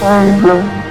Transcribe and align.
my 0.00 0.24
angel. 0.24 0.83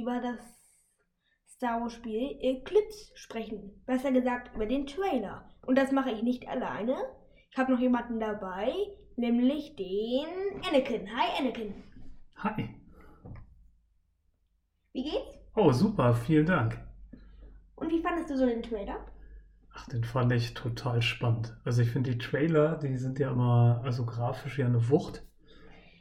Über 0.00 0.20
das 0.20 0.38
Star 1.46 1.80
Wars 1.80 1.92
Spiel 1.92 2.38
Eclipse 2.40 3.12
sprechen. 3.14 3.82
Besser 3.84 4.12
gesagt 4.12 4.54
über 4.54 4.66
den 4.66 4.86
Trailer. 4.86 5.50
Und 5.66 5.76
das 5.76 5.92
mache 5.92 6.10
ich 6.10 6.22
nicht 6.22 6.48
alleine. 6.48 6.96
Ich 7.50 7.58
habe 7.58 7.72
noch 7.72 7.80
jemanden 7.80 8.18
dabei, 8.18 8.72
nämlich 9.16 9.76
den 9.76 10.62
Anakin. 10.66 11.08
Hi 11.14 11.38
Anakin. 11.38 11.74
Hi. 12.36 12.74
Wie 14.92 15.04
geht's? 15.04 15.38
Oh, 15.54 15.72
super, 15.72 16.14
vielen 16.14 16.46
Dank. 16.46 16.80
Und 17.76 17.90
wie 17.90 18.00
fandest 18.00 18.30
du 18.30 18.36
so 18.38 18.46
den 18.46 18.62
Trailer? 18.62 19.06
Ach, 19.74 19.86
den 19.88 20.04
fand 20.04 20.32
ich 20.32 20.54
total 20.54 21.02
spannend. 21.02 21.56
Also 21.64 21.82
ich 21.82 21.90
finde 21.90 22.12
die 22.12 22.18
Trailer, 22.18 22.76
die 22.76 22.96
sind 22.96 23.18
ja 23.18 23.30
immer, 23.30 23.82
also 23.84 24.06
grafisch 24.06 24.58
ja 24.58 24.66
eine 24.66 24.88
Wucht. 24.88 25.22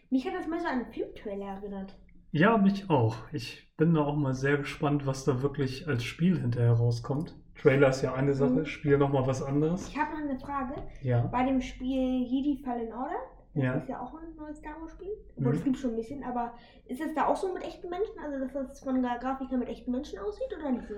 Mich 0.10 0.26
hat 0.26 0.34
das 0.34 0.48
mal 0.48 0.60
so 0.60 0.68
an 0.68 0.80
einen 0.80 0.94
Filmtrailer 0.94 1.46
erinnert. 1.46 1.96
Ja, 2.32 2.58
mich 2.58 2.90
auch. 2.90 3.18
Ich 3.32 3.74
bin 3.78 3.94
da 3.94 4.02
auch 4.02 4.16
mal 4.16 4.34
sehr 4.34 4.58
gespannt, 4.58 5.06
was 5.06 5.26
da 5.26 5.42
wirklich 5.42 5.88
als 5.88 6.04
Spiel 6.04 6.40
hinterher 6.40 6.74
rauskommt. 6.74 7.36
Trailer 7.60 7.90
ist 7.90 8.02
ja 8.02 8.14
eine 8.14 8.34
Sache, 8.34 8.52
Mhm. 8.62 8.66
Spiel 8.66 8.98
nochmal 8.98 9.26
was 9.28 9.42
anderes. 9.44 9.88
Ich 9.90 9.98
habe 9.98 10.12
noch 10.12 10.30
eine 10.30 10.40
Frage. 10.40 10.76
Ja. 11.02 11.26
Bei 11.28 11.44
dem 11.46 11.60
Spiel 11.62 12.24
Jedi 12.24 12.62
Fallen 12.64 12.94
Order, 12.94 13.16
das 13.54 13.64
Ja. 13.64 13.74
ist 13.76 13.90
ja 13.90 14.00
auch 14.00 14.14
ein 14.14 14.36
neues 14.38 14.58
Star 14.60 14.80
Wars 14.80 14.92
Spiel. 14.94 15.10
Obwohl, 15.36 15.54
Mhm. 15.54 15.58
es 15.58 15.64
gibt 15.66 15.78
schon 15.78 15.90
ein 15.92 15.96
bisschen, 15.98 16.24
aber 16.24 16.54
ist 16.86 17.02
es 17.02 17.14
da 17.16 17.26
auch 17.28 17.36
so 17.36 17.54
mit 17.54 17.64
echten 17.64 17.90
Menschen? 17.90 18.14
Also, 18.24 18.40
dass 18.40 18.54
das 18.54 18.80
von 18.82 19.02
der 19.02 19.18
Grafik 19.20 19.50
her 19.50 19.58
mit 19.58 19.68
echten 19.68 19.92
Menschen 19.92 20.20
aussieht 20.20 20.48
oder 20.58 20.72
nicht 20.72 20.88
so? 20.88 20.94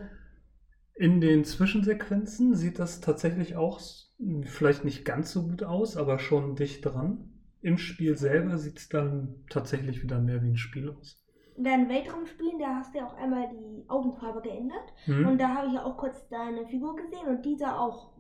In 0.96 1.22
den 1.22 1.46
Zwischensequenzen 1.46 2.54
sieht 2.54 2.78
das 2.78 3.00
tatsächlich 3.00 3.56
auch 3.56 3.80
vielleicht 4.44 4.84
nicht 4.86 5.06
ganz 5.06 5.32
so 5.32 5.48
gut 5.48 5.64
aus, 5.64 5.98
aber 5.98 6.20
schon 6.20 6.56
dicht 6.56 6.86
dran. 6.86 7.30
Im 7.62 7.78
Spiel 7.78 8.18
selber 8.18 8.58
sieht 8.58 8.78
es 8.78 8.90
dann 8.90 9.36
tatsächlich 9.50 10.04
wieder 10.04 10.20
mehr 10.20 10.44
wie 10.44 10.50
ein 10.50 10.58
Spiel 10.58 10.90
aus. 10.90 11.21
In 11.62 11.66
deinen 11.66 11.90
Weltraumspielen, 11.90 12.58
da 12.58 12.78
hast 12.78 12.92
du 12.92 12.98
ja 12.98 13.06
auch 13.06 13.14
einmal 13.14 13.48
die 13.50 13.86
Augenfarbe 13.88 14.42
geändert. 14.42 14.94
Hm? 15.06 15.28
Und 15.28 15.38
da 15.38 15.50
habe 15.50 15.68
ich 15.68 15.74
ja 15.74 15.86
auch 15.86 15.96
kurz 15.96 16.28
deine 16.28 16.66
Figur 16.66 16.96
gesehen 16.96 17.28
und 17.28 17.46
die 17.46 17.56
sah 17.56 17.78
auch 17.78 18.14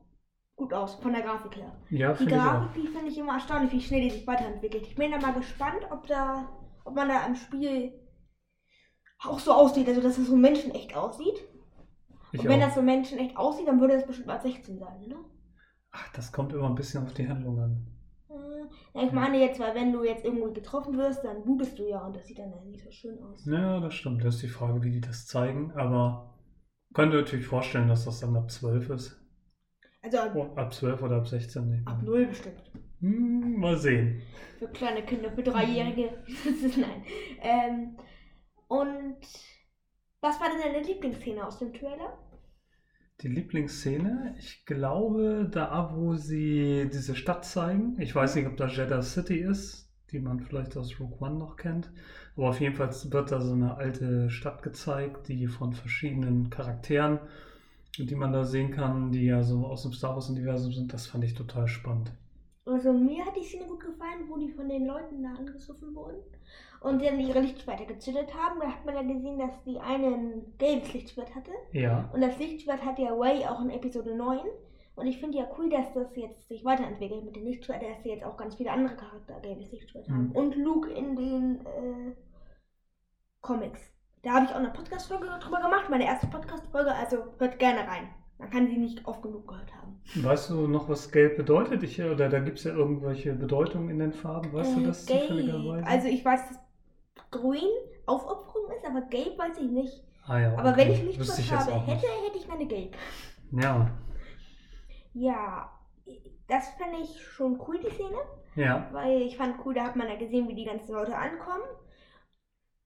gut 0.56 0.72
aus, 0.76 0.94
von 1.02 1.12
der 1.12 1.24
Grafik 1.24 1.56
her. 1.56 1.76
Ja, 1.90 2.14
Die 2.14 2.26
ich. 2.26 2.30
Grafik, 2.30 2.80
die 2.80 2.88
finde 2.88 3.08
ich 3.08 3.18
immer 3.18 3.34
erstaunlich, 3.34 3.72
wie 3.72 3.82
schnell 3.82 4.02
die 4.02 4.12
sich 4.12 4.28
weiterentwickelt. 4.28 4.86
Ich 4.86 4.94
bin 4.94 5.10
da 5.10 5.18
mal 5.18 5.34
gespannt, 5.34 5.88
ob 5.90 6.06
da, 6.06 6.50
ob 6.86 6.94
man 6.94 7.10
da 7.10 7.26
im 7.26 7.34
Spiel 7.34 7.94
auch 9.24 9.40
so 9.40 9.54
aussieht, 9.54 9.88
also 9.88 10.02
dass 10.02 10.20
es 10.20 10.28
so 10.28 10.36
menschenecht 10.36 10.96
aussieht. 10.96 11.42
Ich 12.34 12.42
und 12.42 12.48
wenn 12.48 12.62
auch. 12.62 12.66
das 12.68 12.76
so 12.76 12.84
menschenecht 12.84 13.38
aussieht, 13.38 13.68
dann 13.68 13.80
würde 13.80 13.96
das 13.96 14.06
bestimmt 14.06 14.28
mal 14.28 14.40
16 14.40 14.78
sein, 14.78 15.02
ne? 15.08 15.16
Ach, 15.90 16.14
das 16.14 16.32
kommt 16.32 16.54
immer 16.54 16.70
ein 16.70 16.76
bisschen 16.76 17.04
auf 17.04 17.14
die 17.16 17.28
Handlung 17.28 17.60
an. 17.60 17.88
Ja, 18.94 19.04
ich 19.04 19.12
meine 19.12 19.40
jetzt, 19.40 19.60
weil 19.60 19.76
wenn 19.76 19.92
du 19.94 20.04
jetzt 20.04 20.26
irgendwo 20.26 20.52
getroffen 20.52 20.98
wirst, 20.98 21.24
dann 21.24 21.44
blutest 21.44 21.78
du 21.80 21.88
ja 21.88 22.06
und 22.06 22.16
das 22.16 22.26
sieht 22.28 22.40
dann 22.40 22.52
ja 22.52 22.62
nicht 22.66 22.84
so 22.84 22.92
schön 22.92 23.22
aus. 23.24 23.46
Ja, 23.46 23.80
das 23.80 23.94
stimmt. 23.94 24.24
Das 24.24 24.36
ist 24.36 24.44
die 24.44 24.48
Frage, 24.48 24.84
wie 24.84 24.92
die 24.92 25.02
das 25.02 25.28
zeigen. 25.28 25.72
Aber 25.72 26.34
könnte 26.94 27.18
natürlich 27.18 27.46
vorstellen, 27.46 27.88
dass 27.88 28.06
das 28.06 28.20
dann 28.20 28.36
ab 28.36 28.50
12 28.52 28.90
ist. 28.90 29.18
Also 30.04 30.18
ab, 30.20 30.36
Oh, 30.36 30.56
ab 30.56 30.74
12 30.74 31.02
oder 31.02 31.18
ab 31.18 31.28
16. 31.28 31.70
Nee. 31.70 31.82
ab 31.86 32.02
null 32.04 32.26
bestimmt. 32.28 32.62
Hm, 33.00 33.60
mal 33.60 33.78
sehen. 33.78 34.22
Für 34.60 34.68
kleine 34.68 35.04
Kinder, 35.04 35.32
für 35.32 35.44
Dreijährige. 35.44 36.24
Nein. 36.78 37.04
Ähm, 37.42 37.98
und 38.68 39.18
was 40.22 40.40
war 40.40 40.48
denn 40.50 40.62
deine 40.74 40.86
Lieblingsszene 40.86 41.46
aus 41.46 41.60
dem 41.60 41.74
Trailer? 41.74 42.18
Die 43.22 43.28
Lieblingsszene, 43.28 44.34
ich 44.40 44.66
glaube, 44.66 45.48
da, 45.52 45.92
wo 45.94 46.16
sie 46.16 46.90
diese 46.92 47.16
Stadt 47.16 47.46
zeigen. 47.46 47.96
Ich 48.00 48.16
weiß 48.16 48.36
nicht, 48.36 48.48
ob 48.48 48.58
da 48.58 48.66
Jeddah 48.66 49.04
City 49.04 49.38
ist, 49.38 49.92
die 50.12 50.20
man 50.20 50.40
vielleicht 50.40 50.76
aus 50.76 51.00
Rogue 51.00 51.18
One 51.20 51.38
noch 51.38 51.56
kennt. 51.56 51.92
Aber 52.36 52.50
auf 52.50 52.60
jeden 52.60 52.76
Fall 52.76 52.90
wird 52.90 53.32
da 53.32 53.40
so 53.40 53.54
eine 53.54 53.76
alte 53.76 54.32
Stadt 54.32 54.64
gezeigt, 54.64 55.28
die 55.28 55.46
von 55.46 55.74
verschiedenen 55.74 56.50
Charakteren, 56.50 57.20
die 57.98 58.16
man 58.16 58.34
da 58.34 58.44
sehen 58.44 58.72
kann, 58.72 59.12
die 59.12 59.26
ja 59.26 59.44
so 59.44 59.68
aus 59.68 59.84
dem 59.84 59.94
Star 59.94 60.16
Wars-Universum 60.16 60.72
sind. 60.72 60.92
Das 60.92 61.06
fand 61.06 61.24
ich 61.24 61.36
total 61.36 61.68
spannend. 61.68 62.12
Also 62.66 62.92
mir 62.92 63.24
hat 63.24 63.36
die 63.36 63.46
Szene 63.46 63.68
gut 63.68 63.82
gefallen, 63.82 64.30
wo 64.30 64.38
die 64.38 64.52
von 64.52 64.68
den 64.68 64.86
Leuten 64.88 65.22
da 65.22 65.30
angegriffen 65.30 65.94
wurden 65.94 66.24
und 66.82 67.02
dann 67.04 67.20
ihre 67.20 67.40
Lichtschwerter 67.40 67.86
gezündet 67.86 68.34
haben. 68.36 68.60
Da 68.60 68.68
hat 68.68 68.86
man 68.86 68.96
ja 68.96 69.02
gesehen, 69.04 69.40
dass 69.40 69.64
die 69.64 69.80
eine 69.80 70.08
ein 70.08 70.54
gelbes 70.58 70.94
Lichtschwert 70.94 71.34
hatte. 71.34 71.52
Ja, 71.72 72.10
Und 72.14 72.22
das 72.22 72.38
Lichtschwert 72.40 72.84
hat 72.84 73.00
ja 73.00 73.18
Way 73.18 73.46
auch 73.48 73.62
in 73.62 73.70
Episode 73.70 74.16
9. 74.16 74.40
Und 74.96 75.08
ich 75.08 75.20
finde 75.20 75.38
ja 75.38 75.48
cool, 75.58 75.70
dass 75.70 75.94
das 75.94 76.16
jetzt 76.18 76.48
sich 76.50 76.66
weiterentwickelt 76.66 77.24
mit 77.24 77.36
den 77.36 77.46
Lichtschwertern, 77.46 77.92
dass 77.94 78.04
sie 78.04 78.10
jetzt 78.10 78.26
auch 78.26 78.36
ganz 78.36 78.56
viele 78.56 78.72
andere 78.72 78.96
Charaktere 78.98 79.40
gelbes 79.42 79.72
Lichtschwert 79.72 80.10
haben. 80.10 80.26
Mhm. 80.28 80.32
Und 80.34 80.56
Luke 80.58 80.90
in 80.92 81.16
den 81.16 81.66
äh, 81.66 82.16
Comics. 83.42 83.82
Da 84.24 84.34
habe 84.34 84.46
ich 84.46 84.52
auch 84.52 84.56
eine 84.58 84.70
Podcast-Folge 84.70 85.28
drüber 85.42 85.62
gemacht, 85.62 85.90
meine 85.90 86.06
erste 86.06 86.28
Podcast-Folge, 86.28 86.94
also 86.94 87.18
hört 87.40 87.58
gerne 87.58 87.80
rein. 87.88 88.10
Man 88.38 88.50
kann 88.50 88.68
sie 88.68 88.78
nicht 88.78 89.06
oft 89.06 89.22
genug 89.22 89.48
gehört 89.48 89.72
haben. 89.76 90.02
weißt 90.16 90.50
du 90.50 90.68
noch, 90.68 90.90
was 90.90 91.12
gelb 91.12 91.38
bedeutet? 91.38 91.84
Ich, 91.84 92.02
oder 92.02 92.28
da 92.30 92.40
gibt 92.40 92.58
es 92.58 92.64
ja 92.64 92.74
irgendwelche 92.74 93.34
Bedeutungen 93.34 93.90
in 93.90 94.00
den 94.00 94.14
Farben. 94.14 94.52
Weißt 94.52 94.76
du 94.76 94.82
Äh, 94.82 94.86
das 94.88 95.06
gelb. 95.06 95.22
zufälligerweise? 95.22 95.86
Also 95.88 96.08
ich 96.08 96.24
weiß, 96.26 96.50
dass 96.50 96.60
grün 97.32 97.70
Aufopferung 98.06 98.72
ist, 98.72 98.86
aber 98.86 99.02
gelb 99.04 99.38
weiß 99.38 99.58
ich 99.60 99.70
nicht. 99.72 100.04
ah, 100.28 100.40
ja, 100.40 100.58
Aber 100.58 100.72
okay. 100.72 100.78
wenn 100.78 100.92
ich 100.92 101.04
Lichtschwert 101.04 101.40
jetzt 101.40 101.52
habe 101.52 101.74
auch 101.74 101.86
nicht. 101.88 102.04
hätte, 102.04 102.08
hätte 102.26 102.38
ich 102.38 102.48
meine 102.48 102.68
gelb. 102.68 102.96
Ja, 103.52 103.92
Ja, 105.14 105.72
das 106.48 106.70
fand 106.78 106.94
ich 107.02 107.22
schon 107.22 107.60
cool, 107.68 107.80
die 107.80 107.90
Szene. 107.92 108.18
ja. 108.56 108.88
Weil 108.92 109.22
ich 109.22 109.38
fand 109.38 109.64
cool, 109.66 109.74
da 109.74 109.84
hat 109.86 109.96
man 109.96 110.08
ja 110.10 110.16
gesehen, 110.16 110.48
wie 110.48 110.56
die 110.56 110.66
ganzen 110.66 110.94
Leute 110.94 111.18
ankommen. 111.18 111.64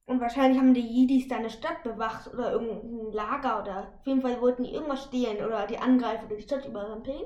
Und 0.08 0.22
wahrscheinlich 0.22 0.60
haben 0.60 0.74
die 0.76 0.82
Jedis 0.82 1.28
da 1.28 1.38
eine 1.38 1.50
Stadt 1.50 1.84
bewacht 1.84 2.32
oder 2.32 2.52
irgendein 2.52 3.12
Lager 3.12 3.62
oder 3.62 3.80
auf 4.00 4.06
jeden 4.06 4.22
Fall 4.22 4.40
wollten 4.40 4.64
die 4.64 4.74
irgendwas 4.74 5.06
stehlen 5.06 5.44
oder 5.44 5.66
die 5.66 5.80
Angreifer 5.80 6.28
die 6.28 6.42
Stadt 6.42 6.66
überrampeln. 6.66 7.24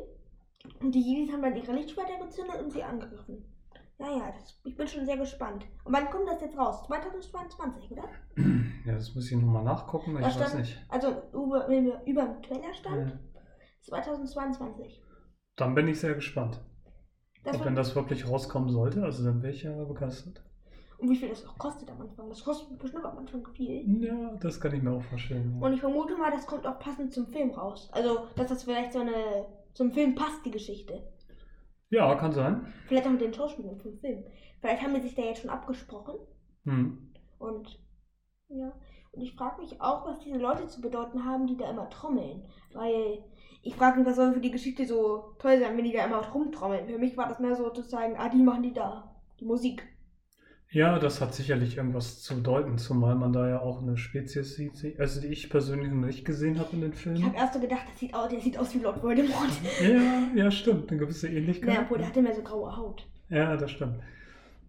Und 0.82 0.94
die 0.94 1.02
Jedis 1.02 1.34
haben 1.34 1.42
dann 1.42 1.56
ihre 1.58 1.74
Lichtschwerter 1.74 2.18
gezündet 2.24 2.62
und 2.62 2.72
sie 2.72 2.84
angegriffen. 2.84 3.46
Naja, 4.00 4.32
das, 4.34 4.60
ich 4.64 4.76
bin 4.78 4.88
schon 4.88 5.06
sehr 5.06 5.18
gespannt. 5.18 5.66
Und 5.84 5.94
wann 5.94 6.10
kommt 6.10 6.28
das 6.30 6.40
jetzt 6.42 6.58
raus? 6.58 6.84
2022, 6.88 7.92
oder? 7.92 8.04
Ja, 8.86 8.94
das 8.96 9.14
muss 9.14 9.30
ich 9.30 9.38
nochmal 9.38 9.64
nachgucken. 9.66 10.12
Ich 10.16 10.20
Da 10.22 10.26
weiß 10.28 10.34
stand- 10.36 10.56
nicht. 10.60 10.86
Also 10.88 11.10
über, 11.34 11.68
über, 11.68 12.02
über 12.08 12.24
dem 12.24 12.42
Trailer 12.42 12.74
stand 12.74 13.10
Ja. 13.12 13.20
2022. 13.82 15.02
Dann 15.58 15.76
bin 15.76 15.88
ich 15.90 16.00
sehr 16.00 16.14
gespannt. 16.16 16.60
Das 17.44 17.56
Ob 17.58 17.66
wenn 17.66 17.76
das 17.76 17.96
wirklich 17.96 18.28
rauskommen 18.28 18.70
sollte, 18.70 19.04
also 19.04 19.24
dann 19.26 19.42
wäre 19.44 19.54
ich 19.54 19.64
ja 19.64 19.84
begeistert. 19.84 20.42
und 20.98 21.10
wie 21.10 21.16
viel 21.16 21.30
das 21.30 21.46
auch 21.46 21.58
kostet 21.58 21.90
am 21.92 22.02
Anfang. 22.02 22.30
Das 22.30 22.44
kostet 22.44 22.78
bestimmt 22.80 23.06
am 23.06 23.18
Anfang 23.18 23.46
viel. 23.54 24.04
Ja, 24.04 24.36
das 24.42 24.60
kann 24.60 24.74
ich 24.74 24.82
mir 24.82 24.92
auch 24.92 25.04
vorstellen. 25.04 25.58
Ja. 25.60 25.68
Und 25.68 25.74
ich 25.74 25.80
vermute 25.82 26.16
mal, 26.18 26.32
das 26.32 26.48
kommt 26.48 26.66
auch 26.66 26.80
passend 26.80 27.14
zum 27.14 27.28
Film 27.28 27.52
raus. 27.52 27.90
Also, 27.92 28.28
dass 28.36 28.48
das 28.48 28.64
vielleicht 28.64 28.94
so 28.94 29.00
eine 29.00 29.46
zum 29.74 29.92
Film 29.92 30.16
passt, 30.16 30.46
die 30.46 30.52
Geschichte. 30.52 31.04
Ja, 31.90 32.16
kann 32.16 32.32
sein. 32.32 32.74
Vielleicht 32.88 33.08
auch 33.08 33.12
mit 33.12 33.22
den 33.22 33.34
Schauspielern 33.34 33.80
vom 33.80 33.98
Film. 33.98 34.24
Vielleicht 34.62 34.84
haben 34.84 34.94
die 34.94 35.02
sich 35.02 35.16
da 35.16 35.24
jetzt 35.24 35.42
schon 35.42 35.50
abgesprochen. 35.50 36.16
Hm. 36.66 37.12
Und 37.40 37.80
ja. 38.50 38.74
Und 39.12 39.22
ich 39.22 39.34
frage 39.34 39.62
mich 39.62 39.82
auch, 39.82 40.06
was 40.06 40.20
diese 40.20 40.38
Leute 40.38 40.68
zu 40.68 40.82
bedeuten 40.82 41.26
haben, 41.26 41.48
die 41.48 41.58
da 41.58 41.70
immer 41.70 41.90
trommeln. 41.90 42.44
Weil 42.74 43.24
ich 43.64 43.76
frage 43.76 43.98
mich, 43.98 44.08
was 44.08 44.16
soll 44.16 44.34
für 44.34 44.40
die 44.40 44.52
Geschichte 44.52 44.86
so 44.86 45.36
toll 45.40 45.60
sein, 45.60 45.76
wenn 45.78 45.84
die 45.84 45.94
da 45.94 46.06
immer 46.06 46.24
rumtrommeln. 46.26 46.88
Für 46.88 47.00
mich 47.00 47.18
war 47.18 47.28
das 47.28 47.40
mehr 47.40 47.56
so 47.56 47.70
zu 47.70 47.82
sagen, 47.82 48.16
ah, 48.18 48.30
die 48.30 48.44
machen 48.44 48.64
die 48.64 48.74
da. 48.74 49.16
Die 49.40 49.46
Musik. 49.46 49.84
Ja, 50.72 51.00
das 51.00 51.20
hat 51.20 51.34
sicherlich 51.34 51.78
irgendwas 51.78 52.22
zu 52.22 52.36
bedeuten, 52.36 52.78
zumal 52.78 53.16
man 53.16 53.34
da 53.34 53.50
ja 53.50 53.60
auch 53.60 53.82
eine 53.82 53.98
Spezies 53.98 54.54
sieht, 54.56 54.82
die- 54.84 55.00
also 55.00 55.20
die 55.20 55.28
ich 55.28 55.50
persönlich 55.50 55.92
noch 55.92 56.06
nicht 56.06 56.26
gesehen 56.26 56.60
habe 56.60 56.70
in 56.74 56.82
den 56.82 56.92
Ich 56.94 57.00
Filmen. 57.00 57.26
habe 57.26 57.36
erst 57.36 57.56
so 57.56 57.60
gedacht, 57.60 57.86
das 57.90 58.00
sieht 58.00 58.14
aus, 58.14 58.30
der 58.30 58.40
sieht 58.40 58.56
aus 58.58 58.76
wie 58.76 58.80
Lord 58.80 59.02
Voldemort. 59.02 59.50
Ja, 59.82 60.44
ja, 60.44 60.52
stimmt, 60.52 60.92
eine 60.92 61.00
gewisse 61.00 61.28
Ähnlichkeit. 61.28 61.74
Ja, 61.74 61.82
obwohl 61.82 61.98
der 61.98 62.08
hatte 62.08 62.22
mehr 62.22 62.36
so 62.36 62.44
graue 62.44 62.76
Haut. 62.78 63.08
Ja, 63.30 63.58
das 63.58 63.72
stimmt. 63.72 63.96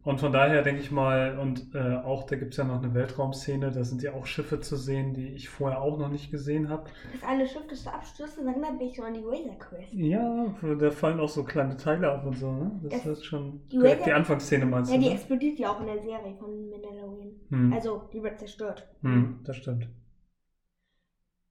Und 0.03 0.19
von 0.19 0.33
daher 0.33 0.63
denke 0.63 0.81
ich 0.81 0.91
mal, 0.91 1.39
und 1.39 1.75
äh, 1.75 1.97
auch 1.97 2.25
da 2.25 2.37
gibt 2.37 2.53
es 2.53 2.57
ja 2.57 2.65
noch 2.65 2.83
eine 2.83 2.95
Weltraumszene, 2.95 3.71
da 3.71 3.85
sind 3.85 4.03
ja 4.03 4.15
auch 4.15 4.25
Schiffe 4.25 4.59
zu 4.61 4.77
sehen, 4.77 5.13
die 5.13 5.29
ich 5.35 5.51
vorher 5.51 5.83
auch 5.83 5.99
noch 5.99 6.09
nicht 6.09 6.31
gesehen 6.31 6.71
habe. 6.71 6.85
Das 7.13 7.23
eine 7.23 7.47
Schiff, 7.47 7.67
das 7.69 7.85
da 7.85 7.91
abstürzt, 7.91 8.39
das 8.39 8.47
erinnert 8.47 8.79
mich 8.79 8.97
so 8.97 9.03
an 9.03 9.13
die 9.13 9.21
Razor 9.23 9.59
Quest. 9.59 9.93
Ja, 9.93 10.55
da 10.79 10.91
fallen 10.91 11.21
auch 11.21 11.29
so 11.29 11.45
kleine 11.45 11.77
Teile 11.77 12.11
ab 12.11 12.25
und 12.25 12.35
so, 12.39 12.51
ne? 12.51 12.81
Das 12.85 12.95
Es- 13.01 13.07
ist 13.19 13.25
schon. 13.27 13.61
die 13.69 13.77
direkt 13.77 13.97
Razor- 14.01 14.05
die 14.07 14.13
Anfangsszene 14.15 14.65
meinst 14.65 14.91
Ja, 14.91 14.97
du? 14.97 15.03
die 15.03 15.09
ne? 15.11 15.15
explodiert 15.15 15.59
ja 15.59 15.71
auch 15.71 15.81
in 15.81 15.87
der 15.87 15.99
Serie 16.01 16.35
von 16.39 16.71
Mandalorian. 16.71 17.33
Hm. 17.51 17.73
Also, 17.75 18.03
die 18.13 18.23
wird 18.23 18.39
zerstört. 18.39 18.89
Hm, 19.03 19.41
das 19.45 19.57
stimmt. 19.57 19.87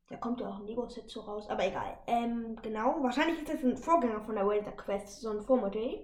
Da 0.10 0.16
kommt 0.16 0.42
ja 0.42 0.50
auch 0.50 0.60
ein 0.60 0.66
Lego-Set 0.66 1.07
so 1.07 1.22
raus, 1.22 1.48
aber 1.50 1.68
egal. 1.68 1.95
Ähm, 2.07 2.56
genau, 2.63 2.98
wahrscheinlich 3.04 3.38
ist 3.42 3.50
das 3.54 3.63
ein 3.63 3.78
Vorgänger 3.78 4.22
von 4.22 4.34
der 4.34 4.44
Razor 4.44 4.75
Quest, 4.75 5.22
so 5.22 5.30
ein 5.30 5.42
Vormodell. 5.42 6.04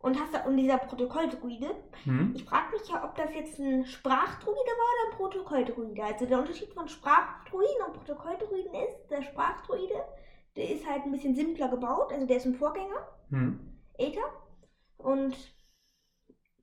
Und 0.00 0.18
hast 0.20 0.32
da, 0.32 0.44
und 0.44 0.56
dieser 0.56 0.78
Protokolldruide, 0.78 1.74
Hm? 2.04 2.32
ich 2.36 2.44
frage 2.44 2.72
mich 2.76 2.88
ja, 2.88 3.04
ob 3.04 3.16
das 3.16 3.34
jetzt 3.34 3.58
ein 3.58 3.84
Sprachdruide 3.84 4.56
war 4.56 4.60
oder 4.94 5.10
ein 5.12 5.16
Protokolldruide. 5.16 6.04
Also 6.04 6.26
der 6.26 6.38
Unterschied 6.38 6.72
von 6.72 6.86
Sprachdruiden 6.88 7.82
und 7.86 7.94
Protokolldruiden 7.94 8.74
ist, 8.74 9.10
der 9.10 9.22
Sprachdruide, 9.22 10.04
der 10.56 10.70
ist 10.70 10.86
halt 10.88 11.04
ein 11.04 11.12
bisschen 11.12 11.34
simpler 11.34 11.68
gebaut, 11.68 12.12
also 12.12 12.26
der 12.26 12.36
ist 12.36 12.46
ein 12.46 12.54
Vorgänger, 12.54 13.08
Hm. 13.30 13.58
Aether. 13.98 14.32
Und 14.98 15.36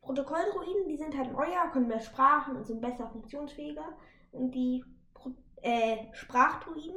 Protokolldruiden, 0.01 0.87
die 0.87 0.97
sind 0.97 1.17
halt 1.17 1.31
neuer, 1.33 1.69
können 1.73 1.87
mehr 1.87 1.99
Sprachen 1.99 2.55
und 2.55 2.65
sind 2.65 2.81
besser 2.81 3.07
funktionsfähiger. 3.09 3.97
Und 4.31 4.51
die 4.51 4.83
äh, 5.61 5.97
Sprachdruiden, 6.13 6.95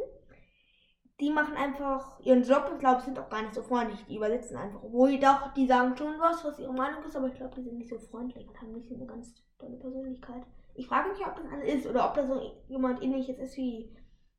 die 1.20 1.30
machen 1.30 1.54
einfach 1.56 2.20
ihren 2.20 2.42
Job 2.44 2.68
und 2.70 2.78
glaube, 2.78 3.02
sind 3.02 3.18
auch 3.18 3.28
gar 3.28 3.42
nicht 3.42 3.54
so 3.54 3.62
freundlich. 3.62 4.04
Die 4.06 4.16
übersetzen 4.16 4.56
einfach. 4.56 4.82
Obwohl 4.82 5.18
doch, 5.18 5.52
die 5.54 5.66
sagen 5.66 5.96
schon 5.96 6.14
was, 6.18 6.44
was 6.44 6.58
ihre 6.58 6.72
Meinung 6.72 7.02
ist, 7.04 7.16
aber 7.16 7.26
ich 7.28 7.34
glaube, 7.34 7.54
die 7.56 7.62
sind 7.62 7.76
nicht 7.78 7.90
so 7.90 7.98
freundlich 7.98 8.46
und 8.48 8.60
haben 8.60 8.72
nicht 8.72 8.88
so 8.88 8.94
eine 8.94 9.06
ganz 9.06 9.34
tolle 9.58 9.76
Persönlichkeit. 9.76 10.42
Ich 10.74 10.86
frage 10.86 11.08
mich, 11.10 11.18
ob 11.26 11.34
das 11.34 11.44
einer 11.52 11.64
ist 11.64 11.86
oder 11.86 12.06
ob 12.08 12.14
das 12.14 12.28
so 12.28 12.40
jemand 12.68 13.02
ähnliches 13.02 13.38
ist 13.38 13.56
wie 13.56 13.90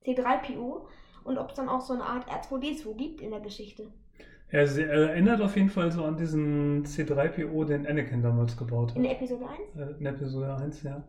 C3PO 0.05 0.85
und 1.25 1.37
ob 1.37 1.49
es 1.49 1.55
dann 1.55 1.67
auch 1.69 1.81
so 1.81 1.93
eine 1.93 2.03
Art 2.03 2.29
R2D2 2.29 2.95
gibt 2.95 3.21
in 3.21 3.31
der 3.31 3.41
Geschichte. 3.41 3.91
Er 4.51 4.65
se- 4.65 4.85
erinnert 4.85 5.41
auf 5.41 5.55
jeden 5.55 5.69
Fall 5.69 5.91
so 5.91 6.03
an 6.05 6.17
diesen 6.17 6.83
C3PO, 6.85 7.65
den 7.65 7.85
Anakin 7.85 8.23
damals 8.23 8.57
gebaut 8.57 8.93
In 8.95 9.03
hat. 9.03 9.11
Episode 9.11 9.45
1? 9.47 9.59
Äh, 9.75 9.99
In 9.99 10.05
Episode 10.07 10.55
1, 10.55 10.83
ja. 10.83 11.03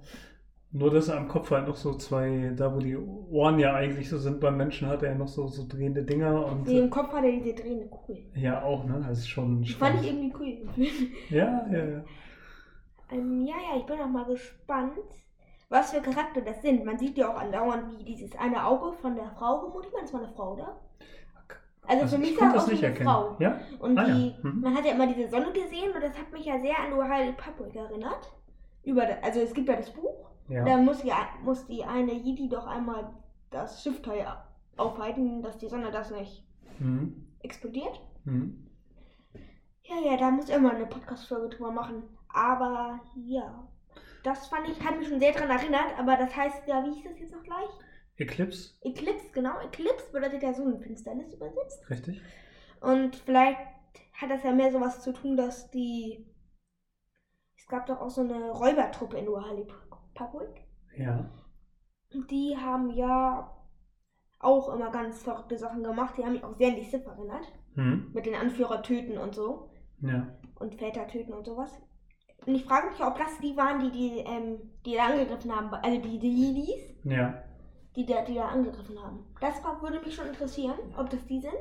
Nur, 0.73 0.91
dass 0.93 1.09
er 1.09 1.17
am 1.17 1.27
Kopf 1.27 1.51
halt 1.51 1.67
noch 1.67 1.75
so 1.77 1.95
zwei, 1.95 2.53
da 2.57 2.73
wo 2.73 2.79
die 2.79 2.97
Ohren 2.97 3.59
ja 3.59 3.75
eigentlich 3.75 4.09
so 4.09 4.19
sind 4.19 4.39
beim 4.39 4.57
Menschen, 4.57 4.87
hat 4.87 5.03
er 5.03 5.11
ja 5.13 5.19
noch 5.19 5.27
so, 5.27 5.49
so 5.49 5.67
drehende 5.67 6.05
Dinger 6.05 6.47
und 6.47 6.67
Nee, 6.69 6.79
im 6.79 6.91
Kopf 6.91 7.13
hat 7.13 7.25
er 7.25 7.33
diese 7.33 7.55
drehende 7.55 7.87
Kugel. 7.89 8.19
ja 8.37 8.63
auch, 8.63 8.85
ne? 8.85 9.05
Das 9.09 9.19
ist 9.19 9.29
schon 9.29 9.63
Die 9.63 9.73
fand 9.73 10.01
ich 10.01 10.07
irgendwie 10.09 10.33
cool. 10.39 10.69
Ja, 11.31 11.67
ja, 11.73 11.85
ja. 11.85 12.05
ähm, 13.11 13.45
ja, 13.47 13.55
ja, 13.57 13.79
ich 13.79 13.85
bin 13.87 14.01
auch 14.01 14.07
mal 14.07 14.25
gespannt, 14.27 14.93
was 15.69 15.93
für 15.93 16.01
Charakter 16.01 16.41
das 16.41 16.63
sind. 16.63 16.85
Man 16.85 16.99
sieht 16.99 17.17
ja 17.19 17.33
auch 17.35 17.41
andauernd, 17.41 17.99
wie 17.99 18.05
dieses 18.05 18.37
eine 18.37 18.65
Auge 18.65 18.93
von 18.99 19.17
der 19.17 19.31
Frau 19.39 19.61
gemutet 19.67 19.93
wird. 19.93 20.03
Das 20.05 20.13
war 20.15 20.21
eine 20.23 20.33
Frau, 20.33 20.55
oder? 20.55 20.77
Also, 21.89 22.03
Also 22.03 22.15
für 22.17 22.21
mich 22.21 22.33
ich 22.33 22.41
es 22.41 22.53
das 22.53 22.67
nicht 22.69 22.83
wie 22.83 22.87
eine 22.87 22.95
erkennen. 22.95 23.11
Frau. 23.11 23.37
Ja? 23.41 23.59
Und 23.81 23.99
Ah, 23.99 24.07
ja. 24.07 24.15
die, 24.15 24.35
Mhm. 24.43 24.61
man 24.61 24.75
hat 24.77 24.85
ja 24.85 24.93
immer 24.93 25.09
diese 25.13 25.29
Sonne 25.29 25.51
gesehen 25.53 25.91
und 25.93 26.01
das 26.03 26.17
hat 26.17 26.31
mich 26.33 26.45
ja 26.45 26.61
sehr 26.61 26.79
an 26.79 26.93
Ohio 26.93 27.31
Republic 27.31 27.75
erinnert. 27.75 28.33
Über, 28.85 29.03
also 29.23 29.41
es 29.41 29.53
gibt 29.53 29.69
ja 29.69 29.75
das 29.77 29.91
Buch. 29.91 30.30
Ja. 30.51 30.65
Da 30.65 30.77
muss, 30.79 31.03
ja, 31.05 31.29
muss 31.43 31.67
die 31.67 31.85
eine 31.85 32.13
Jedi 32.13 32.49
doch 32.49 32.67
einmal 32.67 33.15
das 33.51 33.83
Schiffteil 33.83 34.27
aufhalten, 34.77 35.43
dass 35.43 35.59
die 35.59 35.69
Sonne 35.69 35.91
das 35.91 36.11
nicht 36.11 36.45
Mhm. 36.79 37.27
explodiert. 37.41 38.01
Mhm. 38.25 38.67
Ja, 39.85 39.97
ja, 40.05 40.17
da 40.17 40.31
muss 40.31 40.49
immer 40.49 40.73
eine 40.75 40.87
Podcast-Folge 40.87 41.49
drüber 41.57 41.71
machen. 41.73 42.03
Aber 42.33 43.01
ja, 43.17 43.69
das 44.25 44.47
fand 44.49 44.69
ich, 44.69 44.83
hat 44.85 44.99
mich 44.99 45.09
schon 45.09 45.21
sehr 45.21 45.33
dran 45.33 45.51
erinnert. 45.51 45.99
Aber 45.99 46.17
das 46.17 46.35
heißt 46.37 46.67
ja, 46.67 46.85
wie 46.85 46.95
hieß 46.95 47.05
das 47.11 47.19
jetzt 47.21 47.33
noch 47.35 47.43
gleich? 47.43 47.69
Eclipse, 48.17 48.75
Eclipse, 48.83 49.31
genau. 49.33 49.59
Eclipse 49.61 50.13
bedeutet 50.13 50.43
ja 50.43 50.53
Sonnenfinsternis 50.53 51.33
übersetzt. 51.33 51.89
richtig? 51.91 52.21
Und 52.81 53.17
vielleicht 53.17 53.59
hat 54.13 54.31
das 54.31 54.43
ja 54.43 54.53
mehr 54.53 54.71
sowas 54.73 55.03
zu 55.03 55.13
tun, 55.13 55.37
dass 55.37 55.71
die. 55.71 56.27
Es 57.57 57.67
gab 57.69 57.87
doch 57.87 58.01
auch 58.01 58.11
so 58.11 58.21
eine 58.23 58.51
Räubertruppe 58.51 59.17
in 59.19 59.29
Ohio 59.29 59.65
Republic. 60.15 60.65
Ja. 60.97 61.31
Die 62.31 62.57
haben 62.57 62.91
ja 62.91 63.57
auch 64.41 64.75
immer 64.75 64.91
ganz 64.91 65.23
verrückte 65.23 65.59
Sachen 65.59 65.83
gemacht. 65.83 66.15
Die 66.17 66.25
haben 66.25 66.33
mich 66.33 66.45
auch 66.45 66.57
sehr 66.57 66.69
an 66.69 66.77
die 66.77 66.85
Sith 66.85 67.07
erinnert. 67.07 67.47
Mhm. 67.75 68.11
Mit 68.13 68.27
den 68.27 68.35
Anführer 68.35 68.83
töten 68.83 69.19
und 69.19 69.35
so. 69.35 69.71
Ja. 70.03 70.27
und 70.59 70.75
Väter 70.77 71.07
töten 71.09 71.33
und 71.35 71.45
sowas. 71.45 71.79
Und 72.47 72.55
ich 72.55 72.65
frage 72.65 72.89
mich, 72.91 73.01
ob 73.03 73.19
das 73.19 73.39
die 73.43 73.55
waren, 73.57 73.81
die 73.81 73.91
die, 73.91 74.19
ähm, 74.21 74.59
die 74.87 74.95
da 74.95 75.07
angegriffen 75.07 75.55
haben, 75.55 75.69
also 75.75 76.01
die, 76.01 76.19
Jedis, 76.19 76.95
Ja. 77.05 77.43
die 77.97 78.07
da, 78.07 78.23
die 78.25 78.35
da 78.35 78.49
angegriffen 78.49 78.99
haben. 79.03 79.27
Das 79.41 79.63
würde 79.83 80.01
mich 80.01 80.15
schon 80.15 80.27
interessieren, 80.27 80.79
ob 80.97 81.11
das 81.11 81.25
die 81.27 81.41
sind. 81.41 81.53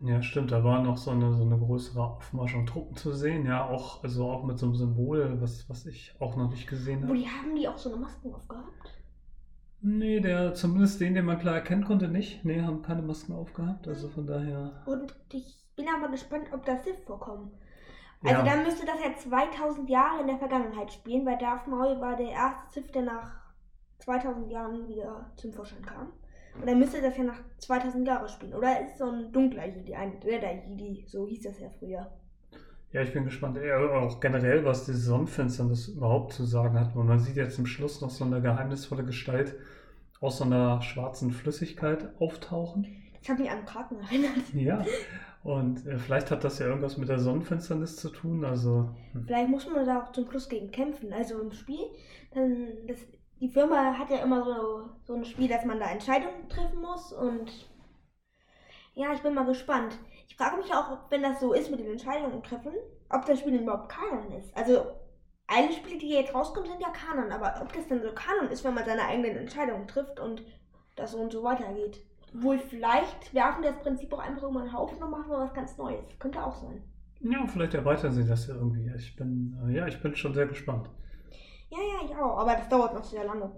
Ja, 0.00 0.22
stimmt. 0.22 0.50
Da 0.52 0.62
war 0.64 0.82
noch 0.82 0.96
so 0.96 1.10
eine, 1.12 1.32
so 1.34 1.42
eine 1.44 1.58
größere 1.58 2.02
Aufmarsch 2.02 2.54
an 2.54 2.66
Truppen 2.66 2.96
zu 2.96 3.12
sehen. 3.12 3.46
Ja, 3.46 3.64
auch, 3.66 4.02
also 4.04 4.30
auch 4.30 4.44
mit 4.44 4.58
so 4.58 4.66
einem 4.66 4.74
Symbol, 4.76 5.40
was, 5.40 5.68
was 5.68 5.86
ich 5.86 6.14
auch 6.20 6.36
noch 6.36 6.50
nicht 6.50 6.68
gesehen 6.68 7.02
Wo 7.02 7.08
habe. 7.08 7.18
die 7.18 7.26
haben 7.28 7.54
die 7.56 7.68
auch 7.68 7.78
so 7.78 7.90
eine 7.92 7.98
Masken 8.00 8.32
aufgehabt. 8.32 8.90
Nee, 9.80 10.20
der, 10.20 10.54
zumindest 10.54 11.00
den, 11.00 11.14
den 11.14 11.24
man 11.24 11.38
klar 11.38 11.54
erkennen 11.56 11.84
konnte, 11.84 12.08
nicht. 12.08 12.44
Nee, 12.44 12.62
haben 12.62 12.82
keine 12.82 13.02
Masken 13.02 13.32
aufgehabt. 13.32 13.86
Also 13.88 14.08
von 14.08 14.26
daher. 14.26 14.82
Und 14.86 15.14
ich 15.32 15.64
bin 15.76 15.86
aber 15.88 16.08
gespannt, 16.10 16.48
ob 16.52 16.64
das 16.64 16.84
Sith 16.84 16.98
vorkommen. 17.06 17.52
Also 18.24 18.42
Ja. 18.42 18.44
dann 18.44 18.64
müsste 18.64 18.86
das 18.86 18.96
ja 19.04 19.14
2000 19.16 19.88
Jahre 19.88 20.20
in 20.22 20.26
der 20.26 20.38
Vergangenheit 20.38 20.92
spielen, 20.92 21.24
weil 21.26 21.38
Darth 21.38 21.68
Maul 21.68 22.00
war 22.00 22.16
der 22.16 22.30
erste 22.30 22.80
Sith, 22.80 22.90
der 22.92 23.02
nach 23.02 23.30
2000 24.00 24.50
Jahren 24.50 24.88
wieder 24.88 25.32
zum 25.36 25.52
Vorschein 25.52 25.82
kam. 25.84 26.12
Dann 26.64 26.78
müsste 26.78 27.00
das 27.00 27.16
ja 27.16 27.24
nach 27.24 27.40
2000 27.58 28.06
Jahre 28.06 28.28
spielen. 28.28 28.54
Oder 28.54 28.84
ist 28.84 28.98
so 28.98 29.04
ein 29.04 29.32
dunkler 29.32 29.66
Jedi, 29.66 29.94
ein 29.94 30.14
Redder 30.24 30.52
Jedi, 30.54 31.04
so 31.06 31.26
hieß 31.26 31.42
das 31.42 31.60
ja 31.60 31.68
früher. 31.78 32.10
Ja, 32.92 33.02
ich 33.02 33.12
bin 33.12 33.24
gespannt. 33.24 33.58
Ja, 33.62 33.78
auch 33.78 34.18
generell, 34.20 34.64
was 34.64 34.86
diese 34.86 34.98
Sonnenfinsternis 34.98 35.88
überhaupt 35.88 36.32
zu 36.32 36.44
sagen 36.44 36.78
hat. 36.78 36.96
Und 36.96 37.06
man 37.06 37.18
sieht 37.18 37.36
jetzt 37.36 37.56
zum 37.56 37.66
Schluss 37.66 38.00
noch 38.00 38.10
so 38.10 38.24
eine 38.24 38.40
geheimnisvolle 38.40 39.04
Gestalt 39.04 39.54
aus 40.20 40.38
so 40.38 40.44
einer 40.44 40.80
schwarzen 40.82 41.30
Flüssigkeit 41.30 42.08
auftauchen. 42.18 42.86
Das 43.20 43.28
hat 43.28 43.38
mich 43.38 43.50
an 43.50 43.64
Kraken 43.64 43.98
erinnert. 44.00 44.54
Ja. 44.54 44.84
Und 45.44 45.86
äh, 45.86 45.98
vielleicht 45.98 46.30
hat 46.30 46.44
das 46.44 46.58
ja 46.58 46.66
irgendwas 46.66 46.96
mit 46.96 47.08
der 47.08 47.18
Sonnenfinsternis 47.18 47.96
zu 47.96 48.10
tun. 48.10 48.44
Also, 48.44 48.90
hm. 49.12 49.24
Vielleicht 49.26 49.48
muss 49.48 49.68
man 49.68 49.86
da 49.86 50.02
auch 50.02 50.12
zum 50.12 50.28
Schluss 50.28 50.48
gegen 50.48 50.70
kämpfen. 50.70 51.12
Also 51.12 51.40
im 51.40 51.52
Spiel, 51.52 51.84
dann 52.32 52.68
das, 52.86 52.98
die 53.40 53.48
Firma 53.48 53.96
hat 53.96 54.10
ja 54.10 54.18
immer 54.18 54.44
so, 54.44 54.90
so 55.04 55.14
ein 55.14 55.24
Spiel, 55.24 55.48
dass 55.48 55.64
man 55.64 55.78
da 55.78 55.86
Entscheidungen 55.86 56.48
treffen 56.48 56.80
muss 56.80 57.12
und 57.12 57.68
ja, 58.94 59.12
ich 59.12 59.22
bin 59.22 59.34
mal 59.34 59.46
gespannt. 59.46 59.96
Ich 60.26 60.36
frage 60.36 60.56
mich 60.56 60.72
auch, 60.74 60.98
wenn 61.10 61.22
das 61.22 61.40
so 61.40 61.52
ist 61.52 61.70
mit 61.70 61.80
den 61.80 61.92
Entscheidungen 61.92 62.42
treffen, 62.42 62.72
ob 63.10 63.24
das 63.26 63.38
Spiel 63.38 63.52
denn 63.52 63.62
überhaupt 63.62 63.88
Kanon 63.88 64.32
ist. 64.32 64.56
Also 64.56 64.86
alle 65.46 65.72
Spiele, 65.72 65.98
die 65.98 66.10
jetzt 66.10 66.34
rauskommen, 66.34 66.68
sind 66.68 66.82
ja 66.82 66.90
Kanon, 66.90 67.30
aber 67.32 67.62
ob 67.62 67.72
das 67.72 67.86
dann 67.86 68.02
so 68.02 68.12
Kanon 68.12 68.50
ist, 68.50 68.64
wenn 68.64 68.74
man 68.74 68.84
seine 68.84 69.04
eigenen 69.04 69.36
Entscheidungen 69.36 69.86
trifft 69.86 70.18
und 70.18 70.42
das 70.96 71.12
so 71.12 71.18
und 71.18 71.32
so 71.32 71.42
weitergeht. 71.44 72.04
Wohl 72.32 72.58
vielleicht 72.58 73.32
werfen 73.32 73.62
das 73.62 73.78
Prinzip 73.78 74.12
auch 74.12 74.18
einfach 74.18 74.48
einen 74.48 74.72
Haufen 74.72 75.02
und 75.02 75.10
machen 75.10 75.28
mal 75.28 75.44
was 75.44 75.54
ganz 75.54 75.78
Neues. 75.78 76.04
Könnte 76.18 76.44
auch 76.44 76.56
sein. 76.56 76.82
ja, 77.20 77.46
vielleicht 77.46 77.74
erweitern 77.74 78.12
sie 78.12 78.26
das 78.26 78.48
ja 78.48 78.54
irgendwie. 78.54 78.92
Ich 78.96 79.16
bin, 79.16 79.56
äh, 79.66 79.76
ja, 79.76 79.86
ich 79.86 80.02
bin 80.02 80.14
schon 80.14 80.34
sehr 80.34 80.46
gespannt. 80.46 80.90
Ja, 81.70 81.78
ja, 81.78 82.04
ich 82.04 82.14
auch, 82.16 82.36
aber 82.38 82.56
das 82.56 82.68
dauert 82.68 82.92
noch 82.94 83.04
sehr 83.04 83.24
lange. 83.24 83.50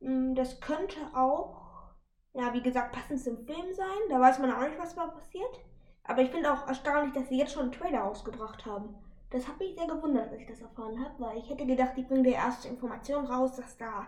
Mm, 0.00 0.34
Das 0.34 0.60
könnte 0.60 0.96
auch, 1.14 1.92
ja, 2.34 2.52
wie 2.54 2.62
gesagt, 2.62 2.92
passend 2.92 3.20
zum 3.20 3.36
Film 3.46 3.72
sein. 3.74 3.98
Da 4.10 4.20
weiß 4.20 4.38
man 4.38 4.52
auch 4.52 4.60
nicht, 4.62 4.78
was 4.78 4.94
da 4.94 5.06
passiert. 5.06 5.60
Aber 6.04 6.22
ich 6.22 6.30
finde 6.30 6.52
auch 6.52 6.66
erstaunlich, 6.68 7.12
dass 7.14 7.28
sie 7.28 7.38
jetzt 7.38 7.52
schon 7.52 7.64
einen 7.64 7.72
Trailer 7.72 8.00
rausgebracht 8.00 8.64
haben. 8.66 8.94
Das 9.30 9.48
hat 9.48 9.58
mich 9.58 9.74
sehr 9.76 9.86
gewundert, 9.88 10.30
als 10.30 10.40
ich 10.40 10.46
das 10.46 10.60
erfahren 10.60 11.04
habe, 11.04 11.14
weil 11.18 11.38
ich 11.38 11.50
hätte 11.50 11.66
gedacht, 11.66 11.92
die 11.96 12.02
bringen 12.04 12.22
die 12.24 12.30
erste 12.30 12.68
Information 12.68 13.26
raus, 13.26 13.56
dass 13.56 13.76
da 13.76 14.06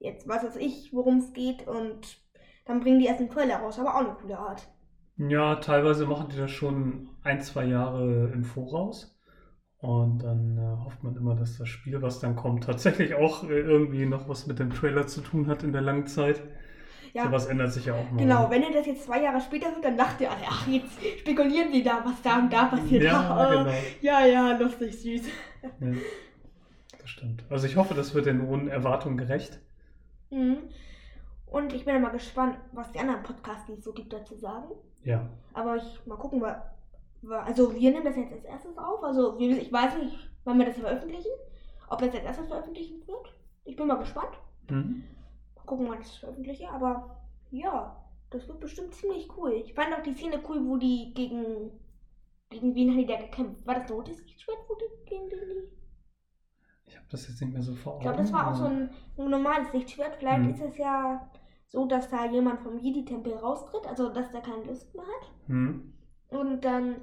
jetzt, 0.00 0.28
was 0.28 0.44
weiß 0.44 0.56
ich, 0.56 0.92
worum 0.94 1.18
es 1.18 1.32
geht 1.32 1.66
und 1.68 2.18
dann 2.66 2.80
bringen 2.80 2.98
die 3.00 3.06
erst 3.06 3.20
einen 3.20 3.30
Trailer 3.30 3.58
raus, 3.58 3.78
aber 3.78 3.94
auch 3.94 4.00
eine 4.00 4.14
coole 4.14 4.38
Art. 4.38 4.68
Ja, 5.16 5.56
teilweise 5.56 6.04
machen 6.06 6.28
die 6.30 6.36
das 6.36 6.50
schon 6.50 7.08
ein, 7.22 7.40
zwei 7.40 7.64
Jahre 7.64 8.30
im 8.32 8.44
Voraus. 8.44 9.11
Und 9.82 10.20
dann 10.22 10.56
äh, 10.58 10.84
hofft 10.84 11.02
man 11.02 11.16
immer, 11.16 11.34
dass 11.34 11.58
das 11.58 11.68
Spiel, 11.68 12.00
was 12.00 12.20
dann 12.20 12.36
kommt, 12.36 12.64
tatsächlich 12.64 13.14
auch 13.16 13.42
äh, 13.44 13.58
irgendwie 13.58 14.06
noch 14.06 14.28
was 14.28 14.46
mit 14.46 14.58
dem 14.60 14.70
Trailer 14.70 15.06
zu 15.08 15.20
tun 15.20 15.48
hat 15.48 15.64
in 15.64 15.72
der 15.72 15.82
langen 15.82 16.06
Zeit. 16.06 16.40
Ja. 17.12 17.24
Sowas 17.24 17.46
ändert 17.46 17.72
sich 17.72 17.86
ja 17.86 17.94
auch 17.94 18.10
mal. 18.10 18.18
Genau, 18.18 18.48
wenn 18.48 18.62
ihr 18.62 18.72
das 18.72 18.86
jetzt 18.86 19.04
zwei 19.04 19.20
Jahre 19.22 19.40
später 19.40 19.66
hört, 19.72 19.84
dann 19.84 19.98
dacht 19.98 20.20
ihr, 20.20 20.30
alle, 20.30 20.40
ach, 20.48 20.66
jetzt 20.68 20.92
spekulieren 21.18 21.72
die 21.72 21.82
da, 21.82 22.00
was 22.04 22.22
da 22.22 22.38
und 22.38 22.50
da 22.52 22.66
passiert. 22.66 23.02
Ja, 23.02 23.36
Ach, 23.36 23.50
äh, 23.52 23.56
genau. 23.58 23.70
Ja, 24.00 24.24
ja, 24.24 24.56
lustig, 24.56 24.98
süß. 24.98 25.22
Ja, 25.80 25.88
das 26.98 27.10
stimmt. 27.10 27.44
Also 27.50 27.66
ich 27.66 27.76
hoffe, 27.76 27.94
das 27.94 28.14
wird 28.14 28.26
den 28.26 28.46
hohen 28.46 28.68
Erwartungen 28.68 29.16
gerecht. 29.18 29.60
Mhm. 30.30 30.58
Und 31.46 31.72
ich 31.74 31.84
bin 31.84 31.94
ja 31.94 32.00
mal 32.00 32.10
gespannt, 32.12 32.56
was 32.72 32.92
die 32.92 33.00
anderen 33.00 33.22
Podcasts, 33.24 33.68
so 33.84 33.92
gibt, 33.92 34.12
dazu 34.12 34.36
sagen. 34.36 34.68
Ja. 35.04 35.28
Aber 35.52 35.76
ich 35.76 36.00
mal 36.06 36.16
gucken, 36.16 36.40
wa- 36.40 36.62
Also 37.30 37.72
wir 37.74 37.90
nehmen 37.90 38.04
das 38.04 38.16
jetzt 38.16 38.32
als 38.32 38.44
erstes 38.44 38.76
auf. 38.78 39.02
Also 39.04 39.38
wir, 39.38 39.56
ich 39.60 39.72
weiß 39.72 39.96
nicht, 39.98 40.16
wann 40.44 40.58
wir 40.58 40.66
das 40.66 40.78
veröffentlichen. 40.78 41.30
Ob 41.88 41.98
das 42.00 42.14
als 42.14 42.24
erstes 42.24 42.48
veröffentlichen 42.48 43.06
wird. 43.06 43.32
Ich 43.64 43.76
bin 43.76 43.86
mal 43.86 43.98
gespannt. 43.98 44.32
Mhm. 44.70 45.04
Mal 45.56 45.64
gucken, 45.66 45.88
wann 45.88 46.00
ich 46.00 46.06
das 46.08 46.16
veröffentliche. 46.16 46.68
Aber 46.70 47.22
ja, 47.50 47.96
das 48.30 48.48
wird 48.48 48.60
bestimmt 48.60 48.94
ziemlich 48.94 49.28
cool. 49.36 49.52
Ich 49.52 49.74
fand 49.74 49.94
auch 49.94 50.02
die 50.02 50.14
Szene 50.14 50.40
cool, 50.48 50.66
wo 50.66 50.76
die 50.76 51.12
gegen. 51.14 51.70
Gegen 52.50 52.74
wen 52.74 52.90
haben 52.90 52.98
die 52.98 53.06
da 53.06 53.16
gekämpft? 53.16 53.66
War 53.66 53.74
das 53.76 53.84
ein 53.90 53.92
rotes 53.96 54.22
Lichtschwert, 54.24 54.58
wo 54.68 54.74
die 54.74 55.08
gegen 55.08 55.28
die. 55.30 55.70
Ich 56.84 56.96
habe 56.96 57.06
das 57.10 57.26
jetzt 57.28 57.40
nicht 57.40 57.52
mehr 57.52 57.62
so 57.62 57.74
vor 57.74 57.92
Ich 57.92 57.96
Augen. 57.96 58.02
glaube, 58.02 58.18
das 58.18 58.32
war 58.32 58.50
auch 58.50 58.54
so 58.54 58.64
ein, 58.64 58.90
ein 59.16 59.30
normales 59.30 59.72
Lichtschwert. 59.72 60.16
Vielleicht 60.16 60.42
Mhm. 60.42 60.50
ist 60.50 60.60
es 60.60 60.76
ja 60.76 61.30
so, 61.68 61.86
dass 61.86 62.10
da 62.10 62.26
jemand 62.26 62.60
vom 62.60 62.78
Jedi-Tempel 62.78 63.32
raustritt, 63.34 63.86
also 63.86 64.10
dass 64.10 64.30
der 64.32 64.42
keine 64.42 64.64
Lust 64.64 64.94
mehr 64.94 65.04
hat 65.04 65.32
Mhm. 65.48 65.94
und 66.28 66.62
dann 66.62 66.96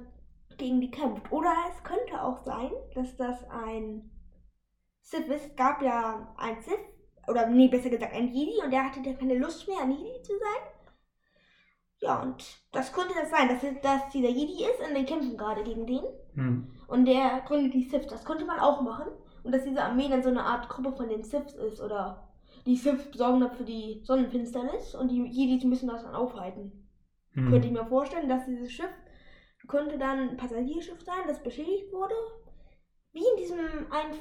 gegen 0.60 0.80
die 0.80 0.90
kämpft. 0.90 1.32
Oder 1.32 1.52
es 1.68 1.82
könnte 1.82 2.22
auch 2.22 2.38
sein, 2.44 2.70
dass 2.94 3.16
das 3.16 3.42
ein 3.50 4.10
Sith 5.00 5.26
ist. 5.26 5.46
Es 5.46 5.56
gab 5.56 5.82
ja 5.82 6.32
ein 6.36 6.60
Sith, 6.62 6.78
oder 7.26 7.48
nee, 7.48 7.68
besser 7.68 7.90
gesagt 7.90 8.14
ein 8.14 8.28
Jedi 8.28 8.62
und 8.62 8.70
der 8.70 8.84
hatte 8.84 9.02
dann 9.02 9.18
keine 9.18 9.38
Lust 9.38 9.66
mehr, 9.66 9.80
ein 9.82 9.90
Jedi 9.90 10.22
zu 10.22 10.32
sein. 10.38 10.72
Ja, 12.02 12.22
und 12.22 12.42
das 12.72 12.92
könnte 12.92 13.14
das 13.14 13.30
sein, 13.30 13.48
dass, 13.48 13.60
dass 13.82 14.08
dieser 14.10 14.30
Jedi 14.30 14.64
ist 14.64 14.80
und 14.80 14.94
wir 14.94 15.04
kämpfen 15.04 15.36
gerade 15.36 15.64
gegen 15.64 15.86
den. 15.86 16.04
Mhm. 16.34 16.70
Und 16.88 17.04
der 17.06 17.42
gründet 17.46 17.74
die 17.74 17.82
Sith. 17.82 18.06
Das 18.08 18.24
könnte 18.24 18.46
man 18.46 18.58
auch 18.58 18.80
machen. 18.80 19.08
Und 19.42 19.52
dass 19.52 19.64
diese 19.64 19.82
Armee 19.82 20.08
dann 20.08 20.22
so 20.22 20.28
eine 20.28 20.44
Art 20.44 20.68
Gruppe 20.68 20.92
von 20.92 21.08
den 21.08 21.24
Siths 21.24 21.54
ist. 21.54 21.80
Oder 21.80 22.28
die 22.66 22.76
Siths 22.76 23.16
sorgen 23.16 23.40
dann 23.40 23.54
für 23.54 23.64
die 23.64 24.00
Sonnenfinsternis 24.04 24.94
und 24.94 25.10
die 25.10 25.24
Jedis 25.26 25.64
müssen 25.64 25.88
das 25.88 26.02
dann 26.02 26.14
aufhalten. 26.14 26.88
Mhm. 27.34 27.50
Könnte 27.50 27.68
ich 27.68 27.72
mir 27.72 27.86
vorstellen, 27.86 28.28
dass 28.28 28.46
dieses 28.46 28.72
Schiff 28.72 28.90
könnte 29.68 29.98
dann 29.98 30.30
ein 30.30 30.36
Passagierschiff 30.36 31.02
sein, 31.02 31.26
das 31.26 31.42
beschädigt 31.42 31.92
wurde. 31.92 32.14
Wie 33.12 33.20
in 33.20 33.36
diesem 33.38 33.58
ein 33.90 34.16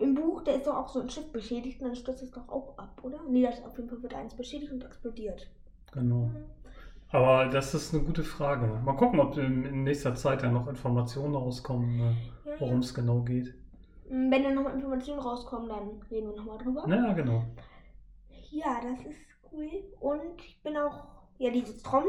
im 0.00 0.14
Buch, 0.14 0.42
da 0.42 0.52
ist 0.52 0.66
doch 0.66 0.74
auch 0.76 0.88
so 0.88 1.00
ein 1.00 1.10
Schiff 1.10 1.30
beschädigt 1.32 1.80
und 1.80 1.88
dann 1.88 1.96
stürzt 1.96 2.22
es 2.22 2.30
doch 2.30 2.48
auch 2.48 2.78
ab, 2.78 3.00
oder? 3.02 3.20
Nee, 3.28 3.42
das 3.42 3.62
auf 3.62 3.76
jeden 3.76 3.90
Fall 3.90 4.02
wird 4.02 4.14
eins 4.14 4.34
beschädigt 4.34 4.72
und 4.72 4.84
explodiert. 4.84 5.50
Genau. 5.92 6.30
Aber 7.10 7.46
das 7.48 7.74
ist 7.74 7.92
eine 7.94 8.02
gute 8.02 8.24
Frage. 8.24 8.66
Mal 8.82 8.96
gucken, 8.96 9.20
ob 9.20 9.36
in, 9.36 9.84
nächster 9.84 10.14
Zeit 10.14 10.42
dann 10.42 10.54
noch 10.54 10.66
Informationen 10.66 11.34
rauskommen, 11.34 12.00
äh, 12.00 12.50
Ja, 12.50 12.60
worum 12.60 12.78
es 12.78 12.94
genau 12.94 13.20
geht. 13.20 13.48
ja. 13.48 13.52
Wenn 14.08 14.42
dann 14.42 14.54
nochmal 14.54 14.74
Informationen 14.74 15.20
rauskommen, 15.20 15.68
dann 15.68 16.02
reden 16.10 16.30
wir 16.30 16.36
nochmal 16.36 16.58
drüber. 16.58 16.86
Naja, 16.86 17.12
genau. 17.12 17.44
Ja, 18.50 18.80
das 18.82 19.04
ist 19.06 19.20
cool. 19.50 19.68
Und 20.00 20.40
ich 20.40 20.62
bin 20.62 20.76
auch, 20.76 21.04
ja, 21.38 21.50
diese 21.50 21.82
Trommler, 21.82 22.08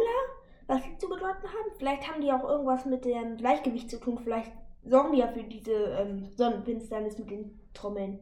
was 0.67 0.81
die 0.83 0.97
zu 0.97 1.07
bedeuten 1.07 1.43
haben. 1.43 1.75
Vielleicht 1.77 2.09
haben 2.09 2.21
die 2.21 2.31
auch 2.31 2.43
irgendwas 2.47 2.85
mit 2.85 3.05
dem 3.05 3.37
Gleichgewicht 3.37 3.89
zu 3.89 3.99
tun. 3.99 4.19
Vielleicht 4.23 4.51
sorgen 4.85 5.13
die 5.13 5.19
ja 5.19 5.27
für 5.27 5.43
diese 5.43 5.71
ähm, 5.71 6.29
Sonnenfinsternis 6.35 7.17
mit 7.17 7.31
den 7.31 7.59
Trommeln. 7.73 8.19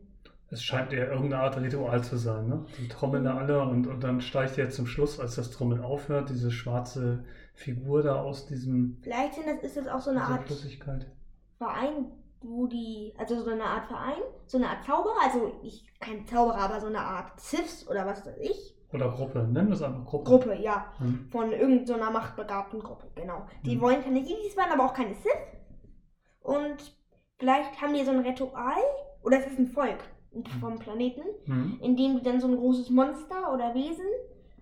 Es 0.50 0.62
scheint 0.64 0.92
eher 0.92 1.10
irgendeine 1.10 1.44
Art 1.44 1.58
Ritual 1.58 2.04
zu 2.04 2.18
sein, 2.18 2.50
ne? 2.50 2.66
Die 2.78 2.90
trommeln 2.90 3.24
da 3.24 3.38
alle 3.38 3.62
und, 3.62 3.88
und 3.88 4.04
dann 4.04 4.20
steigt 4.20 4.58
ja 4.58 4.70
zum 4.70 4.86
Schluss, 4.86 5.18
als 5.18 5.36
das 5.36 5.50
Trommeln 5.50 5.82
aufhört, 5.82 6.30
diese 6.30 6.52
schwarze 6.52 7.24
Figur 7.54 8.04
da 8.04 8.22
aus 8.22 8.48
diesem 8.48 8.98
Vielleicht 9.02 9.36
sind 9.36 9.48
das, 9.48 9.64
ist 9.64 9.78
das 9.78 9.88
auch 9.88 10.02
so 10.02 10.10
eine 10.10 10.22
Art 10.22 10.44
Flüssigkeit. 10.44 11.08
Verein, 11.58 12.12
wo 12.42 12.68
die, 12.68 13.14
also 13.18 13.42
so 13.42 13.50
eine 13.50 13.64
Art 13.64 13.88
Verein, 13.88 14.22
so 14.46 14.58
eine 14.58 14.70
Art 14.70 14.84
Zauberer, 14.84 15.22
also 15.24 15.54
ich, 15.64 15.86
kein 16.02 16.28
Zauberer, 16.28 16.58
aber 16.58 16.82
so 16.82 16.88
eine 16.88 17.00
Art 17.00 17.40
Siths 17.40 17.88
oder 17.88 18.06
was 18.06 18.26
weiß 18.26 18.38
ich. 18.40 18.76
Oder 18.94 19.10
Gruppe, 19.10 19.40
nennen 19.40 19.70
wir 19.70 19.76
es 19.76 19.82
einfach 19.84 20.06
Gruppe. 20.06 20.24
Gruppe, 20.30 20.56
ja. 20.56 20.86
Hm. 20.98 21.28
Von 21.32 21.52
irgendeiner 21.54 22.12
machtbegabten 22.12 22.80
Gruppe, 22.82 23.08
genau. 23.16 23.46
Die 23.66 23.76
Mhm. 23.78 23.82
wollen 23.82 24.04
keine 24.04 24.20
Jedis 24.20 24.56
werden, 24.58 24.72
aber 24.74 24.86
auch 24.86 24.94
keine 24.94 25.14
Sith. 25.16 25.32
Und 26.42 26.96
vielleicht 27.38 27.82
haben 27.82 27.94
die 27.94 28.04
so 28.04 28.12
ein 28.12 28.20
Ritual, 28.20 28.82
oder 29.24 29.40
es 29.40 29.48
ist 29.48 29.60
ein 29.60 29.68
Volk 29.68 30.00
vom 30.60 30.80
Planeten, 30.80 31.22
Hm. 31.46 31.80
in 31.82 31.96
dem 31.96 32.18
die 32.18 32.24
dann 32.24 32.40
so 32.40 32.48
ein 32.48 32.56
großes 32.56 32.90
Monster 32.90 33.54
oder 33.54 33.74
Wesen 33.76 34.06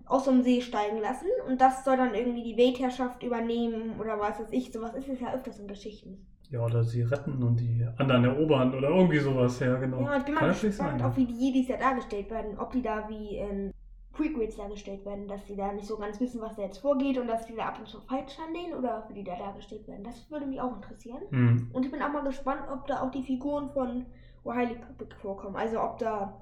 aus 0.06 0.24
dem 0.24 0.42
See 0.42 0.60
steigen 0.60 0.98
lassen. 0.98 1.28
Und 1.48 1.60
das 1.60 1.84
soll 1.84 1.96
dann 1.96 2.14
irgendwie 2.14 2.42
die 2.42 2.56
Weltherrschaft 2.56 3.22
übernehmen 3.22 3.98
oder 4.00 4.18
was 4.18 4.40
weiß 4.40 4.48
ich. 4.50 4.72
Sowas 4.72 4.94
ist 4.94 5.08
es 5.08 5.20
ja 5.20 5.32
öfters 5.32 5.58
in 5.60 5.68
Geschichten. 5.68 6.26
Ja, 6.50 6.64
oder 6.64 6.82
sie 6.82 7.02
retten 7.02 7.40
und 7.44 7.60
die 7.60 7.86
anderen 7.96 8.24
erobern 8.24 8.74
oder 8.74 8.88
irgendwie 8.88 9.20
sowas, 9.20 9.60
ja, 9.60 9.76
genau. 9.76 10.00
Ja, 10.00 10.16
ich 10.16 10.24
bin 10.24 10.34
mal 10.34 10.52
gespannt, 10.52 11.00
auch 11.04 11.16
wie 11.16 11.26
die 11.26 11.34
Jedis 11.34 11.68
ja 11.68 11.76
dargestellt 11.76 12.28
werden. 12.28 12.58
Ob 12.58 12.72
die 12.72 12.82
da 12.82 13.08
wie 13.08 13.36
in 13.36 13.72
Prequels 14.12 14.56
dargestellt 14.56 15.04
werden, 15.04 15.28
dass 15.28 15.46
sie 15.46 15.56
da 15.56 15.72
nicht 15.72 15.86
so 15.86 15.96
ganz 15.96 16.20
wissen, 16.20 16.40
was 16.40 16.56
da 16.56 16.62
jetzt 16.62 16.78
vorgeht 16.78 17.16
und 17.18 17.28
dass 17.28 17.46
die 17.46 17.54
da 17.54 17.66
ab 17.66 17.78
und 17.78 17.86
zu 17.88 18.00
falsch 18.00 18.36
handeln 18.38 18.74
oder 18.76 19.04
wie 19.08 19.14
die 19.14 19.24
da 19.24 19.36
dargestellt 19.36 19.86
werden. 19.86 20.02
Das 20.04 20.30
würde 20.30 20.46
mich 20.46 20.60
auch 20.60 20.74
interessieren. 20.74 21.22
ja. 21.30 21.36
Hm. 21.38 21.70
Und 21.72 21.84
ich 21.86 21.90
bin 21.92 22.02
auch 22.02 22.12
mal 22.12 22.24
gespannt, 22.24 22.62
ob 22.72 22.86
da 22.86 23.02
auch 23.02 23.10
die 23.10 23.22
Figuren 23.22 23.70
von 23.70 24.06
O'Reilly 24.44 24.74
Puppet 24.80 25.14
vorkommen. 25.14 25.56
Also 25.56 25.80
ob 25.80 25.98
da, 25.98 26.40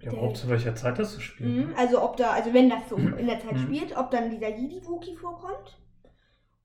Ja, 0.00 0.12
überhaupt 0.12 0.36
zu 0.36 0.48
welcher 0.48 0.74
Zeit 0.74 0.98
das 0.98 1.12
zu 1.14 1.20
spielen. 1.20 1.68
Mhm, 1.68 1.74
also 1.76 2.02
ob 2.02 2.16
da, 2.16 2.30
also 2.30 2.54
wenn 2.54 2.70
das 2.70 2.88
so 2.88 2.96
in 2.96 3.26
der 3.26 3.40
Zeit 3.40 3.54
Mhm. 3.54 3.58
spielt, 3.58 3.96
ob 3.98 4.10
dann 4.10 4.30
dieser 4.30 4.48
Jedi-Wookie 4.48 5.16
vorkommt. 5.16 5.78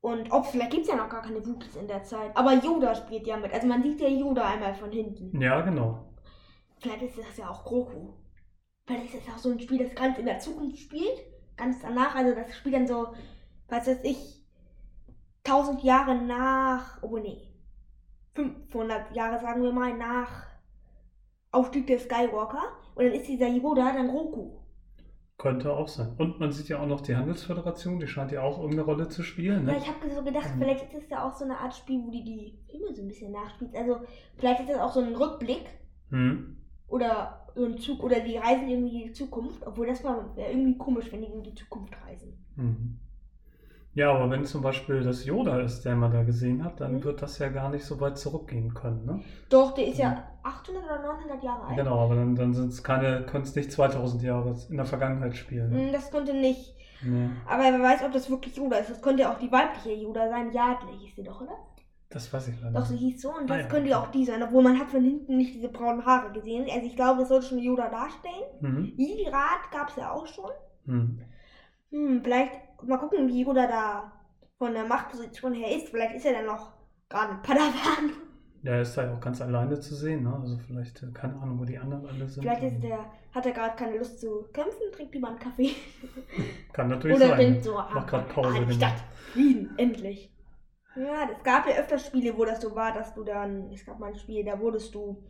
Und 0.02 0.32
ob, 0.32 0.46
vielleicht 0.46 0.70
gibt 0.72 0.84
es 0.84 0.90
ja 0.90 0.96
noch 0.96 1.10
gar 1.10 1.24
keine 1.24 1.44
Wookies 1.46 1.76
in 1.76 1.88
der 1.88 2.04
Zeit. 2.04 2.30
Aber 2.38 2.54
Yoda 2.54 2.94
spielt 2.94 3.26
ja 3.26 3.38
mit. 3.38 3.52
Also 3.52 3.66
man 3.66 3.82
sieht 3.82 4.00
ja 4.00 4.08
Yoda 4.08 4.48
einmal 4.48 4.76
von 4.76 4.92
hinten. 4.92 5.42
Ja, 5.42 5.62
genau. 5.62 6.06
Vielleicht 6.78 7.02
ist 7.02 7.18
das 7.18 7.38
ja 7.38 7.50
auch 7.50 7.64
Grogu. 7.66 8.10
Vielleicht 8.86 9.06
ist 9.06 9.16
das 9.16 9.28
ja 9.28 9.34
auch 9.34 9.38
so 9.40 9.52
ein 9.52 9.60
Spiel, 9.60 9.80
das 9.84 9.96
ganz 9.96 10.18
in 10.18 10.26
der 10.26 10.40
Zukunft 10.40 10.78
spielt. 10.78 11.18
Ganz 11.58 11.80
danach. 11.82 12.16
Also 12.16 12.36
das 12.36 12.56
spielt 12.56 12.76
dann 12.76 12.88
so, 12.88 13.08
was 13.68 13.88
weiß 13.88 14.00
ich, 14.04 14.44
1000 15.44 15.84
Jahre 15.84 16.16
nach, 16.16 17.02
oh 17.02 17.18
nee, 17.18 17.52
500 18.34 19.16
Jahre 19.16 19.40
sagen 19.40 19.64
wir 19.64 19.72
mal, 19.72 19.96
nach 19.98 20.46
Aufstieg 21.52 21.88
der 21.88 22.00
Skywalker. 22.00 22.62
Und 22.96 23.06
dann 23.06 23.14
ist 23.14 23.28
dieser 23.28 23.48
Yoda 23.48 23.94
dann 23.94 24.08
Grogu. 24.08 24.60
Könnte 25.38 25.72
auch 25.74 25.88
sein. 25.88 26.16
Und 26.18 26.40
man 26.40 26.52
sieht 26.52 26.70
ja 26.70 26.80
auch 26.80 26.86
noch 26.88 27.02
die 27.02 27.16
Handelsföderation, 27.16 28.00
die 28.00 28.08
scheint 28.08 28.32
ja 28.32 28.42
auch 28.42 28.58
irgendeine 28.58 28.84
Rolle 28.84 29.10
zu 29.10 29.22
spielen. 29.22 29.66
Ja, 29.68 29.74
Ne? 29.74 29.78
ich 29.80 29.88
habe 29.88 30.10
so 30.10 30.24
gedacht, 30.24 30.56
Mhm. 30.56 30.60
vielleicht 30.60 30.94
ist 30.94 31.04
es 31.04 31.10
ja 31.10 31.28
auch 31.28 31.34
so 31.36 31.44
eine 31.44 31.58
Art 31.58 31.76
Spiel, 31.76 32.02
wo 32.06 32.10
die 32.12 32.24
die 32.24 32.60
Filme 32.70 32.94
so 32.96 33.02
ein 33.02 33.08
bisschen 33.08 33.32
nachspielt. 33.32 33.76
Also 33.76 34.00
vielleicht 34.38 34.62
ist 34.62 34.70
das 34.70 34.80
auch 34.80 34.94
so 34.94 35.02
ein 35.02 35.16
Rückblick 35.16 35.66
Hm. 36.10 36.58
oder 36.88 37.45
so 37.56 37.66
ein 37.66 37.78
Zug 37.78 38.04
oder 38.04 38.20
die 38.20 38.38
reisen 38.38 38.68
irgendwie 38.70 39.02
in 39.02 39.08
die 39.08 39.14
Zukunft. 39.14 39.66
Obwohl 39.66 39.88
das 39.88 40.04
wäre 40.04 40.26
irgendwie 40.38 40.78
komisch, 40.78 41.12
wenn 41.12 41.22
die 41.22 41.28
in 41.28 41.44
die 41.44 41.56
Zukunft 41.56 41.96
reisen. 42.06 42.46
Mhm. 42.56 43.00
Ja, 43.94 44.12
aber 44.14 44.30
wenn 44.30 44.44
zum 44.44 44.62
Beispiel 44.62 45.04
das 45.04 45.24
Yoda 45.24 45.62
ist, 45.62 45.86
der 45.86 45.96
man 45.96 46.12
da 46.12 46.24
gesehen 46.24 46.66
hat, 46.66 46.82
dann 46.82 46.96
Mhm. 46.96 47.04
wird 47.06 47.22
das 47.22 47.40
ja 47.40 47.48
gar 47.48 47.70
nicht 47.70 47.86
so 47.86 48.02
weit 48.02 48.18
zurückgehen 48.18 48.74
können. 48.74 49.06
Ne? 49.06 49.22
Doch, 49.48 49.74
der 49.74 49.88
ist 49.88 49.98
ja 49.98 50.22
800 50.44 50.84
oder 50.84 51.02
900 51.02 51.42
Jahre 51.42 51.64
alt. 51.68 51.78
Genau, 51.78 52.00
aber 52.00 52.16
dann, 52.16 52.36
dann 52.36 52.54
sind 52.54 52.74
es 52.74 52.84
keine, 52.84 53.26
können 53.26 53.46
es 53.46 53.56
nicht 53.56 53.72
2000 53.72 54.22
Jahre 54.22 54.54
in 54.70 54.76
der 54.76 54.86
Vergangenheit 54.86 55.38
spielen. 55.38 55.72
Ne? 55.72 55.92
Das 55.94 56.12
könnte 56.12 56.34
nicht. 56.34 56.76
Nee, 57.04 57.30
Aber 57.48 57.64
wer 57.64 57.82
weiß, 57.82 58.04
ob 58.04 58.12
das 58.12 58.30
wirklich 58.30 58.56
Yoda 58.58 58.78
ist. 58.78 58.90
Das 58.90 59.02
könnte 59.02 59.24
ja 59.24 59.34
auch 59.34 59.38
die 59.40 59.52
weibliche 59.52 59.94
Yoda 59.94 60.28
sein. 60.30 60.52
Yardley 60.52 60.98
hieß 60.98 61.16
sie 61.16 61.24
doch, 61.24 61.40
oder? 61.40 61.56
Das 62.16 62.32
weiß 62.32 62.48
ich 62.48 62.62
leider 62.62 62.80
Doch, 62.80 62.86
sie 62.86 62.96
hieß 62.96 63.22
so. 63.22 63.28
Und 63.28 63.52
Ah 63.52 63.58
das 63.58 63.64
ja, 63.64 63.68
könnte 63.68 63.90
ja 63.90 64.02
auch 64.02 64.10
die 64.10 64.24
sein. 64.24 64.42
Obwohl 64.42 64.64
man 64.64 64.80
hat 64.80 64.90
von 64.90 65.04
hinten 65.04 65.36
nicht 65.36 65.54
diese 65.54 65.68
braunen 65.68 66.06
Haare 66.06 66.32
gesehen. 66.32 66.66
Also 66.74 66.88
ich 66.88 66.96
glaube, 66.96 67.24
es 67.24 67.28
sollte 67.28 67.48
schon 67.48 67.60
Yoda 67.60 67.90
darstellen. 67.90 68.46
Mhm. 68.62 68.94
Jedi-Rat 68.96 69.70
gab 69.70 69.90
es 69.90 69.98
ja 69.98 70.12
auch 70.12 70.26
schon. 70.26 70.50
Mhm. 70.86 71.20
Hm, 71.92 72.22
vielleicht 72.24 72.54
mal 72.84 73.00
gucken, 73.00 73.28
wie 73.28 73.44
Yoda 73.44 73.68
da 73.68 74.14
von 74.58 74.72
der 74.72 74.86
Machtposition 74.86 75.54
her 75.54 75.76
ist. 75.76 75.90
Vielleicht 75.90 76.16
ist 76.16 76.26
er 76.26 76.32
dann 76.32 76.46
noch 76.46 76.72
gerade 77.10 77.34
ein 77.34 77.42
Padawan. 77.42 78.14
Der 78.64 78.82
ist 78.82 78.96
ja 78.96 79.14
auch 79.14 79.20
ganz 79.20 79.42
alleine 79.42 79.78
zu 79.82 79.94
sehen. 79.94 80.24
Ne? 80.24 80.40
Also 80.42 80.58
vielleicht, 80.58 81.04
äh, 81.04 81.08
keine 81.14 81.36
Ahnung, 81.36 81.60
wo 81.60 81.66
die 81.66 81.78
anderen 81.78 82.08
alle 82.08 82.30
sind. 82.30 82.44
Vielleicht 82.44 82.64
ist 82.64 82.82
der, 82.82 83.12
hat 83.34 83.46
er 83.46 83.52
gerade 83.52 83.76
keine 83.76 83.98
Lust 83.98 84.22
zu 84.22 84.46
kämpfen, 84.54 84.90
trinkt 84.94 85.14
lieber 85.14 85.28
einen 85.28 85.40
Kaffee. 85.40 85.72
Kann 86.72 86.88
natürlich 86.88 87.18
Oder 87.18 87.28
sein. 87.28 87.40
denkt 87.40 87.66
so, 87.66 87.78
ah, 87.78 87.92
Macht 87.94 88.08
grad 88.08 88.30
Pause, 88.30 88.56
ah, 88.56 88.60
genau. 88.60 88.72
Stadt, 88.72 89.04
Frieden, 89.34 89.78
endlich. 89.78 90.32
Ja, 90.96 91.30
es 91.30 91.44
gab 91.44 91.68
ja 91.68 91.76
öfter 91.76 91.98
Spiele, 91.98 92.38
wo 92.38 92.46
das 92.46 92.62
so 92.62 92.76
war, 92.76 92.94
dass 92.94 93.14
du 93.14 93.24
dann, 93.24 93.72
es 93.72 93.86
gab 93.86 94.00
mal 94.00 94.08
ein 94.08 94.18
Spiel, 94.18 94.46
da 94.46 94.60
wurdest 94.60 94.96
du, 94.96 95.24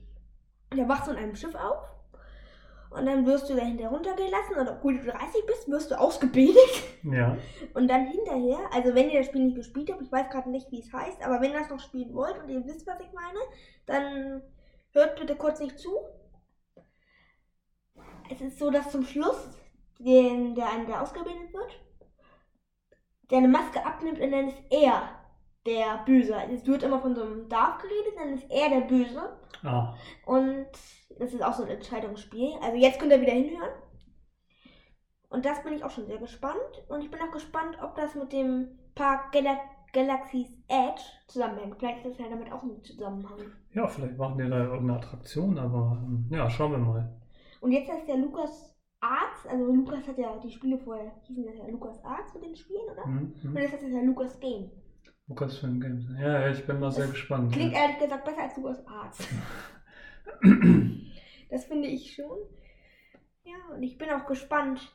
da 0.70 0.88
wachst 0.88 1.08
du 1.08 1.12
in 1.12 1.18
einem 1.18 1.36
Schiff 1.36 1.56
auf 1.56 1.96
und 2.92 3.06
dann 3.06 3.26
wirst 3.26 3.50
du 3.50 3.56
dahinter 3.56 3.90
runtergelassen 3.90 4.58
und 4.58 4.70
obwohl 4.70 5.00
du 5.00 5.12
30 5.12 5.46
bist, 5.48 5.70
wirst 5.70 5.92
du 5.92 6.00
ausgebildet 6.00 6.84
Ja. 7.04 7.38
und 7.74 7.88
dann 7.88 8.08
hinterher, 8.08 8.60
also 8.72 8.94
wenn 8.94 9.10
ihr 9.10 9.20
das 9.20 9.28
Spiel 9.28 9.44
nicht 9.44 9.58
gespielt 9.58 9.92
habt, 9.92 10.02
ich 10.02 10.12
weiß 10.12 10.30
gerade 10.30 10.50
nicht, 10.50 10.72
wie 10.72 10.80
es 10.80 10.94
heißt, 10.94 11.24
aber 11.24 11.42
wenn 11.42 11.52
ihr 11.52 11.60
das 11.60 11.70
noch 11.70 11.80
spielen 11.80 12.14
wollt 12.14 12.38
und 12.42 12.50
ihr 12.50 12.64
wisst, 12.66 12.86
was 12.86 13.00
ich 13.00 13.12
meine, 13.12 13.40
dann 13.86 14.44
hört 14.92 15.20
bitte 15.20 15.36
kurz 15.36 15.60
nicht 15.60 15.80
zu. 15.80 15.92
Es 18.30 18.40
ist 18.40 18.60
so, 18.60 18.70
dass 18.70 18.92
zum 18.92 19.04
Schluss 19.04 19.58
den, 20.00 20.56
der 20.56 20.70
einen, 20.72 20.88
der 20.88 21.02
ausgebildet 21.02 21.54
wird, 21.54 21.80
der 23.30 23.40
eine 23.40 23.48
Maske 23.48 23.86
abnimmt 23.86 24.20
und 24.20 24.32
dann 24.32 24.50
ist 24.50 24.62
er 24.70 25.25
der 25.66 26.04
Böse. 26.06 26.36
Es 26.52 26.66
wird 26.68 26.84
immer 26.84 27.00
von 27.02 27.16
so 27.16 27.24
einem 27.24 27.50
Darth 27.50 27.82
geredet, 27.82 28.14
dann 28.18 28.34
ist 28.34 28.50
er 28.50 28.70
der 28.70 28.88
Böse. 28.88 29.38
Ah, 29.64 29.96
Und 30.26 30.68
das 31.20 31.34
ist 31.34 31.44
auch 31.44 31.54
so 31.54 31.64
ein 31.64 31.70
Entscheidungsspiel. 31.70 32.54
Also 32.62 32.78
jetzt 32.78 33.00
könnt 33.00 33.12
ihr 33.12 33.22
wieder 33.22 33.32
hinhören. 33.34 33.72
Und 35.30 35.46
das 35.46 35.64
bin 35.64 35.74
ich 35.74 35.84
auch 35.84 35.90
schon 35.92 36.06
sehr 36.08 36.18
gespannt. 36.18 36.86
Und 36.88 37.02
ich 37.02 37.12
bin 37.12 37.20
auch 37.22 37.32
gespannt, 37.32 37.78
ob 37.82 37.96
das 37.96 38.16
mit 38.16 38.32
dem 38.32 38.80
Park 38.96 39.32
Gala 39.32 39.60
Galaxy's 39.94 40.52
Edge 40.68 41.02
zusammenhängt. 41.28 41.78
Vielleicht 41.80 42.06
ist 42.06 42.20
das 42.20 42.26
ja 42.26 42.30
damit 42.30 42.52
auch 42.52 42.64
ein 42.64 42.84
Zusammenhang. 42.84 43.40
Ja, 43.74 43.88
vielleicht 43.88 44.18
machen 44.18 44.38
die 44.38 44.50
da 44.50 44.58
irgendeine 44.66 45.00
Attraktion, 45.00 45.58
aber 45.58 45.98
ähm, 46.04 46.28
ja, 46.30 46.50
schauen 46.50 46.72
wir 46.72 46.78
mal. 46.80 47.16
Und 47.62 47.72
jetzt 47.72 47.90
heißt 47.90 48.08
der 48.08 48.18
Lukas 48.18 48.76
Arts, 49.00 49.48
also 49.48 49.66
Lukas 49.72 50.06
hat 50.08 50.18
ja 50.18 50.38
die 50.40 50.52
Spiele 50.52 50.78
vorher, 50.80 51.12
hießen 51.24 51.46
das 51.46 51.58
ja 51.58 51.68
Lukas 51.68 52.04
Arts 52.04 52.34
mit 52.34 52.44
den 52.44 52.56
Spielen, 52.56 52.90
oder? 52.92 53.06
Hm, 53.06 53.34
Und 53.44 53.44
hm. 53.44 53.58
jetzt 53.58 53.74
heißt 53.74 53.84
das 53.84 53.92
ja 53.92 54.02
Lukas 54.02 54.40
Game. 54.40 54.70
Lucasfilm 55.28 55.82
Games. 55.82 56.06
Ja, 56.20 56.42
ja, 56.42 56.50
ich 56.52 56.66
bin 56.66 56.80
mal 56.80 56.92
sehr 56.92 57.06
Das 57.06 57.14
gespannt. 57.14 57.52
Klingt 57.52 57.74
ja. 57.74 57.80
ehrlich 57.82 58.00
gesagt 58.00 58.26
besser 58.26 58.42
als 58.44 58.58
Lukas 58.58 58.86
Arts. 58.88 59.28
Das 61.50 61.66
finde 61.66 61.88
ich 61.88 62.16
schon. 62.16 62.38
Ja, 63.44 63.54
und 63.76 63.84
ich 63.84 63.98
bin 64.00 64.10
auch 64.10 64.26
gespannt, 64.26 64.92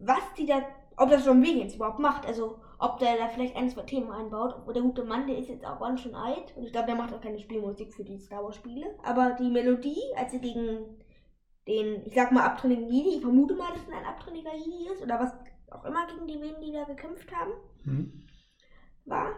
was 0.00 0.22
die 0.38 0.46
da, 0.46 0.62
ob 0.96 1.10
das 1.10 1.24
John 1.26 1.42
Williams 1.42 1.74
überhaupt 1.74 1.98
macht. 1.98 2.26
Also, 2.26 2.60
ob 2.78 2.98
der 2.98 3.18
da 3.18 3.28
vielleicht 3.28 3.54
ein, 3.56 3.68
zwei 3.68 3.82
Themen 3.82 4.10
einbaut. 4.10 4.54
Obwohl 4.56 4.72
der 4.72 4.82
gute 4.82 5.04
Mann, 5.04 5.26
der 5.26 5.36
ist 5.36 5.48
jetzt 5.50 5.64
auch 5.66 5.78
ganz 5.78 6.00
schön 6.00 6.14
alt. 6.14 6.56
Und 6.56 6.64
ich 6.64 6.72
glaube, 6.72 6.86
der 6.86 6.96
macht 6.96 7.12
auch 7.12 7.20
keine 7.20 7.38
Spielmusik 7.38 7.92
für 7.92 8.04
die 8.04 8.18
Star 8.18 8.42
Wars 8.42 8.56
Spiele. 8.56 8.86
Aber 9.04 9.36
die 9.38 9.50
Melodie, 9.50 10.00
als 10.16 10.32
sie 10.32 10.40
gegen 10.40 10.96
den, 11.68 12.06
ich 12.06 12.14
sag 12.14 12.32
mal, 12.32 12.44
abtrünnigen 12.46 12.88
Jedi, 12.90 13.16
ich 13.16 13.20
vermute 13.20 13.54
mal, 13.54 13.70
dass 13.72 13.82
es 13.82 13.92
ein 13.92 14.04
abtrünniger 14.06 14.54
Jedi 14.56 14.88
ist, 14.92 15.02
oder 15.02 15.20
was 15.20 15.32
auch 15.70 15.84
immer 15.84 16.06
gegen 16.06 16.26
die 16.26 16.40
wen 16.40 16.60
die 16.62 16.72
da 16.72 16.84
gekämpft 16.84 17.30
haben, 17.36 17.52
Hm. 17.84 18.22
War. 19.06 19.32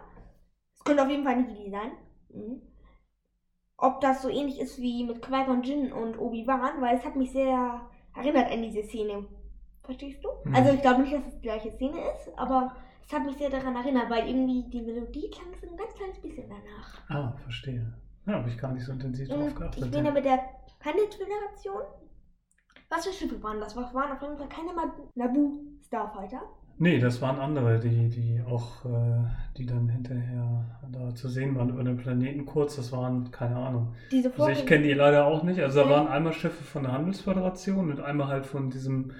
Es 0.75 0.83
könnte 0.83 1.03
auf 1.03 1.09
jeden 1.09 1.23
Fall 1.23 1.39
Jedi 1.49 1.69
sein. 1.71 1.91
Mhm. 2.29 2.61
Ob 3.77 3.99
das 4.01 4.21
so 4.21 4.29
ähnlich 4.29 4.59
ist 4.59 4.79
wie 4.79 5.03
mit 5.03 5.21
Qui-Gon 5.21 5.63
Jinn 5.63 5.91
und 5.91 6.17
Obi-Wan, 6.17 6.81
weil 6.81 6.95
es 6.97 7.03
hat 7.05 7.15
mich 7.15 7.31
sehr 7.31 7.81
erinnert 8.15 8.51
an 8.51 8.61
diese 8.61 8.83
Szene. 8.83 9.25
Verstehst 9.83 10.23
du? 10.23 10.29
Mhm. 10.49 10.55
Also 10.55 10.71
ich 10.73 10.81
glaube 10.81 11.01
nicht, 11.01 11.13
dass 11.13 11.25
es 11.27 11.35
die 11.35 11.41
gleiche 11.41 11.71
Szene 11.71 11.97
ist, 12.15 12.37
aber 12.37 12.75
es 13.05 13.11
hat 13.11 13.25
mich 13.25 13.35
sehr 13.37 13.49
daran 13.49 13.75
erinnert, 13.75 14.09
weil 14.09 14.27
irgendwie 14.27 14.63
die 14.69 14.81
Melodie 14.81 15.29
klang 15.29 15.53
so 15.59 15.69
ein 15.69 15.75
ganz 15.75 15.93
kleines 15.95 16.21
bisschen 16.21 16.49
danach. 16.49 17.01
Ah, 17.09 17.35
verstehe. 17.43 17.93
Ja, 18.25 18.33
habe 18.35 18.47
ich 18.49 18.57
gar 18.57 18.71
nicht 18.71 18.85
so 18.85 18.93
intensiv 18.93 19.27
drauf 19.27 19.39
Und 19.39 19.55
geachtet. 19.57 19.83
ich 19.85 19.91
bin 19.91 20.05
ja 20.05 20.11
mit 20.11 20.23
der 20.23 20.39
Handelsföderation. 20.85 21.81
Was 22.89 23.05
für 23.05 23.11
Schiffe 23.11 23.41
waren 23.43 23.59
das? 23.59 23.75
Was 23.75 23.93
waren 23.93 24.11
auf 24.13 24.21
jeden 24.21 24.37
Fall 24.37 24.47
keine 24.47 24.71
Ma- 24.73 24.95
Naboo 25.15 25.59
Starfighter? 25.85 26.41
Nee, 26.77 26.99
das 26.99 27.21
waren 27.21 27.39
andere, 27.39 27.79
die, 27.79 28.09
die 28.09 28.41
auch, 28.49 28.83
äh, 28.85 29.23
die 29.57 29.65
dann 29.65 29.87
hinterher 29.89 30.65
da 30.91 31.13
zu 31.13 31.29
sehen 31.29 31.55
waren 31.55 31.69
über 31.69 31.83
den 31.83 31.97
Planeten 31.97 32.45
kurz. 32.45 32.75
Das 32.75 32.91
waren, 32.91 33.31
keine 33.31 33.55
Ahnung. 33.57 33.95
Diese 34.11 34.31
Also 34.33 34.49
ich 34.49 34.65
kenne 34.65 34.83
die 34.83 34.93
leider 34.93 35.25
auch 35.25 35.43
nicht. 35.43 35.59
Also 35.59 35.83
da 35.83 35.89
waren 35.89 36.07
einmal 36.07 36.33
Schiffe 36.33 36.63
von 36.63 36.83
der 36.83 36.93
Handelsföderation 36.93 37.91
und 37.91 37.99
einmal 37.99 38.27
halt 38.27 38.45
von 38.45 38.69
diesem 38.69 39.13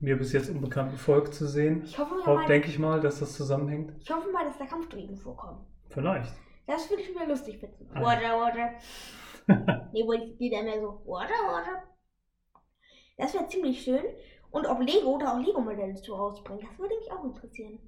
mir 0.00 0.16
bis 0.16 0.32
jetzt 0.32 0.50
unbekannten 0.50 0.96
Volk 0.96 1.34
zu 1.34 1.46
sehen. 1.46 1.82
Ich 1.84 1.98
hoffe, 1.98 2.14
mal, 2.24 2.46
denke 2.46 2.68
ich 2.68 2.78
mal, 2.78 3.00
dass 3.00 3.18
das 3.18 3.34
zusammenhängt. 3.34 3.92
ich 4.00 4.10
hoffe 4.10 4.30
mal, 4.30 4.44
dass 4.44 4.58
da 4.58 4.66
Kampfdroiden 4.66 5.16
vorkommen. 5.16 5.66
Vielleicht. 5.90 6.32
Das 6.66 6.88
würde 6.90 7.02
ich 7.02 7.14
mir 7.14 7.26
lustig 7.26 7.58
finden. 7.58 7.88
Ah. 7.94 8.02
Water, 8.02 8.38
water. 8.38 8.70
nee, 9.92 10.04
wo 10.04 10.12
die 10.12 10.50
dann 10.50 10.66
mehr 10.66 10.80
so, 10.80 11.02
water, 11.04 11.34
water. 11.48 11.82
Das 13.16 13.34
wäre 13.34 13.48
ziemlich 13.48 13.82
schön. 13.82 14.04
Und 14.50 14.66
ob 14.66 14.80
Lego 14.80 15.18
da 15.18 15.34
auch 15.34 15.38
Lego-Modelle 15.38 15.94
zu 15.96 16.14
rausbringt, 16.14 16.62
das 16.62 16.78
würde 16.78 16.96
mich 16.96 17.12
auch 17.12 17.24
interessieren. 17.24 17.78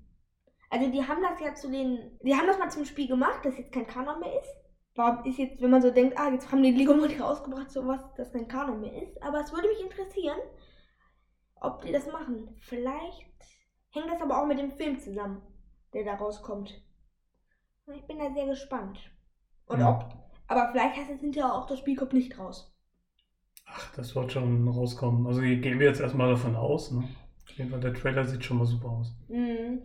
Also 0.69 0.91
die 0.91 1.07
haben 1.07 1.23
das 1.23 1.41
ja 1.41 1.55
zu 1.55 1.71
den, 1.71 2.19
die 2.23 2.35
haben 2.35 2.47
das 2.47 2.59
mal 2.59 2.71
zum 2.71 2.85
Spiel 2.85 3.09
gemacht, 3.09 3.41
das 3.45 3.59
jetzt 3.59 3.73
kein 3.73 3.87
Kanon 3.87 4.21
mehr 4.21 4.41
ist. 4.41 4.55
Warum 4.95 5.25
ist 5.25 5.39
jetzt, 5.39 5.61
wenn 5.61 5.71
man 5.71 5.83
so 5.83 5.91
denkt, 5.91 6.19
ah, 6.19 6.31
jetzt 6.31 6.51
haben 6.53 6.63
die 6.63 6.71
Lego-Modelle 6.73 7.21
rausgebracht, 7.23 7.71
sowas, 7.71 8.01
das 8.17 8.33
kein 8.33 8.49
Kanon 8.49 8.81
mehr 8.81 9.03
ist. 9.03 9.23
Aber 9.23 9.41
es 9.41 9.53
würde 9.53 9.69
mich 9.69 9.81
interessieren, 9.81 10.39
ob 11.61 11.83
die 11.83 11.93
das 11.93 12.07
machen. 12.07 12.55
Vielleicht 12.61 13.31
hängt 13.91 14.11
das 14.11 14.21
aber 14.21 14.41
auch 14.41 14.47
mit 14.47 14.59
dem 14.59 14.73
Film 14.73 14.99
zusammen, 15.01 15.43
der 15.93 16.05
da 16.05 16.15
rauskommt. 16.15 16.83
Ich 17.95 18.07
bin 18.07 18.19
da 18.19 18.31
sehr 18.33 18.47
gespannt. 18.47 18.99
Und 19.67 19.81
Ja. 19.81 19.91
ob, 19.91 20.05
aber 20.47 20.71
vielleicht 20.71 20.97
heißt 20.97 21.11
es 21.11 21.21
hinterher 21.21 21.55
auch, 21.55 21.67
das 21.67 21.79
Spiel 21.79 21.97
kommt 21.97 22.13
nicht 22.13 22.39
raus. 22.39 22.70
Ach, 23.73 23.95
das 23.97 24.15
wird 24.15 24.33
schon 24.33 24.69
rauskommen. 24.69 25.27
Also 25.27 25.41
gehen 25.41 25.79
wir 25.79 25.87
jetzt 25.87 26.01
erstmal 26.01 26.31
davon 26.31 26.57
aus. 26.57 26.91
Ne? 26.91 27.09
Auf 27.45 27.51
jeden 27.57 27.71
Fall, 27.71 27.81
der 27.81 27.95
Trailer 27.95 28.25
sieht 28.25 28.45
schon 28.45 28.59
mal 28.59 28.67
super 28.67 28.89
aus. 28.91 29.15
Hm, 29.29 29.83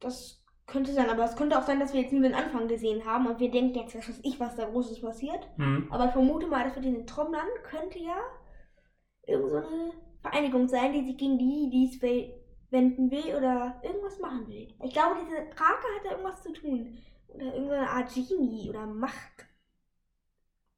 das 0.00 0.42
könnte 0.66 0.92
sein, 0.92 1.10
aber 1.10 1.24
es 1.24 1.36
könnte 1.36 1.58
auch 1.58 1.66
sein, 1.66 1.78
dass 1.80 1.92
wir 1.92 2.00
jetzt 2.00 2.12
nur 2.12 2.22
den 2.22 2.34
Anfang 2.34 2.68
gesehen 2.68 3.04
haben 3.04 3.26
und 3.26 3.38
wir 3.38 3.50
denken 3.50 3.78
jetzt, 3.78 3.94
was 3.96 4.08
weiß 4.08 4.20
ich, 4.22 4.40
was 4.40 4.56
da 4.56 4.64
Großes 4.64 5.00
passiert. 5.00 5.46
Hm. 5.56 5.88
Aber 5.90 6.06
ich 6.06 6.12
vermute 6.12 6.46
mal, 6.46 6.64
dass 6.64 6.76
mit 6.76 6.84
den 6.84 7.06
Trommlern 7.06 7.46
könnte 7.64 7.98
ja 7.98 8.16
irgend 9.26 9.50
so 9.50 9.56
eine 9.56 9.92
Vereinigung 10.22 10.68
sein, 10.68 10.92
die 10.92 11.04
sich 11.04 11.16
gegen 11.18 11.38
die 11.38 11.68
Jedis 11.68 12.00
we- 12.00 12.32
wenden 12.70 13.10
will 13.10 13.36
oder 13.36 13.80
irgendwas 13.82 14.18
machen 14.20 14.48
will. 14.48 14.68
Ich 14.82 14.92
glaube, 14.92 15.16
diese 15.22 15.36
Krake 15.50 15.86
hat 15.96 16.04
da 16.04 16.10
irgendwas 16.12 16.42
zu 16.42 16.52
tun. 16.52 16.98
Oder 17.28 17.54
irgendeine 17.54 17.90
Art 17.90 18.14
Genie 18.14 18.70
oder 18.70 18.86
Macht. 18.86 19.46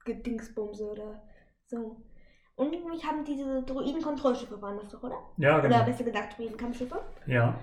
Gedingsbumse 0.04 0.90
oder 0.90 1.22
so. 1.66 2.02
Und 2.56 2.70
mich 2.70 3.04
haben 3.04 3.24
diese 3.24 3.62
Droiden-Kontrollschiffe 3.62 4.60
waren 4.62 4.78
das 4.78 4.88
doch, 4.88 5.02
oder? 5.02 5.18
Ja, 5.36 5.58
Oder 5.58 5.68
genau. 5.68 5.84
besser 5.84 6.04
gesagt 6.04 6.38
Droiden-Kampfschiffe. 6.38 7.00
Ja. 7.26 7.58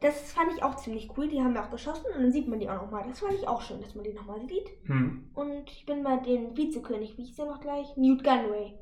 Das 0.00 0.32
fand 0.32 0.52
ich 0.54 0.62
auch 0.62 0.76
ziemlich 0.76 1.08
cool. 1.16 1.28
Die 1.28 1.40
haben 1.40 1.54
wir 1.54 1.62
auch 1.64 1.70
geschossen 1.70 2.04
und 2.14 2.22
dann 2.22 2.32
sieht 2.32 2.48
man 2.48 2.58
die 2.60 2.68
auch 2.68 2.82
nochmal. 2.82 3.04
Das 3.08 3.20
fand 3.20 3.32
ich 3.34 3.48
auch 3.48 3.62
schön, 3.62 3.80
dass 3.80 3.94
man 3.94 4.04
die 4.04 4.12
nochmal 4.12 4.40
sieht. 4.46 4.68
Hm. 4.86 5.30
Und 5.34 5.70
ich 5.70 5.86
bin 5.86 6.02
bei 6.02 6.16
den 6.16 6.56
Vizekönig, 6.56 7.16
wie 7.16 7.24
hieß 7.24 7.36
der 7.36 7.46
noch 7.46 7.60
gleich? 7.60 7.96
Newt 7.96 8.22
Gunray. 8.22 8.74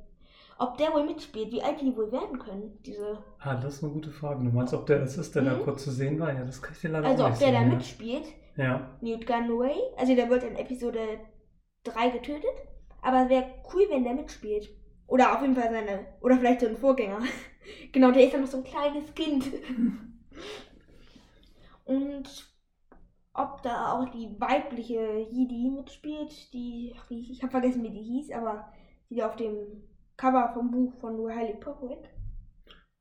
Ob 0.59 0.77
der 0.79 0.93
wohl 0.93 1.05
mitspielt, 1.05 1.53
wie 1.53 1.63
alt 1.63 1.81
die 1.81 1.97
wohl 1.97 2.11
werden 2.11 2.39
können, 2.39 2.79
diese. 2.85 3.19
Ah, 3.41 3.55
das 3.57 3.75
ist 3.77 3.85
eine 3.85 3.93
gute 3.93 4.11
Frage. 4.11 4.43
Du 4.45 4.51
meinst, 4.51 4.73
ob 4.75 4.87
der 4.87 5.01
das 5.01 5.17
ist, 5.19 5.35
der 5.35 5.43
da 5.43 5.55
Mhm. 5.55 5.63
kurz 5.63 5.85
zu 5.85 5.91
sehen 5.91 6.19
war? 6.19 6.33
Ja, 6.33 6.45
das 6.45 6.63
kann 6.63 6.73
ich 6.75 6.81
dir 6.81 6.91
leider 6.91 7.09
Also 7.09 7.23
auch 7.25 7.27
ob 7.27 7.33
nicht 7.33 7.43
der 7.43 7.53
da 7.53 7.61
mitspielt, 7.63 8.25
Ja. 8.57 8.97
Newt 9.01 9.27
Gunray. 9.27 9.77
Also 9.97 10.15
der 10.15 10.31
wird 10.31 10.45
in 10.45 10.57
Episode 10.57 11.01
3 11.85 12.11
getötet. 12.11 12.51
Aber 13.03 13.29
wäre 13.29 13.47
cool, 13.73 13.83
wenn 13.91 14.05
der 14.05 14.15
mitspielt. 14.15 14.69
Oder 15.07 15.35
auf 15.35 15.43
jeden 15.43 15.55
Fall 15.55 15.71
seine. 15.71 16.07
Oder 16.21 16.39
vielleicht 16.39 16.61
so 16.61 16.67
ein 16.69 16.77
Vorgänger. 16.77 17.21
genau, 17.93 18.11
der 18.11 18.25
ist 18.27 18.33
ja 18.33 18.41
noch 18.41 18.47
so 18.47 18.59
ein 18.59 18.65
kleines 18.65 19.15
Kind. 19.15 19.45
Und 21.85 22.53
ob 23.35 23.63
da 23.63 23.93
auch 23.93 24.09
die 24.11 24.35
weibliche 24.41 25.27
Jedi 25.31 25.69
mitspielt, 25.71 26.53
die, 26.53 26.95
ich 27.11 27.43
habe 27.43 27.51
vergessen, 27.51 27.83
wie 27.83 27.91
die 27.91 28.03
hieß, 28.03 28.31
aber 28.33 28.73
die 29.11 29.23
auf 29.23 29.37
dem 29.37 29.83
Cover 30.17 30.51
vom 30.55 30.71
Buch 30.71 30.95
von 31.01 31.17
Riley 31.21 31.55
Popovic, 31.55 32.09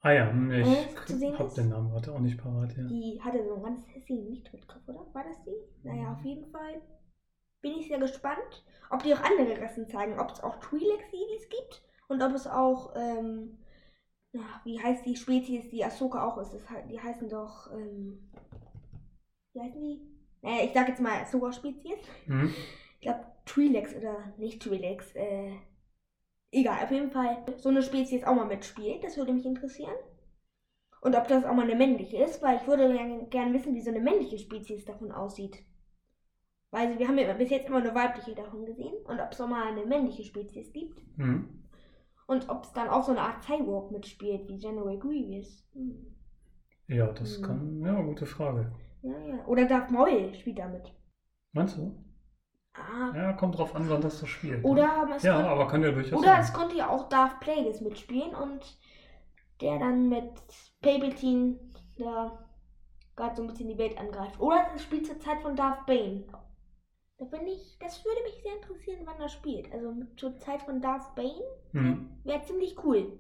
Ah 0.01 0.11
ja, 0.11 0.29
hm, 0.29 0.51
ich 0.51 0.67
Äh, 0.67 1.31
hab 1.39 1.47
ist? 1.47 1.57
den 1.57 1.69
Namen 1.69 1.89
gerade 1.89 2.11
auch 2.13 2.19
nicht 2.19 2.37
parat, 2.37 2.75
ja. 2.75 2.83
die 2.83 3.21
hatte 3.23 3.41
so 3.45 3.53
einen 3.53 3.63
ganz 3.63 3.87
hässlichen 3.87 4.27
Lichtrittkopf, 4.27 4.85
oder? 4.87 5.05
War 5.13 5.23
das 5.23 5.43
die? 5.45 5.87
Naja, 5.87 6.11
auf 6.13 6.23
jeden 6.25 6.45
Fall 6.51 6.81
bin 7.61 7.77
ich 7.79 7.87
sehr 7.87 7.99
gespannt, 7.99 8.65
ob 8.89 9.01
die 9.03 9.13
auch 9.13 9.21
andere 9.21 9.61
Rassen 9.61 9.87
zeigen, 9.87 10.19
ob 10.19 10.31
es 10.31 10.43
auch 10.43 10.57
Twi'lek-Jedis 10.57 11.47
gibt 11.49 11.81
und 12.13 12.21
ob 12.21 12.33
es 12.33 12.45
auch, 12.45 12.93
ähm, 12.95 13.57
ja, 14.33 14.61
wie 14.63 14.79
heißt 14.79 15.05
die 15.05 15.15
Spezies, 15.15 15.69
die 15.69 15.83
Ahsoka 15.83 16.27
auch 16.27 16.37
ist? 16.37 16.53
Das, 16.53 16.61
die 16.89 16.99
heißen 16.99 17.27
doch, 17.27 17.71
ähm, 17.71 18.31
wie 19.53 19.61
heißen 19.61 19.81
die? 19.81 19.99
Naja, 20.41 20.63
ich 20.63 20.73
sag 20.73 20.87
jetzt 20.87 21.01
mal 21.01 21.19
Ahsoka-Spezies. 21.21 21.97
Hm? 22.25 22.53
Ich 22.93 23.01
glaube 23.01 23.25
Twi'leks 23.47 23.97
oder 23.97 24.31
nicht 24.37 24.61
Twi'leks, 24.61 25.15
äh, 25.15 25.53
egal, 26.51 26.83
auf 26.83 26.91
jeden 26.91 27.09
Fall 27.09 27.43
so 27.57 27.69
eine 27.69 27.81
Spezies 27.81 28.23
auch 28.23 28.35
mal 28.35 28.45
mitspielt, 28.45 29.03
das 29.03 29.17
würde 29.17 29.33
mich 29.33 29.45
interessieren. 29.45 29.95
Und 31.01 31.15
ob 31.15 31.27
das 31.27 31.43
auch 31.43 31.53
mal 31.53 31.63
eine 31.63 31.75
männliche 31.75 32.17
ist, 32.23 32.41
weil 32.41 32.57
ich 32.57 32.67
würde 32.67 32.87
gerne 32.87 33.25
gern 33.25 33.53
wissen, 33.53 33.73
wie 33.73 33.81
so 33.81 33.89
eine 33.89 33.99
männliche 33.99 34.37
Spezies 34.37 34.85
davon 34.85 35.11
aussieht. 35.11 35.63
Weil 36.71 36.97
wir 36.97 37.07
haben 37.07 37.17
ja 37.17 37.33
bis 37.33 37.49
jetzt 37.49 37.67
immer 37.67 37.77
eine 37.77 37.93
weibliche 37.93 38.35
davon 38.35 38.65
gesehen 38.65 38.95
und 39.05 39.19
ob 39.19 39.31
es 39.31 39.41
auch 39.41 39.47
mal 39.47 39.67
eine 39.67 39.85
männliche 39.85 40.23
Spezies 40.23 40.71
gibt. 40.71 41.01
Hm? 41.17 41.62
Und 42.27 42.49
ob 42.49 42.63
es 42.65 42.73
dann 42.73 42.89
auch 42.89 43.03
so 43.03 43.11
eine 43.11 43.21
Art 43.21 43.43
Cyborg 43.43 43.91
mitspielt, 43.91 44.47
wie 44.47 44.57
General 44.57 44.97
Grievous. 44.97 45.63
Hm. 45.73 46.15
Ja, 46.87 47.07
das 47.07 47.35
Hm. 47.37 47.41
kann. 47.41 47.81
Ja, 47.85 47.99
gute 48.01 48.25
Frage. 48.25 48.71
Ja, 49.03 49.19
ja. 49.19 49.45
Oder 49.45 49.65
Darth 49.65 49.91
Maul 49.91 50.33
spielt 50.33 50.57
damit. 50.59 50.91
Meinst 51.53 51.77
du? 51.77 51.95
Ah. 52.75 53.11
Ja, 53.15 53.33
kommt 53.33 53.57
drauf 53.57 53.75
an, 53.75 53.89
wann 53.89 54.01
das 54.01 54.17
so 54.19 54.25
spielt. 54.25 54.59
ne? 54.59 54.69
Oder 54.69 55.07
es 55.15 55.23
Ja, 55.23 55.39
aber 55.47 55.67
kann 55.67 55.83
ja 55.83 55.91
durchaus 55.91 56.19
Oder 56.19 56.29
sein. 56.29 56.41
es 56.41 56.53
konnte 56.53 56.75
ja 56.75 56.89
auch 56.89 57.09
Darth 57.09 57.39
Plagueis 57.39 57.81
mitspielen 57.81 58.33
und 58.35 58.77
der 59.61 59.79
dann 59.79 60.09
mit 60.09 60.25
Palpatine 60.81 61.59
da 61.97 62.45
gerade 63.15 63.35
so 63.35 63.43
ein 63.43 63.47
bisschen 63.47 63.69
die 63.69 63.77
Welt 63.77 63.97
angreift. 63.99 64.39
Oder 64.39 64.67
es 64.75 64.83
spielt 64.83 65.05
zur 65.07 65.19
Zeit 65.19 65.41
von 65.41 65.55
Darth 65.55 65.85
Bane. 65.85 66.25
Da 67.31 67.37
bin 67.37 67.47
ich, 67.47 67.77
das 67.79 68.03
würde 68.03 68.21
mich 68.23 68.41
sehr 68.43 68.55
interessieren, 68.55 69.01
wann 69.05 69.17
das 69.19 69.31
spielt. 69.31 69.71
Also 69.71 69.93
zur 70.17 70.37
Zeit 70.39 70.61
von 70.61 70.81
Darth 70.81 71.15
Bane 71.15 71.41
Hm. 71.71 72.19
wäre 72.23 72.41
ziemlich 72.43 72.75
cool. 72.83 73.17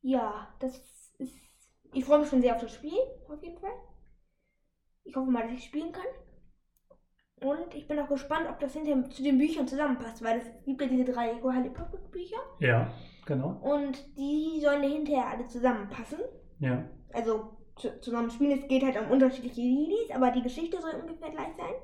Ja, 0.00 0.48
das 0.58 1.12
ist. 1.18 1.38
Ich 1.92 2.04
freue 2.04 2.18
mich 2.20 2.28
schon 2.28 2.40
sehr 2.40 2.54
auf 2.56 2.60
das 2.60 2.72
Spiel, 2.72 2.98
auf 3.28 3.42
jeden 3.42 3.58
Fall. 3.58 3.70
Ich 5.04 5.14
hoffe 5.14 5.30
mal, 5.30 5.42
dass 5.44 5.52
ich 5.52 5.64
spielen 5.64 5.92
kann. 5.92 6.06
Und 7.40 7.74
ich 7.74 7.86
bin 7.86 7.98
auch 7.98 8.08
gespannt, 8.08 8.48
ob 8.48 8.58
das 8.60 8.72
hinterher 8.72 9.08
zu 9.10 9.22
den 9.22 9.38
Büchern 9.38 9.66
zusammenpasst, 9.68 10.22
weil 10.24 10.38
es 10.38 10.46
gibt 10.64 10.80
ja 10.80 10.86
diese 10.88 11.04
drei 11.04 11.34
Harry 11.40 11.70
Potter 11.70 11.98
Bücher 12.10 12.36
Ja, 12.60 12.92
genau. 13.26 13.58
und 13.62 14.16
die 14.16 14.60
sollen 14.60 14.82
ja 14.82 14.88
hinterher 14.90 15.26
alle 15.28 15.46
zusammenpassen. 15.46 16.20
Ja. 16.60 16.84
Also 17.12 17.56
zu- 17.76 18.00
zusammen 18.00 18.30
spielen. 18.30 18.58
Es 18.58 18.66
geht 18.68 18.82
halt 18.84 18.96
um 19.00 19.10
unterschiedliche 19.10 19.60
Jedis, 19.60 20.10
aber 20.12 20.30
die 20.30 20.42
Geschichte 20.42 20.80
soll 20.80 20.94
ungefähr 21.00 21.30
gleich 21.30 21.54
sein. 21.56 21.74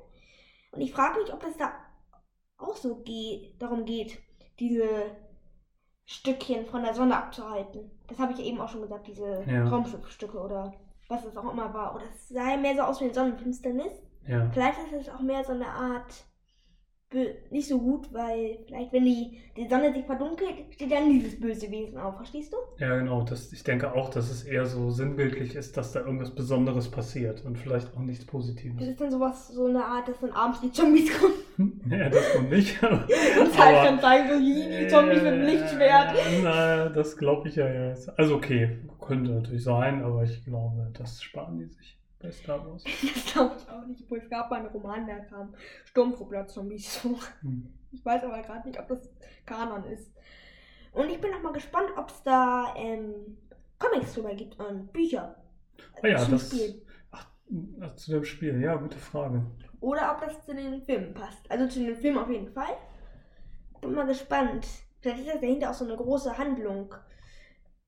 Und 0.71 0.81
ich 0.81 0.93
frage 0.93 1.19
mich, 1.19 1.33
ob 1.33 1.41
das 1.41 1.57
da 1.57 1.71
auch 2.57 2.75
so 2.75 2.95
geht, 2.97 3.61
darum 3.61 3.85
geht, 3.85 4.19
diese 4.59 4.85
Stückchen 6.05 6.65
von 6.65 6.83
der 6.83 6.93
Sonne 6.93 7.15
abzuhalten. 7.17 7.91
Das 8.07 8.19
habe 8.19 8.33
ich 8.33 8.39
ja 8.39 8.45
eben 8.45 8.59
auch 8.59 8.69
schon 8.69 8.81
gesagt, 8.81 9.07
diese 9.07 9.43
Ja. 9.47 9.67
Raumschiffstücke 9.67 10.37
oder 10.39 10.73
was 11.07 11.25
es 11.25 11.37
auch 11.37 11.51
immer 11.51 11.73
war. 11.73 11.95
Oder 11.95 12.05
es 12.09 12.29
sah 12.29 12.51
ja 12.51 12.57
mehr 12.57 12.75
so 12.75 12.81
aus 12.81 12.99
wie 12.99 13.05
eine 13.05 13.13
Sonnenfinsternis. 13.13 14.01
Ja. 14.27 14.49
Vielleicht 14.51 14.79
ist 14.79 15.07
es 15.07 15.13
auch 15.13 15.21
mehr 15.21 15.43
so 15.43 15.53
eine 15.53 15.67
Art 15.67 16.25
nicht 17.49 17.67
so 17.67 17.79
gut, 17.79 18.13
weil 18.13 18.59
vielleicht, 18.67 18.93
wenn 18.93 19.05
die, 19.05 19.39
die 19.57 19.67
Sonne 19.67 19.93
sich 19.93 20.05
verdunkelt, 20.05 20.53
steht 20.71 20.91
dann 20.91 21.09
dieses 21.09 21.39
böse 21.39 21.69
Wesen 21.71 21.97
auf. 21.97 22.15
Verstehst 22.17 22.53
du? 22.53 22.57
Ja, 22.77 22.97
genau. 22.97 23.23
Das, 23.23 23.51
ich 23.51 23.63
denke 23.63 23.93
auch, 23.93 24.09
dass 24.09 24.29
es 24.29 24.43
eher 24.43 24.65
so 24.65 24.91
sinnbildlich 24.91 25.55
ist, 25.55 25.75
dass 25.77 25.91
da 25.91 26.01
irgendwas 26.01 26.31
Besonderes 26.31 26.89
passiert 26.89 27.43
und 27.45 27.57
vielleicht 27.57 27.95
auch 27.95 28.01
nichts 28.01 28.25
Das 28.25 28.31
Positives. 28.31 28.87
ist 28.87 29.01
dann 29.01 29.11
sowas, 29.11 29.47
so 29.47 29.65
eine 29.65 29.83
Art, 29.83 30.07
dass 30.07 30.19
dann 30.19 30.31
abends 30.31 30.61
die 30.61 30.71
Zombies 30.71 31.09
kommen 31.19 31.33
Ja, 31.89 32.09
das 32.09 32.33
kommt 32.33 32.51
nicht. 32.51 32.81
und 32.83 33.57
halt 33.57 33.87
dann 33.87 33.99
zeigen, 33.99 34.29
so, 34.29 34.39
die 34.39 34.87
Zombies 34.87 35.21
mit 35.21 35.33
dem 35.33 35.41
Lichtschwert. 35.41 36.15
Äh, 36.15 36.41
na, 36.43 36.89
das 36.89 37.17
glaube 37.17 37.49
ich 37.49 37.55
ja 37.55 37.67
jetzt. 37.67 38.17
Also 38.17 38.35
okay, 38.35 38.77
könnte 39.01 39.31
natürlich 39.31 39.63
sein, 39.63 40.03
aber 40.03 40.23
ich 40.23 40.43
glaube, 40.45 40.89
das 40.93 41.21
sparen 41.21 41.57
die 41.57 41.65
sich 41.65 41.98
bei 42.19 42.31
Star 42.31 42.65
Wars. 42.65 42.83
Das 43.03 43.33
glaube 43.33 43.55
ich 43.57 43.69
auch 43.69 43.85
nicht, 43.85 44.03
obwohl 44.03 44.17
es 44.19 44.29
gab 44.29 44.49
mal 44.51 44.57
einen 44.57 44.67
Roman, 44.67 45.05
der 45.05 45.19
kam 45.25 45.53
Sturmtruppler-Zombies 45.85 46.97
vor. 47.01 47.19
Hm. 47.41 47.73
Ich 47.91 48.03
weiß 48.05 48.23
aber 48.23 48.41
gerade 48.41 48.67
nicht, 48.67 48.79
ob 48.79 48.87
das 48.87 49.09
Kanon 49.45 49.83
ist. 49.85 50.11
Und 50.91 51.09
ich 51.09 51.19
bin 51.21 51.33
auch 51.33 51.41
mal 51.41 51.53
gespannt, 51.53 51.89
ob 51.97 52.09
es 52.09 52.21
da 52.23 52.73
ähm, 52.77 53.37
Comics 53.77 54.13
drüber 54.13 54.33
gibt 54.35 54.59
und 54.59 54.91
Bücher. 54.91 55.35
Ah 56.01 56.07
ja, 56.07 56.17
zum 56.19 56.31
das- 56.33 56.47
Spiel. 56.47 56.85
Ach, 57.81 57.95
zu 57.95 58.11
dem 58.11 58.23
Spiel, 58.23 58.61
ja, 58.61 58.75
gute 58.75 58.97
Frage. 58.99 59.43
Oder 59.79 60.11
ob 60.13 60.21
das 60.25 60.45
zu 60.45 60.53
den 60.53 60.81
Filmen 60.83 61.13
passt. 61.13 61.49
Also 61.49 61.67
zu 61.67 61.79
den 61.79 61.95
Filmen 61.95 62.17
auf 62.19 62.29
jeden 62.29 62.49
Fall. 62.51 62.75
Bin 63.81 63.93
mal 63.93 64.05
gespannt. 64.05 64.67
Vielleicht 65.01 65.19
ist 65.21 65.29
das 65.33 65.41
dahinter 65.41 65.69
auch 65.71 65.73
so 65.73 65.85
eine 65.85 65.95
große 65.95 66.37
Handlung. 66.37 66.93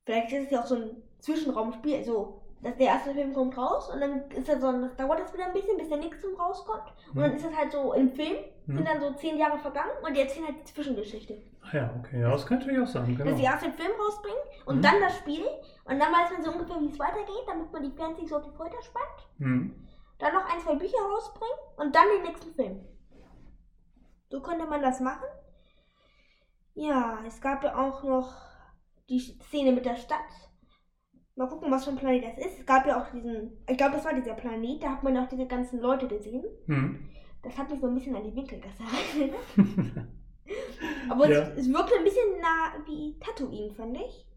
Vielleicht 0.06 0.32
ist 0.32 0.46
es 0.46 0.52
ja 0.52 0.62
auch 0.62 0.66
so 0.66 0.76
ein 0.76 1.04
Zwischenraumspiel. 1.20 1.98
Also, 1.98 2.41
dass 2.64 2.78
der 2.78 2.88
erste 2.88 3.14
Film 3.14 3.34
kommt 3.34 3.58
raus 3.58 3.90
und 3.92 4.00
dann 4.02 4.30
ist 4.32 4.48
das 4.48 4.62
so, 4.62 4.72
das 4.72 4.96
dauert 4.96 5.20
das 5.20 5.34
wieder 5.34 5.46
ein 5.48 5.54
bisschen, 5.54 5.78
bis 5.78 5.90
der 5.90 5.98
nächste 5.98 6.22
Film 6.22 6.36
rauskommt. 6.40 6.94
Und 7.14 7.22
dann 7.22 7.34
ist 7.34 7.44
es 7.46 7.56
halt 7.56 7.72
so 7.72 7.94
im 7.94 8.10
Film, 8.12 8.36
Hm. 8.68 8.76
sind 8.78 8.88
dann 8.88 9.00
so 9.02 9.12
zehn 9.14 9.38
Jahre 9.40 9.58
vergangen 9.58 9.92
und 10.06 10.16
die 10.16 10.22
erzählen 10.22 10.46
halt 10.46 10.60
die 10.60 10.66
Zwischengeschichte. 10.74 11.42
Ah 11.64 11.76
ja, 11.76 11.96
okay, 12.00 12.22
ja, 12.22 12.30
das 12.30 12.46
könnte 12.46 12.66
natürlich 12.68 12.88
auch 12.88 12.92
sein, 12.92 13.18
Dass 13.18 13.28
sie 13.30 13.34
genau. 13.42 13.52
erst 13.52 13.66
den 13.66 13.74
Film 13.74 13.92
rausbringen 14.00 14.40
und 14.66 14.78
Mhm. 14.78 14.82
dann 14.84 15.02
das 15.02 15.18
Spiel 15.18 15.44
und 15.86 16.00
dann 16.00 16.14
weiß 16.14 16.32
man 16.32 16.44
so 16.44 16.52
ungefähr, 16.52 16.80
wie 16.80 16.90
es 16.90 17.00
weitergeht, 17.00 17.44
damit 17.48 17.72
man 17.72 17.84
die 17.84 17.92
Fans 17.98 18.18
nicht 18.20 18.30
so 18.30 18.38
auf 18.38 18.44
die 18.44 18.56
Folter 18.56 18.82
spannt. 18.84 19.30
Hm. 19.40 19.88
Dann 20.20 20.34
noch 20.36 20.46
ein, 20.54 20.60
zwei 20.60 20.76
Bücher 20.76 21.00
rausbringen 21.12 21.58
und 21.78 21.96
dann 21.96 22.06
den 22.16 22.24
nächsten 22.24 22.54
Film. 22.54 22.86
So 24.30 24.40
könnte 24.42 24.68
man 24.68 24.82
das 24.84 25.00
machen. 25.00 25.26
Ja, 26.76 27.18
es 27.28 27.42
gab 27.42 27.64
ja 27.64 27.76
auch 27.76 28.04
noch 28.04 28.34
die 29.10 29.20
Szene 29.20 29.72
mit 29.72 29.86
der 29.86 29.96
Stadt. 29.96 30.20
Mal 31.36 31.48
gucken, 31.48 31.72
was 31.72 31.86
für 31.86 31.92
ein 31.92 31.98
Planet 31.98 32.24
das 32.26 32.46
ist. 32.46 32.60
Es 32.60 32.66
gab 32.66 32.86
ja 32.86 33.02
auch 33.02 33.10
diesen, 33.12 33.52
ich 33.70 33.78
glaube, 33.78 33.94
das 33.96 34.06
war 34.06 34.14
dieser 34.14 34.34
Planet, 34.34 34.84
da 34.84 34.90
hat 34.92 35.04
man 35.04 35.18
auch 35.18 35.30
diese 35.30 35.48
ganzen 35.48 35.80
Leute 35.80 36.08
gesehen. 36.08 36.44
Hm. 36.66 37.00
Das 37.44 37.58
hat 37.58 37.70
mich 37.70 37.80
so 37.80 37.88
ein 37.88 37.96
bisschen 37.96 38.16
an 38.16 38.24
die 38.24 38.36
Winkelgasse 38.36 38.84
erinnert. 39.18 39.40
Aber 41.10 41.30
Ja. 41.30 41.40
es, 41.42 41.66
es 41.66 41.74
wirkte 41.74 41.94
ein 41.98 42.04
bisschen 42.04 42.40
nah 42.42 42.74
wie 42.86 43.18
Tatooine, 43.20 43.74
fand 43.74 43.98
ich. 43.98 44.28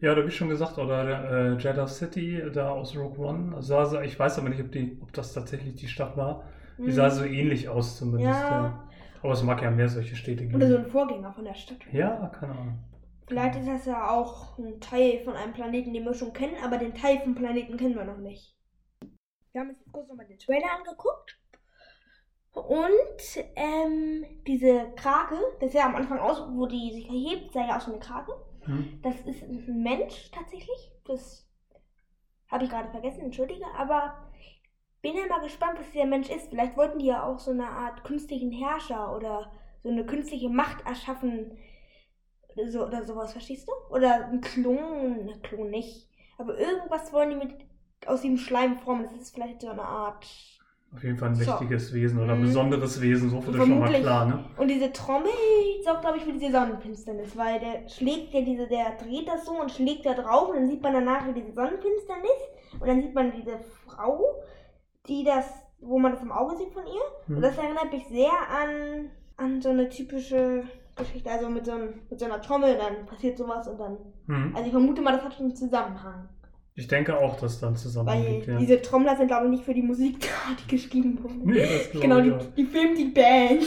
Ja, 0.00 0.14
da 0.14 0.26
wie 0.26 0.30
schon 0.30 0.48
gesagt, 0.48 0.78
oder 0.78 1.52
äh, 1.54 1.56
Jeddah 1.58 1.86
City 1.86 2.42
da 2.52 2.70
aus 2.70 2.96
Rogue 2.96 3.18
One. 3.24 3.54
Also, 3.54 4.00
ich 4.00 4.18
weiß 4.18 4.38
aber 4.38 4.48
nicht, 4.48 4.60
ob, 4.60 4.72
die, 4.72 4.98
ob 5.02 5.12
das 5.12 5.32
tatsächlich 5.32 5.76
die 5.76 5.88
Stadt 5.88 6.16
war. 6.16 6.44
Die 6.78 6.90
sah 6.90 7.08
so 7.10 7.24
ähnlich 7.24 7.68
aus 7.68 7.98
zumindest. 7.98 8.40
Mhm. 8.40 8.44
Ja. 8.44 8.50
Ja. 8.64 8.88
Aber 9.22 9.32
es 9.32 9.42
mag 9.42 9.62
ja 9.62 9.70
mehr 9.70 9.88
solche 9.88 10.16
Städte 10.16 10.44
geben. 10.44 10.56
Oder 10.56 10.68
so 10.68 10.76
ein 10.78 10.86
Vorgänger 10.86 11.32
von 11.32 11.44
der 11.44 11.54
Stadt. 11.54 11.78
Ja, 11.92 12.26
keine 12.38 12.52
Ahnung. 12.52 12.78
Vielleicht 13.26 13.58
ist 13.58 13.68
das 13.68 13.86
ja 13.86 14.10
auch 14.10 14.58
ein 14.58 14.80
Teil 14.80 15.24
von 15.24 15.34
einem 15.34 15.52
Planeten, 15.52 15.94
den 15.94 16.04
wir 16.04 16.14
schon 16.14 16.32
kennen, 16.32 16.56
aber 16.62 16.76
den 16.76 16.94
Teil 16.94 17.20
vom 17.20 17.34
Planeten 17.34 17.76
kennen 17.76 17.94
wir 17.94 18.04
noch 18.04 18.18
nicht. 18.18 18.56
Wir 19.52 19.60
haben 19.60 19.70
jetzt 19.70 19.84
kurz 19.92 20.08
nochmal 20.08 20.26
den 20.26 20.38
Trailer 20.38 20.72
angeguckt. 20.76 21.38
Und 22.52 23.44
ähm, 23.56 24.24
diese 24.46 24.92
Krake, 24.94 25.36
das 25.60 25.70
ist 25.70 25.74
ja 25.74 25.86
am 25.86 25.96
Anfang 25.96 26.18
aus, 26.18 26.40
wo 26.54 26.66
die 26.66 26.92
sich 26.92 27.08
erhebt, 27.08 27.52
sah 27.52 27.66
ja 27.66 27.76
aus 27.76 27.86
wie 27.88 27.92
eine 27.92 28.00
Krake. 28.00 28.32
Hm. 28.64 29.00
Das 29.02 29.20
ist 29.22 29.42
ein 29.42 29.82
Mensch 29.82 30.30
tatsächlich. 30.30 30.92
Das 31.04 31.48
habe 32.48 32.64
ich 32.64 32.70
gerade 32.70 32.90
vergessen, 32.90 33.22
entschuldige. 33.22 33.64
Aber 33.76 34.30
bin 35.02 35.16
ja 35.16 35.26
mal 35.26 35.40
gespannt, 35.40 35.78
was 35.78 35.90
dieser 35.90 36.06
Mensch 36.06 36.30
ist. 36.30 36.48
Vielleicht 36.48 36.76
wollten 36.76 36.98
die 36.98 37.06
ja 37.06 37.24
auch 37.24 37.38
so 37.38 37.50
eine 37.50 37.66
Art 37.66 38.04
künstlichen 38.04 38.52
Herrscher 38.52 39.14
oder 39.14 39.52
so 39.82 39.90
eine 39.90 40.06
künstliche 40.06 40.48
Macht 40.48 40.86
erschaffen. 40.86 41.58
So, 42.68 42.86
oder 42.86 43.04
sowas, 43.04 43.32
verstehst 43.32 43.68
du? 43.68 43.94
Oder 43.94 44.26
ein 44.28 44.40
Klon. 44.40 45.24
Ne, 45.24 45.38
Klon 45.42 45.70
nicht. 45.70 46.08
Aber 46.38 46.58
irgendwas 46.58 47.12
wollen 47.12 47.30
die 47.30 47.36
mit 47.36 47.54
aus 48.06 48.22
dem 48.22 48.36
Schleim 48.36 48.78
formen. 48.78 49.04
Das 49.04 49.14
ist 49.20 49.34
vielleicht 49.34 49.60
so 49.62 49.68
eine 49.68 49.82
Art. 49.82 50.24
Auf 50.94 51.02
jeden 51.02 51.18
Fall 51.18 51.30
ein 51.30 51.34
So. 51.34 51.50
mächtiges 51.50 51.92
Wesen 51.92 52.22
oder 52.22 52.34
ein 52.34 52.38
Mhm. 52.40 52.44
besonderes 52.44 53.00
Wesen, 53.00 53.28
so 53.28 53.40
viel 53.40 53.54
ist 53.54 53.66
schon 53.66 53.80
mal 53.80 53.92
klar, 53.92 54.26
ne? 54.26 54.44
Und 54.56 54.68
diese 54.68 54.92
Trommel 54.92 55.28
sorgt, 55.84 56.02
glaube 56.02 56.18
ich, 56.18 56.24
für 56.24 56.32
diese 56.32 56.52
Sonnenfinsternis, 56.52 57.36
weil 57.36 57.58
der 57.58 57.88
schlägt 57.88 58.32
ja 58.32 58.42
diese, 58.42 58.68
der 58.68 58.92
dreht 58.96 59.26
das 59.26 59.44
so 59.44 59.60
und 59.60 59.72
schlägt 59.72 60.06
da 60.06 60.14
drauf 60.14 60.50
und 60.50 60.54
dann 60.56 60.68
sieht 60.68 60.82
man 60.82 60.92
danach 60.92 61.24
wieder 61.26 61.40
diese 61.40 61.52
Sonnenfinsternis 61.52 62.30
und 62.78 62.86
dann 62.86 63.02
sieht 63.02 63.12
man 63.12 63.32
diese 63.32 63.58
Frau, 63.86 64.22
die 65.08 65.24
das, 65.24 65.46
wo 65.80 65.98
man 65.98 66.12
das 66.12 66.22
im 66.22 66.30
Auge 66.30 66.56
sieht 66.58 66.72
von 66.72 66.86
ihr. 66.86 67.02
Hm. 67.26 67.36
Und 67.36 67.42
das 67.42 67.58
erinnert 67.58 67.92
mich 67.92 68.06
sehr 68.06 68.30
an, 68.48 69.10
an 69.36 69.60
so 69.62 69.70
eine 69.70 69.88
typische 69.88 70.62
Geschichte, 70.96 71.30
also 71.30 71.48
mit 71.48 71.66
so, 71.66 71.72
einem, 71.72 71.94
mit 72.08 72.18
so 72.18 72.26
einer 72.26 72.40
Trommel, 72.40 72.76
dann 72.76 73.06
passiert 73.06 73.36
sowas 73.36 73.66
und 73.68 73.78
dann. 73.78 73.96
Hm. 74.26 74.54
Also 74.54 74.66
ich 74.66 74.72
vermute 74.72 75.02
mal, 75.02 75.12
das 75.12 75.24
hat 75.24 75.34
schon 75.34 75.46
einen 75.46 75.56
Zusammenhang. 75.56 76.28
Ich 76.76 76.88
denke 76.88 77.16
auch, 77.16 77.36
dass 77.38 77.60
dann 77.60 77.76
zusammen 77.76 78.08
Weil 78.08 78.42
ja. 78.46 78.58
diese 78.58 78.82
Trommler 78.82 79.16
sind, 79.16 79.28
glaube 79.28 79.44
ich, 79.44 79.50
nicht 79.52 79.64
für 79.64 79.74
die 79.74 79.82
Musik 79.82 80.20
da, 80.48 80.54
die 80.60 80.76
geschrieben 80.76 81.22
wurden. 81.22 81.42
Nee, 81.44 81.60
das 81.60 81.90
glaube 81.90 82.00
Genau, 82.00 82.18
ich 82.18 82.24
die, 82.24 82.32
auch. 82.32 82.54
die 82.56 82.64
filmt 82.64 82.98
die 82.98 83.04
Band. 83.06 83.64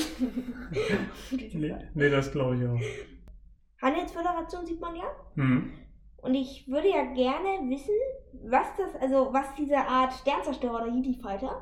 Nee, 1.54 1.76
nee, 1.94 2.10
das 2.10 2.32
glaube 2.32 2.56
ich 2.56 2.66
auch. 2.68 3.82
Handelsföderation 3.82 4.66
sieht 4.66 4.82
man 4.82 4.96
ja. 4.96 5.06
Hm. 5.36 5.72
Und 6.18 6.34
ich 6.34 6.68
würde 6.68 6.90
ja 6.90 7.06
gerne 7.14 7.70
wissen, 7.70 7.94
was 8.44 8.68
das, 8.78 9.02
also 9.02 9.32
was 9.32 9.54
diese 9.56 9.78
Art 9.78 10.14
Sternzerstörer 10.14 10.84
oder 10.84 10.88
Jedi-Fighter, 10.88 11.62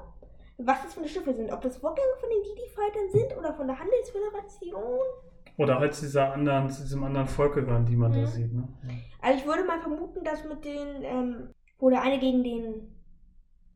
was 0.57 0.81
das 0.83 0.93
für 0.93 1.01
eine 1.01 1.09
Schiffe 1.09 1.33
sind. 1.33 1.51
Ob 1.51 1.61
das 1.61 1.77
Vorgänger 1.77 2.15
von 2.19 2.29
den 2.29 2.43
Jedi-Fightern 2.43 3.09
sind 3.11 3.37
oder 3.37 3.53
von 3.53 3.67
der 3.67 3.77
Handelsföderation. 3.77 4.99
Oder 5.57 5.79
halt 5.79 5.93
zu 5.93 6.05
dieser 6.05 6.33
anderen, 6.33 6.69
zu 6.69 6.81
diesem 6.83 7.03
anderen 7.03 7.27
Volk 7.27 7.53
gehören, 7.55 7.85
die 7.85 7.95
man 7.95 8.11
Mhm. 8.11 8.15
da 8.21 8.27
sieht, 8.27 8.53
ne? 8.53 8.67
Ja. 8.83 8.89
Also 9.21 9.39
ich 9.39 9.45
würde 9.45 9.63
mal 9.65 9.79
vermuten, 9.79 10.23
dass 10.23 10.43
mit 10.43 10.63
den, 10.65 11.03
ähm, 11.03 11.49
wo 11.79 11.89
der 11.89 12.01
eine 12.01 12.19
gegen 12.19 12.43
den 12.43 12.91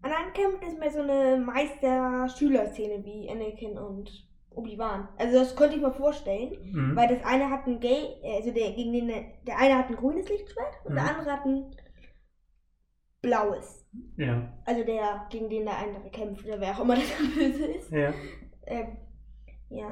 anderen 0.01 0.33
kämpft, 0.33 0.63
ist 0.65 0.79
mehr 0.79 0.91
so 0.91 0.99
eine 1.01 1.37
Meister-Schüler-Szene 1.45 3.03
wie 3.05 3.29
Anakin 3.29 3.77
und 3.77 4.09
Obi-Wan. 4.51 5.07
Also 5.17 5.39
das 5.39 5.55
könnte 5.55 5.75
ich 5.75 5.81
mir 5.81 5.91
vorstellen. 5.91 6.51
Mhm. 6.71 6.95
Weil 6.95 7.07
das 7.15 7.23
eine 7.25 7.49
hat 7.49 7.65
ein 7.67 7.79
Gay, 7.79 8.15
also 8.23 8.51
der 8.51 8.71
gegen 8.71 8.91
den, 8.93 9.07
der 9.07 9.57
eine 9.57 9.77
hat 9.77 9.89
ein 9.89 9.95
grünes 9.95 10.27
Lichtschwert 10.29 10.73
und 10.85 10.95
der 10.95 11.03
Mhm. 11.03 11.09
andere 11.09 11.31
hat 11.31 11.45
ein 11.45 11.75
blaues. 13.21 13.85
Ja, 14.17 14.53
Also 14.65 14.83
der, 14.83 15.27
gegen 15.29 15.49
den 15.49 15.65
der 15.65 15.77
andere 15.77 16.09
kämpft, 16.11 16.45
oder 16.45 16.59
wer 16.59 16.71
auch 16.75 16.81
immer 16.83 16.95
das 16.95 17.11
böse 17.35 17.65
ist. 17.65 17.91
ja. 17.91 18.13
Ähm, 18.65 18.97
ja. 19.69 19.89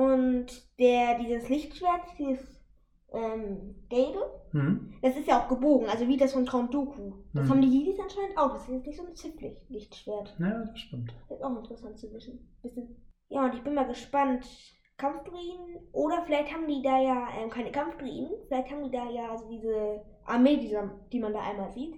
Und 0.00 0.46
der, 0.78 1.18
dieses 1.18 1.48
Lichtschwert, 1.48 2.00
dieses 2.18 2.40
ähm, 3.12 3.74
gelbe, 3.88 4.18
Mhm. 4.52 4.94
das 5.02 5.16
ist 5.16 5.28
ja 5.28 5.40
auch 5.40 5.48
gebogen, 5.48 5.88
also 5.88 6.08
wie 6.08 6.16
das 6.16 6.32
von 6.32 6.44
Count 6.46 6.72
Dooku. 6.74 7.12
Das 7.34 7.46
Mhm. 7.46 7.50
haben 7.50 7.62
die 7.62 7.68
Jedis 7.78 8.00
anscheinend 8.00 8.36
auch. 8.36 8.52
Das 8.52 8.62
ist 8.62 8.70
jetzt 8.74 8.86
nicht 8.86 8.96
so 8.96 9.04
ein 9.06 9.14
Zifflicht-Lichtschwert. 9.14 10.34
Ja, 10.38 10.64
das 10.64 10.78
stimmt. 10.80 11.12
Das 11.28 11.38
ist 11.38 11.44
auch 11.44 11.56
interessant 11.56 11.98
zu 11.98 12.12
wissen. 12.12 12.48
Ja, 13.28 13.44
und 13.44 13.54
ich 13.54 13.62
bin 13.62 13.74
mal 13.74 13.86
gespannt. 13.86 14.46
Kampfdruiden 14.96 15.78
oder 15.92 16.22
vielleicht 16.26 16.52
haben 16.52 16.68
die 16.68 16.82
da 16.82 16.98
ja 16.98 17.28
ähm, 17.38 17.48
keine 17.48 17.72
Kampfdruiden, 17.72 18.28
vielleicht 18.48 18.70
haben 18.70 18.84
die 18.84 18.90
da 18.90 19.08
ja 19.08 19.30
also 19.30 19.48
diese 19.48 20.02
Armee, 20.26 20.58
die, 20.58 20.76
die 21.10 21.18
man 21.18 21.32
da 21.32 21.40
einmal 21.40 21.72
sieht. 21.72 21.94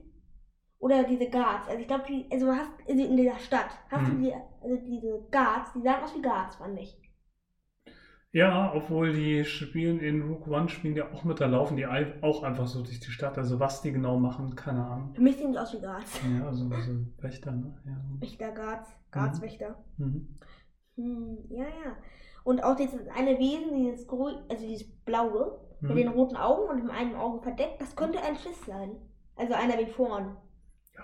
Oder 0.79 1.03
diese 1.05 1.29
Guards. 1.29 1.67
Also 1.69 1.81
ich 1.81 1.89
glaube, 1.89 2.05
also 2.31 2.47
hast 2.53 2.71
also 2.89 3.03
in 3.05 3.17
dieser 3.17 3.39
Stadt, 3.39 3.71
hast 3.91 4.09
Mhm. 4.09 4.17
du 4.19 4.23
die, 4.23 4.35
also 4.61 4.77
diese 4.87 5.19
Guards, 5.33 5.73
die 5.73 5.83
sahen 5.83 6.03
aus 6.05 6.15
wie 6.15 6.23
Guards, 6.23 6.57
fand 6.57 6.79
ich. 6.79 6.97
Ja, 8.35 8.73
obwohl 8.75 9.13
die 9.13 9.45
spielen 9.45 10.01
in 10.01 10.23
Rook 10.23 10.47
One, 10.49 10.69
spielen 10.71 10.97
ja 10.97 11.13
auch 11.13 11.23
mit, 11.25 11.39
da 11.41 11.47
laufen 11.47 11.77
die 11.77 11.87
auch 11.87 12.43
einfach 12.43 12.67
so 12.67 12.83
durch 12.83 12.99
die 12.99 13.11
Stadt. 13.11 13.37
Also 13.37 13.61
was 13.61 13.83
die 13.83 13.93
genau 13.93 14.19
machen, 14.19 14.55
keine 14.57 14.85
Ahnung. 14.85 15.15
Für 15.15 15.21
mich 15.21 15.37
sehen 15.37 15.53
die 15.53 15.59
aus 15.59 15.75
wie 15.75 15.81
Guards. 15.81 16.19
Ja, 16.39 16.47
also, 16.47 16.65
also 16.73 16.93
Wächter, 17.19 17.53
ne? 17.53 17.75
Ja. 17.85 17.97
Wächter, 18.21 18.53
Guards, 18.53 18.89
Guards-Wächter. 19.11 19.85
Mhm. 19.99 20.39
Hm, 20.97 21.39
ja, 21.51 21.65
ja. 21.65 21.97
Und 22.45 22.65
auch 22.65 22.75
dieses 22.75 23.07
eine 23.09 23.39
Wesen, 23.39 23.75
dieses 23.77 24.07
grün, 24.07 24.35
also 24.49 24.67
dieses 24.67 24.91
blaue, 25.05 25.61
mit 25.81 25.91
Mhm. 25.93 25.97
den 25.97 26.09
roten 26.09 26.37
Augen 26.37 26.71
und 26.71 26.79
dem 26.79 26.91
einen 26.91 27.15
Auge 27.17 27.43
verdeckt, 27.43 27.81
das 27.81 27.97
könnte 27.97 28.23
ein 28.23 28.37
Schiss 28.37 28.65
sein. 28.67 28.93
Also 29.37 29.53
einer 29.55 29.79
wie 29.79 29.91
Thorn. 29.93 30.37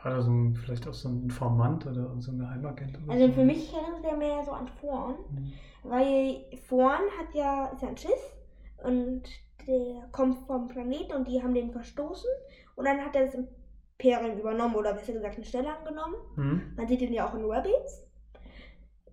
Oder 0.04 0.22
so 0.22 0.30
ein, 0.30 0.54
vielleicht 0.54 0.86
auch 0.86 0.94
so 0.94 1.08
ein 1.08 1.22
Informant 1.24 1.86
oder 1.86 2.14
so 2.18 2.32
ein 2.32 2.38
Geheimagent. 2.38 2.98
Oder 3.02 3.12
Also 3.12 3.26
so. 3.26 3.32
für 3.32 3.44
mich 3.44 3.72
erinnert 3.72 4.04
der 4.04 4.16
mehr 4.16 4.44
so 4.44 4.52
an 4.52 4.68
Thorn. 4.80 5.16
Mhm. 5.30 5.52
Weil 5.84 6.44
Thorn 6.68 7.02
hat 7.18 7.34
ja, 7.34 7.66
ist 7.68 7.82
ja 7.82 7.88
ein 7.88 7.96
Schiff 7.96 8.36
und 8.84 9.22
der 9.66 10.08
kommt 10.12 10.38
vom 10.46 10.68
Planeten 10.68 11.12
und 11.14 11.28
die 11.28 11.42
haben 11.42 11.54
den 11.54 11.70
verstoßen 11.70 12.30
und 12.76 12.84
dann 12.84 13.04
hat 13.04 13.14
er 13.16 13.26
das 13.26 13.34
Imperium 13.34 14.38
übernommen 14.38 14.76
oder 14.76 14.94
besser 14.94 15.12
gesagt 15.12 15.36
eine 15.36 15.44
Stelle 15.44 15.76
angenommen. 15.76 16.14
Mhm. 16.36 16.62
Man 16.76 16.86
sieht 16.88 17.02
ihn 17.02 17.12
ja 17.12 17.28
auch 17.28 17.34
in 17.34 17.44
Rebels. 17.44 18.06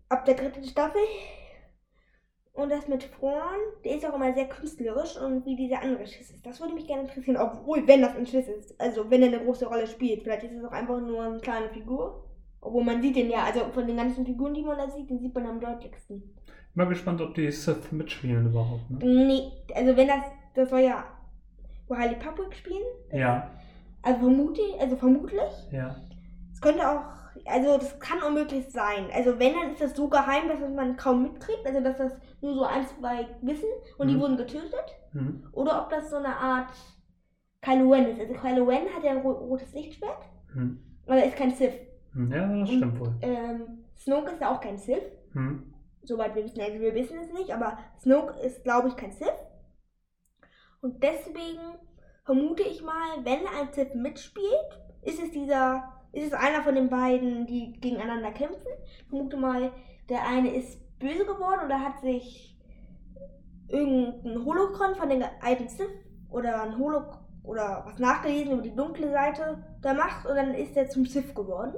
Ab 0.09 0.25
der 0.25 0.35
dritten 0.35 0.63
Staffel. 0.63 1.01
Und 2.55 2.69
das 2.69 2.87
mit 2.87 3.09
Thorn, 3.19 3.59
der 3.83 3.97
ist 3.97 4.05
auch 4.05 4.15
immer 4.15 4.33
sehr 4.33 4.47
künstlerisch 4.47 5.17
und 5.19 5.45
wie 5.45 5.57
dieser 5.57 5.81
andere 5.81 6.07
Schiss 6.07 6.31
ist. 6.31 6.45
Das 6.45 6.61
würde 6.61 6.73
mich 6.73 6.87
gerne 6.87 7.01
interessieren, 7.03 7.35
obwohl, 7.37 7.85
wenn 7.85 8.01
das 8.01 8.15
ein 8.15 8.25
Schiss 8.25 8.47
ist. 8.47 8.79
Also, 8.79 9.09
wenn 9.11 9.21
er 9.23 9.27
eine 9.27 9.43
große 9.43 9.65
Rolle 9.65 9.85
spielt. 9.87 10.23
Vielleicht 10.23 10.43
ist 10.45 10.53
es 10.53 10.63
auch 10.63 10.71
einfach 10.71 11.01
nur 11.01 11.21
eine 11.23 11.39
kleine 11.39 11.69
Figur. 11.69 12.23
Obwohl 12.61 12.83
man 12.85 13.01
sieht 13.01 13.15
den 13.17 13.29
ja, 13.29 13.43
also 13.43 13.59
von 13.73 13.85
den 13.85 13.97
ganzen 13.97 14.25
Figuren, 14.25 14.53
die 14.53 14.63
man 14.63 14.77
da 14.77 14.89
sieht, 14.89 15.09
den 15.09 15.19
sieht 15.19 15.35
man 15.35 15.45
am 15.45 15.59
deutlichsten. 15.59 16.19
Bin 16.21 16.33
mal 16.73 16.85
gespannt, 16.87 17.21
ob 17.21 17.35
die 17.35 17.51
Sith 17.51 17.91
mitspielen 17.91 18.47
überhaupt. 18.47 18.89
Ne? 18.89 18.99
Nee, 19.03 19.51
also 19.75 19.95
wenn 19.97 20.07
das, 20.07 20.23
das 20.55 20.69
soll 20.69 20.79
ja 20.79 21.03
Riley 21.89 22.15
Public 22.15 22.55
spielen. 22.55 22.83
Ja, 23.11 23.51
Also 24.01 24.19
vermute, 24.21 24.61
also 24.79 24.95
vermutlich. 24.95 25.41
ja. 25.71 25.95
Es 26.53 26.61
könnte 26.61 26.89
auch, 26.89 27.01
also 27.45 27.77
das 27.77 27.99
kann 27.99 28.21
unmöglich 28.23 28.67
sein. 28.71 29.09
Also 29.13 29.37
wenn, 29.39 29.53
dann 29.53 29.71
ist 29.71 29.81
das 29.81 29.95
so 29.95 30.07
geheim, 30.09 30.47
dass 30.47 30.59
man 30.69 30.97
kaum 30.97 31.23
mitkriegt. 31.23 31.65
Also 31.65 31.79
dass 31.81 31.97
das 31.97 32.11
nur 32.41 32.53
so 32.55 32.63
ein, 32.63 32.85
zwei 32.87 33.27
wissen 33.41 33.69
und 33.97 34.07
die 34.07 34.15
Mhm. 34.15 34.19
wurden 34.19 34.37
getötet. 34.37 34.95
Mhm. 35.13 35.47
Oder 35.51 35.81
ob 35.83 35.89
das 35.89 36.09
so 36.09 36.17
eine 36.17 36.35
Art 36.35 36.69
Kylo 37.61 37.91
Ren 37.91 38.07
ist. 38.07 38.19
Also 38.19 38.33
Kylo 38.33 38.65
Ren 38.65 38.87
hat 38.95 39.03
ja 39.03 39.11
ein 39.11 39.21
ro 39.21 39.31
rotes 39.31 39.73
Lichtschwert, 39.73 40.23
Mhm. 40.53 40.79
aber 41.05 41.17
er 41.17 41.25
ist 41.27 41.35
kein 41.37 41.51
Sith. 41.51 41.73
Mhm. 42.13 42.31
Ja, 42.31 42.47
das 42.59 42.69
stimmt 42.69 42.99
wohl. 42.99 43.13
Ähm, 43.21 43.85
Snoke 43.97 44.31
ist 44.31 44.41
ja 44.41 44.53
auch 44.53 44.61
kein 44.61 44.77
Sith. 44.77 45.03
Mhm. 45.33 45.73
Soweit 46.03 46.35
wir 46.35 46.43
wissen, 46.43 46.61
also 46.61 46.79
wir 46.79 46.93
wissen 46.93 47.17
es 47.19 47.31
nicht, 47.33 47.51
aber 47.51 47.77
Snoke 47.99 48.39
ist, 48.41 48.63
glaube 48.63 48.89
ich, 48.89 48.95
kein 48.95 49.11
Sith. 49.11 49.27
Und 50.81 51.01
deswegen 51.03 51.79
vermute 52.25 52.63
ich 52.63 52.83
mal, 52.83 53.23
wenn 53.23 53.39
ein 53.47 53.71
Sith 53.73 53.95
mitspielt, 53.95 54.79
ist 55.01 55.21
es 55.21 55.31
dieser, 55.31 55.94
ist 56.15 56.27
es 56.27 56.33
einer 56.33 56.63
von 56.63 56.75
den 56.75 56.89
beiden, 56.89 57.45
die 57.45 57.73
gegeneinander 57.73 58.31
kämpfen. 58.31 58.67
Ich 58.85 59.03
vermute 59.09 59.35
mal, 59.35 59.71
der 60.07 60.25
eine 60.25 60.55
ist 60.55 60.79
böse 60.97 61.25
geworden 61.25 61.65
oder 61.65 61.81
hat 61.81 61.99
sich 61.99 62.57
irgendein 63.67 64.45
Holocron 64.45 64.95
von 64.95 65.09
den 65.09 65.25
alten 65.41 65.67
Sith 65.67 65.89
oder 66.29 66.63
ein 66.63 66.77
Holo 66.77 67.01
oder 67.43 67.83
was 67.85 67.99
nachgelesen 67.99 68.53
über 68.53 68.61
die 68.61 68.75
dunkle 68.75 69.11
Seite 69.11 69.63
der 69.83 69.93
Macht 69.93 70.25
und 70.25 70.35
dann 70.35 70.53
ist 70.53 70.77
er 70.77 70.89
zum 70.89 71.05
Sith 71.05 71.35
geworden. 71.35 71.75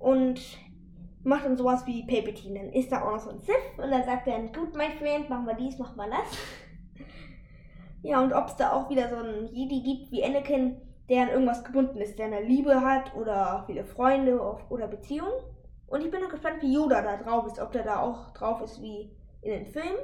Und 0.00 0.40
macht 1.22 1.44
dann 1.44 1.56
sowas 1.56 1.86
wie 1.86 2.04
Palpatine. 2.04 2.60
Dann 2.60 2.72
ist 2.72 2.90
da 2.90 3.02
auch 3.02 3.12
noch 3.12 3.20
so 3.20 3.30
ein 3.30 3.40
Sith 3.40 3.54
und 3.76 3.90
dann 3.90 4.04
sagt 4.04 4.26
er, 4.26 4.40
gut, 4.48 4.74
mein 4.76 4.92
Freund, 4.92 5.30
machen 5.30 5.46
wir 5.46 5.54
dies, 5.54 5.78
machen 5.78 5.96
wir 5.96 6.08
das. 6.08 6.26
Ja, 8.00 8.22
und 8.22 8.32
ob 8.32 8.46
es 8.46 8.54
da 8.54 8.74
auch 8.74 8.88
wieder 8.90 9.08
so 9.08 9.16
einen 9.16 9.48
Jedi 9.52 9.82
gibt 9.82 10.12
wie 10.12 10.24
Anakin, 10.24 10.76
der 11.08 11.22
an 11.22 11.28
irgendwas 11.28 11.64
gebunden 11.64 11.98
ist, 11.98 12.18
der 12.18 12.26
eine 12.26 12.42
Liebe 12.42 12.80
hat 12.80 13.14
oder 13.14 13.64
viele 13.66 13.84
Freunde 13.84 14.40
oder 14.68 14.86
Beziehungen. 14.88 15.32
Und 15.86 16.04
ich 16.04 16.10
bin 16.10 16.20
noch 16.20 16.28
gespannt, 16.28 16.60
wie 16.60 16.74
Yoda 16.74 17.00
da 17.00 17.16
drauf 17.16 17.46
ist, 17.46 17.58
ob 17.60 17.72
der 17.72 17.82
da 17.82 18.00
auch 18.00 18.32
drauf 18.32 18.60
ist 18.60 18.82
wie 18.82 19.16
in 19.40 19.50
den 19.50 19.66
Filmen. 19.66 19.98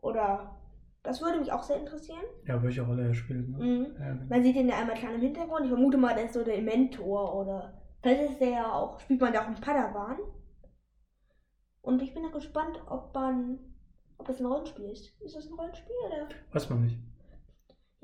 Oder 0.00 0.58
das 1.02 1.20
würde 1.20 1.40
mich 1.40 1.52
auch 1.52 1.62
sehr 1.62 1.78
interessieren. 1.78 2.22
Ja, 2.46 2.62
welche 2.62 2.82
Rolle 2.82 3.08
er 3.08 3.14
spielt. 3.14 3.48
Ne? 3.48 3.58
Mhm. 3.58 3.94
Genau. 3.94 4.24
Man 4.28 4.42
sieht 4.42 4.56
ihn 4.56 4.68
ja 4.68 4.78
einmal 4.78 4.96
klein 4.96 5.16
im 5.16 5.20
Hintergrund. 5.20 5.64
Ich 5.64 5.70
vermute 5.70 5.98
mal, 5.98 6.14
der 6.14 6.24
ist 6.24 6.34
so 6.34 6.42
der 6.42 6.62
Mentor 6.62 7.34
oder 7.34 7.82
vielleicht 8.00 8.30
ist 8.30 8.40
der 8.40 8.50
ja 8.50 8.72
auch, 8.72 8.98
spielt 9.00 9.20
man 9.20 9.32
da 9.32 9.42
auch 9.42 9.46
einen 9.46 9.60
Padawan. 9.60 10.18
Und 11.82 12.00
ich 12.00 12.14
bin 12.14 12.22
noch 12.22 12.32
gespannt, 12.32 12.80
ob 12.86 13.12
man, 13.14 13.58
ob 14.16 14.26
das 14.26 14.40
ein 14.40 14.46
Rollenspiel 14.46 14.86
ist. 14.86 15.20
Ist 15.20 15.36
das 15.36 15.46
ein 15.46 15.54
Rollenspiel 15.54 15.96
oder? 16.06 16.28
Weiß 16.52 16.70
man 16.70 16.82
nicht. 16.84 16.98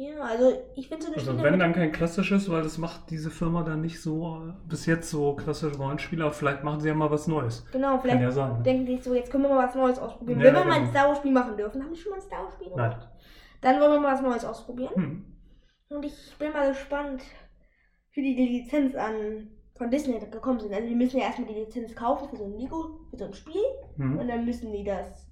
Ja, 0.00 0.20
also 0.20 0.62
ich 0.76 0.86
finde 0.88 1.02
so 1.02 1.08
eine 1.08 1.16
Also 1.16 1.32
Spiele 1.32 1.50
wenn 1.50 1.58
dann 1.58 1.72
kein 1.72 1.90
klassisches, 1.90 2.48
weil 2.48 2.62
das 2.62 2.78
macht 2.78 3.10
diese 3.10 3.30
Firma 3.30 3.64
dann 3.64 3.80
nicht 3.80 4.00
so 4.00 4.54
bis 4.68 4.86
jetzt 4.86 5.10
so 5.10 5.34
klassische 5.34 5.76
Rollenspiele, 5.76 6.22
aber 6.22 6.32
vielleicht 6.32 6.62
machen 6.62 6.78
sie 6.78 6.86
ja 6.86 6.94
mal 6.94 7.10
was 7.10 7.26
Neues. 7.26 7.66
Genau, 7.72 7.94
Kann 7.94 8.02
vielleicht 8.02 8.22
ja 8.22 8.30
sein. 8.30 8.58
Ne? 8.58 8.62
denken 8.62 8.86
die 8.86 8.94
sich 8.94 9.04
so, 9.04 9.12
jetzt 9.12 9.32
können 9.32 9.42
wir 9.42 9.50
mal 9.50 9.66
was 9.66 9.74
Neues 9.74 9.98
ausprobieren. 9.98 10.38
Ja, 10.38 10.46
Wenn 10.46 10.54
wir 10.54 10.64
mal 10.64 10.72
ein 10.74 10.80
genau. 10.82 10.92
Star 10.92 11.08
Wars 11.08 11.18
Spiel 11.18 11.32
machen 11.32 11.56
dürfen, 11.56 11.82
haben 11.82 11.90
wir 11.90 11.96
schon 11.96 12.10
mal 12.10 12.16
ein 12.16 12.22
Star 12.22 12.44
Wars 12.44 12.54
Spiel 12.54 12.68
Nein. 12.68 12.90
gemacht? 12.90 13.08
Dann 13.60 13.80
wollen 13.80 13.90
wir 13.90 14.00
mal 14.00 14.12
was 14.12 14.22
Neues 14.22 14.44
ausprobieren. 14.44 14.94
Hm. 14.94 15.24
Und 15.88 16.04
ich 16.04 16.36
bin 16.38 16.52
mal 16.52 16.68
gespannt, 16.68 17.22
wie 18.12 18.22
die, 18.22 18.36
die 18.36 18.58
Lizenz 18.60 18.94
an 18.94 19.48
von 19.74 19.90
Disney 19.90 20.20
gekommen 20.20 20.60
sind. 20.60 20.72
Also 20.72 20.86
die 20.86 20.94
müssen 20.94 21.18
ja 21.18 21.24
erstmal 21.24 21.48
die 21.48 21.58
Lizenz 21.58 21.96
kaufen 21.96 22.28
für 22.28 22.36
so 22.36 22.44
ein 22.44 22.56
Lego, 22.56 23.00
für 23.10 23.16
so 23.16 23.24
ein 23.24 23.34
Spiel. 23.34 23.62
Hm. 23.96 24.16
Und 24.16 24.28
dann 24.28 24.44
müssen 24.44 24.70
die 24.70 24.84
das 24.84 25.27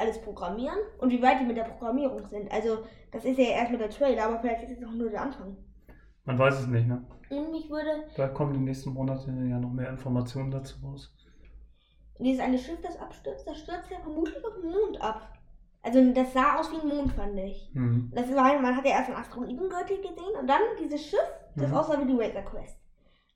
alles 0.00 0.20
programmieren. 0.20 0.78
Und 0.98 1.10
wie 1.10 1.22
weit 1.22 1.40
die 1.40 1.44
mit 1.44 1.56
der 1.56 1.64
Programmierung 1.64 2.26
sind. 2.28 2.50
Also 2.50 2.78
das 3.12 3.24
ist 3.24 3.38
ja 3.38 3.44
erstmal 3.50 3.78
der 3.78 3.90
Trailer, 3.90 4.24
aber 4.26 4.40
vielleicht 4.40 4.62
ist 4.64 4.78
es 4.78 4.84
auch 4.86 4.92
nur 4.92 5.10
der 5.10 5.22
Anfang. 5.22 5.56
Man 6.24 6.38
weiß 6.38 6.60
es 6.60 6.66
nicht, 6.66 6.86
ne? 6.86 7.04
Und 7.30 7.50
mich 7.50 7.70
würde 7.70 8.04
Da 8.16 8.28
kommen 8.28 8.52
die 8.54 8.60
nächsten 8.60 8.92
Monate 8.92 9.30
ja 9.30 9.58
noch 9.58 9.70
mehr 9.72 9.88
Informationen 9.90 10.50
dazu 10.50 10.76
raus. 10.84 11.14
dieses 12.18 12.40
eine 12.42 12.58
Schiff, 12.58 12.80
das 12.82 12.98
abstürzt, 12.98 13.46
das 13.46 13.58
stürzt 13.58 13.90
ja 13.90 13.98
vermutlich 14.00 14.44
auf 14.44 14.54
den 14.60 14.70
Mond 14.70 15.00
ab. 15.00 15.32
Also 15.82 16.12
das 16.12 16.32
sah 16.34 16.58
aus 16.58 16.70
wie 16.72 16.80
ein 16.80 16.88
Mond, 16.94 17.12
fand 17.12 17.38
ich. 17.38 17.70
Hm. 17.72 18.10
Das 18.14 18.28
war, 18.34 18.60
man 18.60 18.76
hat 18.76 18.84
ja 18.84 18.92
erst 18.92 19.08
einen 19.08 19.18
Asteroidengürtel 19.18 19.96
gesehen 19.96 20.36
und 20.38 20.46
dann 20.46 20.60
dieses 20.82 21.06
Schiff, 21.06 21.20
das 21.56 21.70
Mhm. 21.70 21.76
aussah 21.76 22.00
wie 22.02 22.06
die 22.12 22.18
Razor 22.20 22.42
Quest. 22.42 22.76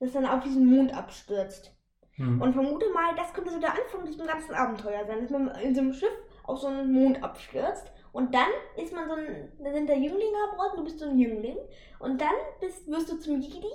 Das 0.00 0.12
dann 0.12 0.27
auf 0.27 0.42
diesen 0.44 0.66
Mond 0.66 0.92
abstürzt. 0.94 1.74
Hm. 2.16 2.42
Und 2.42 2.53
vermute 2.53 2.85
mal, 2.92 3.14
das 3.16 3.33
könnte 3.33 3.50
so 3.53 3.59
der 3.61 3.70
Anfang 3.70 4.05
diesem 4.05 4.27
ganzen 4.27 4.55
Abenteuer 4.55 5.07
sein, 5.07 5.20
dass 5.22 5.31
man 5.31 5.48
in 5.62 5.74
so 5.74 5.81
einem 5.81 5.92
Schiff 5.94 6.12
auf 6.44 6.59
so 6.61 6.68
einen 6.68 6.92
Mond 6.92 7.22
abstürzt. 7.22 7.90
Und 8.12 8.35
dann 8.35 8.48
ist 8.76 8.92
man 8.92 9.09
so 9.09 9.14
ein, 9.14 9.52
da 9.59 9.72
sind 9.72 9.88
da 9.88 9.94
Jünglinge 9.94 10.37
abgeordnet, 10.48 10.78
du 10.78 10.85
bist 10.85 11.00
so 11.00 11.07
ein 11.07 11.18
Jüngling. 11.18 11.59
Und 11.98 12.20
dann 12.20 12.35
bist, 12.61 12.88
wirst 12.88 13.11
du 13.11 13.18
zum 13.18 13.40
Jedi. 13.40 13.72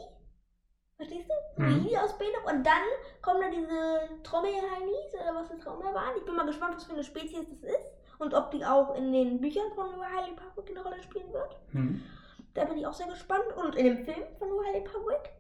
Verstehst 0.96 1.30
du? 1.30 1.62
Eine 1.62 1.76
Mhm. 1.76 1.84
Jedi-Ausbildung. 1.84 2.44
Und 2.46 2.66
dann 2.66 2.84
kommen 3.22 3.42
da 3.42 3.50
diese 3.50 4.22
Trommelhainis 4.24 5.14
oder 5.14 5.36
was 5.36 5.50
das 5.50 5.66
auch 5.68 5.80
immer 5.80 5.94
waren. 5.94 6.18
Ich 6.18 6.26
bin 6.26 6.36
mal 6.36 6.46
gespannt, 6.46 6.76
was 6.76 6.86
für 6.86 6.94
eine 6.94 7.04
Spezies 7.04 7.48
das 7.50 7.64
ist. 7.64 7.94
Und 8.20 8.34
ob 8.34 8.52
die 8.52 8.66
auch 8.66 8.96
in 8.96 9.14
den 9.14 9.40
Büchern 9.40 9.72
von 9.76 9.92
Highly 9.96 10.32
Republic 10.32 10.70
eine 10.72 10.84
Rolle 10.84 11.02
spielen 11.02 11.32
wird. 11.32 11.58
Hm. 11.72 12.02
Da 12.54 12.66
bin 12.66 12.78
ich 12.78 12.86
auch 12.86 12.94
sehr 12.94 13.08
gespannt. 13.08 13.46
Und 13.56 13.76
in 13.76 13.86
dem 13.86 14.06
Film 14.06 14.24
von 14.38 14.50
Highly 14.50 14.80
Republic. 14.80 15.32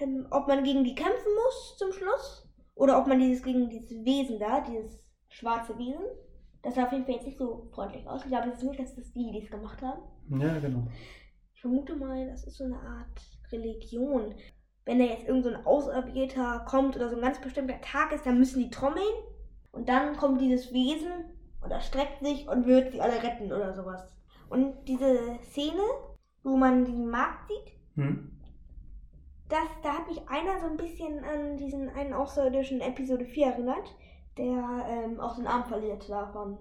Ähm, 0.00 0.26
ob 0.30 0.46
man 0.46 0.64
gegen 0.64 0.84
die 0.84 0.94
kämpfen 0.94 1.34
muss 1.34 1.76
zum 1.78 1.92
Schluss. 1.92 2.46
Oder 2.74 2.98
ob 2.98 3.06
man 3.06 3.18
dieses 3.18 3.42
gegen 3.44 3.68
dieses 3.68 3.90
Wesen 4.04 4.38
da, 4.38 4.60
dieses 4.60 5.02
schwarze 5.30 5.76
Wesen. 5.78 6.04
Das 6.62 6.74
sah 6.74 6.84
auf 6.84 6.92
jeden 6.92 7.04
Fall 7.06 7.14
jetzt 7.14 7.26
nicht 7.26 7.38
so 7.38 7.68
freundlich 7.72 8.06
aus. 8.06 8.22
Ich 8.22 8.28
glaube 8.28 8.48
jetzt 8.48 8.62
nicht, 8.62 8.78
dass 8.78 8.94
das 8.94 9.12
die, 9.12 9.30
die 9.32 9.42
es 9.42 9.50
gemacht 9.50 9.80
haben. 9.80 10.02
Ja, 10.38 10.58
genau. 10.58 10.86
Ich 11.54 11.60
vermute 11.62 11.96
mal, 11.96 12.26
das 12.28 12.44
ist 12.44 12.56
so 12.58 12.64
eine 12.64 12.78
Art 12.78 13.20
Religion. 13.50 14.34
Wenn 14.84 14.98
da 14.98 15.04
jetzt 15.04 15.26
irgend 15.26 15.44
so 15.44 15.50
ein 15.50 15.64
Auserwählter 15.66 16.64
kommt 16.68 16.96
oder 16.96 17.08
so 17.08 17.16
ein 17.16 17.22
ganz 17.22 17.40
bestimmter 17.40 17.80
Tag 17.80 18.12
ist, 18.12 18.26
dann 18.26 18.38
müssen 18.38 18.62
die 18.62 18.70
trommeln. 18.70 19.04
Und 19.72 19.88
dann 19.88 20.16
kommt 20.16 20.40
dieses 20.40 20.72
Wesen 20.72 21.12
und 21.62 21.70
erstreckt 21.70 22.24
sich 22.24 22.48
und 22.48 22.66
wird 22.66 22.92
sie 22.92 23.00
alle 23.00 23.22
retten 23.22 23.52
oder 23.52 23.74
sowas. 23.74 24.06
Und 24.48 24.74
diese 24.86 25.38
Szene, 25.50 25.82
wo 26.42 26.56
man 26.56 26.84
diesen 26.84 27.08
Markt 27.08 27.48
sieht, 27.48 27.76
Hm. 27.96 28.30
das, 29.48 29.68
da 29.82 29.94
hat 29.98 30.08
mich 30.08 30.26
einer 30.28 30.60
so 30.60 30.66
ein 30.66 30.76
bisschen 30.76 31.24
an 31.24 31.56
diesen 31.56 31.88
einen 31.90 32.12
Außerirdischen 32.14 32.80
Episode 32.80 33.24
4 33.24 33.46
erinnert, 33.46 33.94
der 34.40 34.86
ähm, 34.88 35.20
auch 35.20 35.36
den 35.36 35.46
Arm 35.46 35.64
verliert 35.64 36.08
da 36.08 36.26
von 36.32 36.58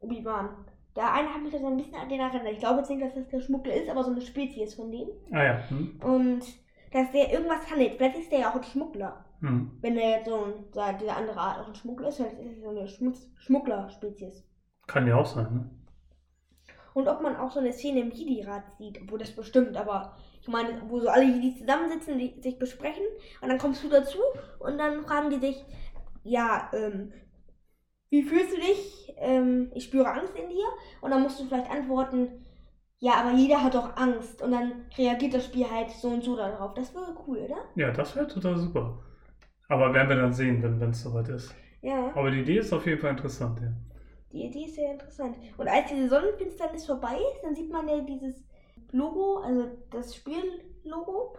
Obi-Wan. 0.00 0.66
Der 0.96 1.12
eine 1.12 1.28
hat 1.28 1.42
mich 1.42 1.52
da 1.52 1.58
so 1.58 1.66
ein 1.66 1.76
bisschen 1.76 1.94
an 1.94 2.08
den 2.08 2.20
erinnert. 2.20 2.52
Ich 2.52 2.58
glaube 2.58 2.78
jetzt 2.78 2.90
nicht, 2.90 3.02
dass 3.02 3.14
das 3.14 3.28
der 3.28 3.40
Schmuggler 3.40 3.74
ist, 3.74 3.88
aber 3.88 4.04
so 4.04 4.10
eine 4.10 4.20
Spezies 4.20 4.74
von 4.74 4.90
dem. 4.90 5.08
Ah 5.30 5.42
ja. 5.42 5.68
Hm. 5.68 6.00
Und 6.02 6.44
dass 6.92 7.12
der 7.12 7.32
irgendwas 7.32 7.70
handelt. 7.70 7.96
Vielleicht 7.96 8.18
ist 8.18 8.32
der 8.32 8.40
ja 8.40 8.50
auch 8.50 8.56
ein 8.56 8.64
Schmuggler. 8.64 9.24
Hm. 9.40 9.78
Wenn 9.80 9.94
der 9.94 10.10
jetzt 10.10 10.28
so 10.28 10.44
ein, 10.44 10.98
diese 10.98 11.14
andere 11.14 11.38
Art 11.38 11.60
auch 11.60 11.68
ein 11.68 11.74
Schmuggler 11.74 12.08
ist, 12.08 12.16
vielleicht 12.16 12.38
ist 12.38 12.58
es 12.58 12.62
so 12.62 12.68
eine 12.68 12.86
Schmutz 12.88 13.30
Schmuggler-Spezies. 13.38 14.44
Kann 14.86 15.06
ja 15.06 15.16
auch 15.16 15.26
sein, 15.26 15.54
ne? 15.54 15.70
Und 16.94 17.08
ob 17.08 17.22
man 17.22 17.36
auch 17.36 17.50
so 17.50 17.60
eine 17.60 17.72
Szene 17.72 18.00
im 18.00 18.10
Jedi-Rat 18.10 18.64
sieht, 18.76 19.00
obwohl 19.00 19.18
das 19.18 19.34
bestimmt, 19.34 19.76
aber 19.76 20.14
ich 20.42 20.48
meine, 20.48 20.82
wo 20.88 21.00
so 21.00 21.08
alle 21.08 21.24
Jedis 21.24 21.58
zusammensitzen, 21.58 22.18
die 22.18 22.38
sich 22.42 22.58
besprechen 22.58 23.04
und 23.40 23.48
dann 23.48 23.58
kommst 23.58 23.82
du 23.82 23.88
dazu 23.88 24.18
und 24.58 24.76
dann 24.76 25.02
fragen 25.02 25.30
die 25.30 25.40
dich, 25.40 25.64
ja, 26.24 26.70
ähm, 26.74 27.12
wie 28.10 28.22
fühlst 28.22 28.52
du 28.52 28.60
dich? 28.60 29.14
Ähm, 29.18 29.70
ich 29.74 29.84
spüre 29.84 30.10
Angst 30.10 30.34
in 30.36 30.48
dir. 30.48 30.66
Und 31.00 31.10
dann 31.10 31.22
musst 31.22 31.40
du 31.40 31.44
vielleicht 31.46 31.70
antworten, 31.70 32.44
ja, 32.98 33.14
aber 33.14 33.32
jeder 33.32 33.62
hat 33.62 33.74
doch 33.74 33.96
Angst. 33.96 34.42
Und 34.42 34.52
dann 34.52 34.86
reagiert 34.96 35.34
das 35.34 35.46
Spiel 35.46 35.68
halt 35.70 35.90
so 35.90 36.08
und 36.08 36.22
so 36.24 36.36
darauf. 36.36 36.74
Das 36.74 36.94
wäre 36.94 37.14
cool, 37.26 37.38
oder? 37.38 37.58
Ja, 37.74 37.90
das 37.90 38.16
wäre 38.16 38.26
total 38.26 38.56
super. 38.58 38.98
Aber 39.68 39.92
werden 39.94 40.08
wir 40.10 40.16
dann 40.16 40.32
sehen, 40.32 40.62
wenn 40.62 40.90
es 40.90 41.02
soweit 41.02 41.28
ist. 41.28 41.54
Ja, 41.82 42.14
Aber 42.14 42.30
die 42.30 42.40
Idee 42.40 42.58
ist 42.58 42.72
auf 42.72 42.86
jeden 42.86 43.00
Fall 43.00 43.10
interessant, 43.12 43.60
ja. 43.60 43.72
die 44.32 44.44
Idee 44.46 44.64
ist 44.64 44.74
sehr 44.76 44.92
interessant. 44.92 45.36
Und 45.56 45.68
als 45.68 45.88
diese 45.88 46.08
Sonnenfinsternis 46.08 46.86
vorbei 46.86 47.16
ist, 47.34 47.42
dann 47.44 47.54
sieht 47.54 47.70
man 47.70 47.88
ja 47.88 48.00
dieses 48.00 48.44
Logo, 48.90 49.38
also 49.38 49.68
das 49.90 50.14
Spiellogo. 50.16 51.36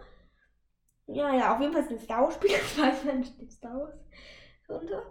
Ja, 1.06 1.34
ja, 1.34 1.54
auf 1.54 1.60
jeden 1.60 1.72
Fall 1.72 1.82
ist 1.82 1.90
ein 1.90 1.98
Star 1.98 2.22
Wars 2.22 2.34
Spiel, 2.34 2.50
das 2.52 2.78
weiß 2.78 3.04
man, 3.04 3.24
steht 3.24 3.52
Star 3.52 3.76
Wars 3.76 3.94
drunter. 4.66 5.02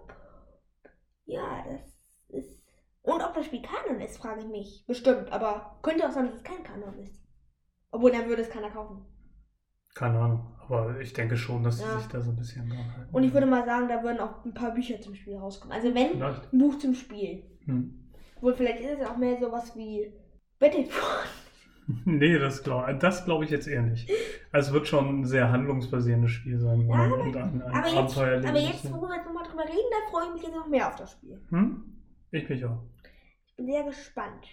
Ja, 1.25 1.63
das 1.69 1.81
ist. 2.29 2.61
Und 3.01 3.21
ob 3.21 3.33
das 3.33 3.45
Spiel 3.45 3.61
Kanon 3.61 4.01
ist, 4.01 4.17
frage 4.17 4.41
ich 4.41 4.47
mich. 4.47 4.85
Bestimmt, 4.87 5.31
aber 5.31 5.79
könnte 5.81 6.07
auch 6.07 6.11
sein, 6.11 6.27
dass 6.27 6.35
es 6.35 6.43
kein 6.43 6.63
Kanon 6.63 6.99
ist. 6.99 7.21
Obwohl, 7.91 8.11
dann 8.11 8.27
würde 8.27 8.41
es 8.41 8.49
keiner 8.49 8.69
kaufen. 8.71 9.05
Keine 9.93 10.19
Ahnung. 10.19 10.55
Aber 10.67 10.99
ich 10.99 11.13
denke 11.13 11.35
schon, 11.37 11.61
dass 11.63 11.77
sie 11.77 11.83
Ja. 11.83 11.97
sich 11.99 12.07
da 12.07 12.21
so 12.21 12.31
ein 12.31 12.37
bisschen 12.37 12.67
dran 12.69 12.95
halten. 12.97 13.13
Und 13.13 13.23
ich 13.23 13.33
würde 13.33 13.45
mal 13.45 13.65
sagen, 13.65 13.89
da 13.89 14.01
würden 14.01 14.19
auch 14.21 14.43
ein 14.45 14.53
paar 14.53 14.73
Bücher 14.73 14.99
zum 15.01 15.13
Spiel 15.13 15.35
rauskommen. 15.37 15.75
Also 15.75 15.93
wenn, 15.93 16.11
Vielleicht. 16.11 16.51
ein 16.51 16.57
Buch 16.57 16.77
zum 16.79 16.95
Spiel. 16.95 17.43
Hm. 17.65 18.11
Wohl, 18.41 18.53
vielleicht 18.55 18.79
ist 18.79 18.91
es 18.93 18.99
ja 18.99 19.11
auch 19.11 19.17
mehr 19.17 19.37
sowas 19.39 19.75
wie 19.75 20.13
Battlefield. 20.59 20.91
Nee, 22.05 22.37
das 22.39 22.63
glaube 22.63 22.95
das 22.95 23.25
glaub 23.25 23.43
ich 23.43 23.49
jetzt 23.49 23.67
eher 23.67 23.81
nicht. 23.81 24.09
Also 24.51 24.69
es 24.69 24.73
wird 24.73 24.87
schon 24.87 25.21
ein 25.21 25.25
sehr 25.25 25.51
handlungsbasierendes 25.51 26.31
Spiel 26.31 26.59
sein. 26.59 26.81
Ja, 26.81 26.95
man 26.95 27.11
und 27.13 27.35
ein, 27.35 27.61
ein 27.61 27.61
Aber 27.61 27.87
jetzt, 27.87 28.17
aber 28.17 28.59
jetzt, 28.59 28.83
muss. 28.89 28.93
wo 28.93 29.01
wir 29.07 29.15
jetzt 29.15 29.25
nochmal 29.25 29.45
drüber 29.45 29.63
reden, 29.63 29.89
da 29.91 30.11
freue 30.11 30.27
ich 30.27 30.33
mich 30.33 30.43
jetzt 30.43 30.55
noch 30.55 30.67
mehr 30.67 30.87
auf 30.87 30.95
das 30.95 31.11
Spiel. 31.11 31.41
Hm? 31.49 31.83
Ich 32.31 32.47
mich 32.49 32.63
auch. 32.65 32.83
Ich 33.45 33.55
bin 33.55 33.65
sehr 33.67 33.83
gespannt. 33.83 34.47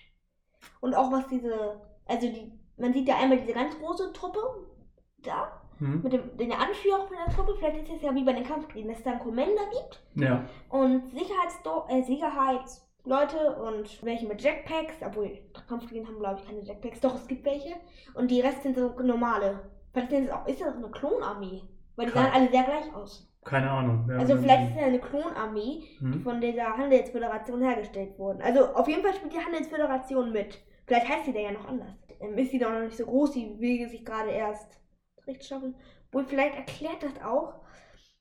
Und 0.80 0.94
auch 0.94 1.10
was 1.12 1.26
diese, 1.28 1.80
also 2.06 2.26
die, 2.26 2.52
man 2.76 2.92
sieht 2.92 3.08
ja 3.08 3.16
einmal 3.18 3.38
diese 3.40 3.52
ganz 3.52 3.78
große 3.78 4.12
Truppe 4.12 4.38
da, 5.18 5.56
Hm? 5.78 6.02
mit 6.02 6.12
dem, 6.12 6.36
den 6.36 6.52
Anführer 6.52 7.06
von 7.06 7.16
der 7.26 7.34
Truppe. 7.34 7.54
Vielleicht 7.58 7.84
ist 7.88 7.96
es 7.96 8.02
ja 8.02 8.14
wie 8.14 8.24
bei 8.24 8.34
den 8.34 8.44
Kampfkriegen, 8.44 8.88
dass 8.90 8.98
es 8.98 9.04
da 9.04 9.12
einen 9.12 9.20
Commander 9.20 9.62
gibt 9.72 10.02
Ja. 10.14 10.44
und 10.68 11.08
Sicherheitsdo 11.10 11.86
äh, 11.88 12.02
Sicherheitsleute 13.04 13.56
und 13.62 14.02
welche 14.04 14.26
mit 14.26 14.42
Jetpacks, 14.42 14.94
obwohl 15.04 15.38
Kampfkriegen 15.68 16.06
haben 16.06 16.18
glaube 16.18 16.40
ich 16.40 16.46
keine 16.46 16.60
Jetpacks, 16.62 17.00
doch 17.00 17.14
es 17.14 17.26
gibt 17.26 17.44
welche. 17.44 17.74
Und 18.14 18.30
die 18.30 18.40
Rest 18.40 18.62
sind 18.62 18.76
so 18.76 18.90
normale. 19.02 19.60
Vielleicht 19.92 20.10
sind 20.10 20.24
es 20.26 20.30
auch, 20.30 20.46
ist 20.46 20.60
das 20.60 20.76
eine 20.76 20.90
Klonarmee? 20.90 21.62
Weil 21.96 22.06
die 22.06 22.12
Kann- 22.12 22.24
sahen 22.24 22.32
alle 22.34 22.50
sehr 22.50 22.62
gleich 22.64 22.94
aus. 22.94 23.26
Keine 23.44 23.70
Ahnung. 23.70 24.06
Ja, 24.08 24.18
Also 24.18 24.36
vielleicht 24.36 24.64
ist 24.64 24.70
es 24.74 24.80
ja 24.80 24.86
eine 24.86 25.00
Klonarmee, 25.00 25.82
die 26.00 26.04
Hm? 26.04 26.22
von 26.22 26.40
dieser 26.40 26.76
Handelsföderation 26.76 27.62
hergestellt 27.62 28.18
wurden. 28.18 28.42
Also 28.42 28.66
auf 28.74 28.86
jeden 28.86 29.02
Fall 29.02 29.14
spielt 29.14 29.32
die 29.32 29.38
Handelsföderation 29.44 30.30
mit. 30.32 30.60
Vielleicht 30.86 31.08
heißt 31.08 31.24
sie 31.24 31.32
da 31.32 31.40
ja 31.40 31.52
noch 31.52 31.66
anders. 31.66 31.94
Ähm, 32.20 32.36
ist 32.36 32.50
sie 32.50 32.58
doch 32.58 32.70
noch 32.70 32.80
nicht 32.80 32.96
so 32.96 33.06
groß, 33.06 33.30
die 33.32 33.58
will 33.58 33.88
sich 33.88 34.04
gerade 34.04 34.30
erst 34.30 34.78
recht 35.26 35.44
schaffen. 35.44 35.74
Und 36.12 36.28
vielleicht 36.28 36.54
erklärt 36.56 37.02
das 37.02 37.22
auch, 37.24 37.54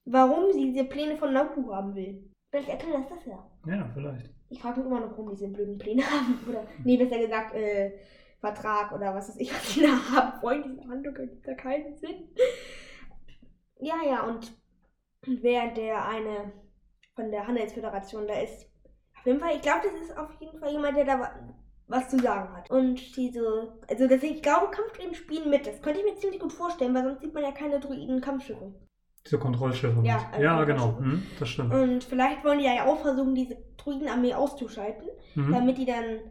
warum 0.06 0.52
sie 0.54 0.72
diese 0.72 0.86
Pläne 0.86 1.18
von 1.18 1.34
Nabu 1.34 1.74
haben 1.74 1.94
will. 1.96 2.32
Vielleicht 2.52 2.70
erklärt 2.70 2.96
das 2.96 3.10
das 3.10 3.26
ja. 3.26 3.46
Ja, 3.68 3.90
vielleicht. 3.94 4.30
Ich 4.50 4.62
frage 4.62 4.80
mich 4.80 4.88
immer 4.88 5.00
noch, 5.00 5.12
warum 5.12 5.30
die 5.30 5.36
diese 5.36 5.48
blöden 5.50 5.78
Pläne 5.78 6.04
haben. 6.10 6.40
Oder, 6.50 6.66
nee, 6.84 6.98
besser 6.98 7.20
gesagt, 7.20 7.54
äh, 7.56 7.92
Vertrag 8.40 8.92
oder 8.94 9.14
was 9.14 9.30
weiß 9.30 9.38
ich, 9.38 9.54
was 9.54 9.74
die 9.74 9.82
da 9.82 9.90
haben 10.16 10.42
wollen. 10.42 10.64
Diese 10.64 10.88
Handlung 10.90 11.16
ergibt 11.16 11.48
da 11.48 11.54
keinen 11.54 11.96
Sinn. 11.98 12.30
Ja, 13.80 13.96
ja, 14.06 14.24
und 14.26 14.52
während 15.26 15.78
der 15.78 16.06
eine 16.06 16.52
von 17.16 17.32
der 17.32 17.48
Handelsföderation 17.48 18.28
da 18.28 18.40
ist, 18.42 18.66
auf 19.18 19.26
jeden 19.26 19.40
Fall, 19.40 19.56
ich 19.56 19.62
glaube, 19.62 19.82
das 19.92 20.02
ist 20.10 20.18
auf 20.18 20.30
jeden 20.40 20.58
Fall 20.60 20.72
jemand, 20.72 20.96
der 20.98 21.06
da 21.06 21.20
wa- 21.20 21.36
was 21.88 22.10
zu 22.10 22.18
sagen 22.20 22.56
hat. 22.56 22.70
Und 22.72 23.16
diese, 23.18 23.78
also 23.90 24.08
das, 24.08 24.24
ich 24.24 24.42
glaube, 24.42 24.72
Kampfdroiden 24.72 25.16
spielen 25.16 25.50
mit. 25.50 25.68
Das 25.68 25.82
könnte 25.82 26.00
ich 26.00 26.06
mir 26.06 26.16
ziemlich 26.16 26.40
gut 26.40 26.54
vorstellen, 26.54 26.94
weil 26.94 27.04
sonst 27.04 27.20
sieht 27.22 27.34
man 27.34 27.44
ja 27.44 27.52
keine 27.52 27.80
Druiden-Kampfschiffe. 27.82 28.74
Diese 29.30 29.38
Kontrollschiffe. 29.38 30.02
Ja, 30.04 30.28
also 30.32 30.44
ja 30.44 30.64
genau. 30.64 30.94
Kontrollschiffe. 30.94 31.12
Hm? 31.22 31.28
Das 31.40 31.50
stimmt. 31.50 31.72
Und 31.74 32.04
vielleicht 32.04 32.44
wollen 32.44 32.58
die 32.58 32.66
ja 32.66 32.86
auch 32.86 33.00
versuchen, 33.00 33.36
diese 33.36 33.58
Druidenarmee 33.78 34.34
auszuschalten. 34.34 35.08
Hm? 35.36 35.52
damit 35.52 35.78
die 35.78 35.86
dann 35.86 36.22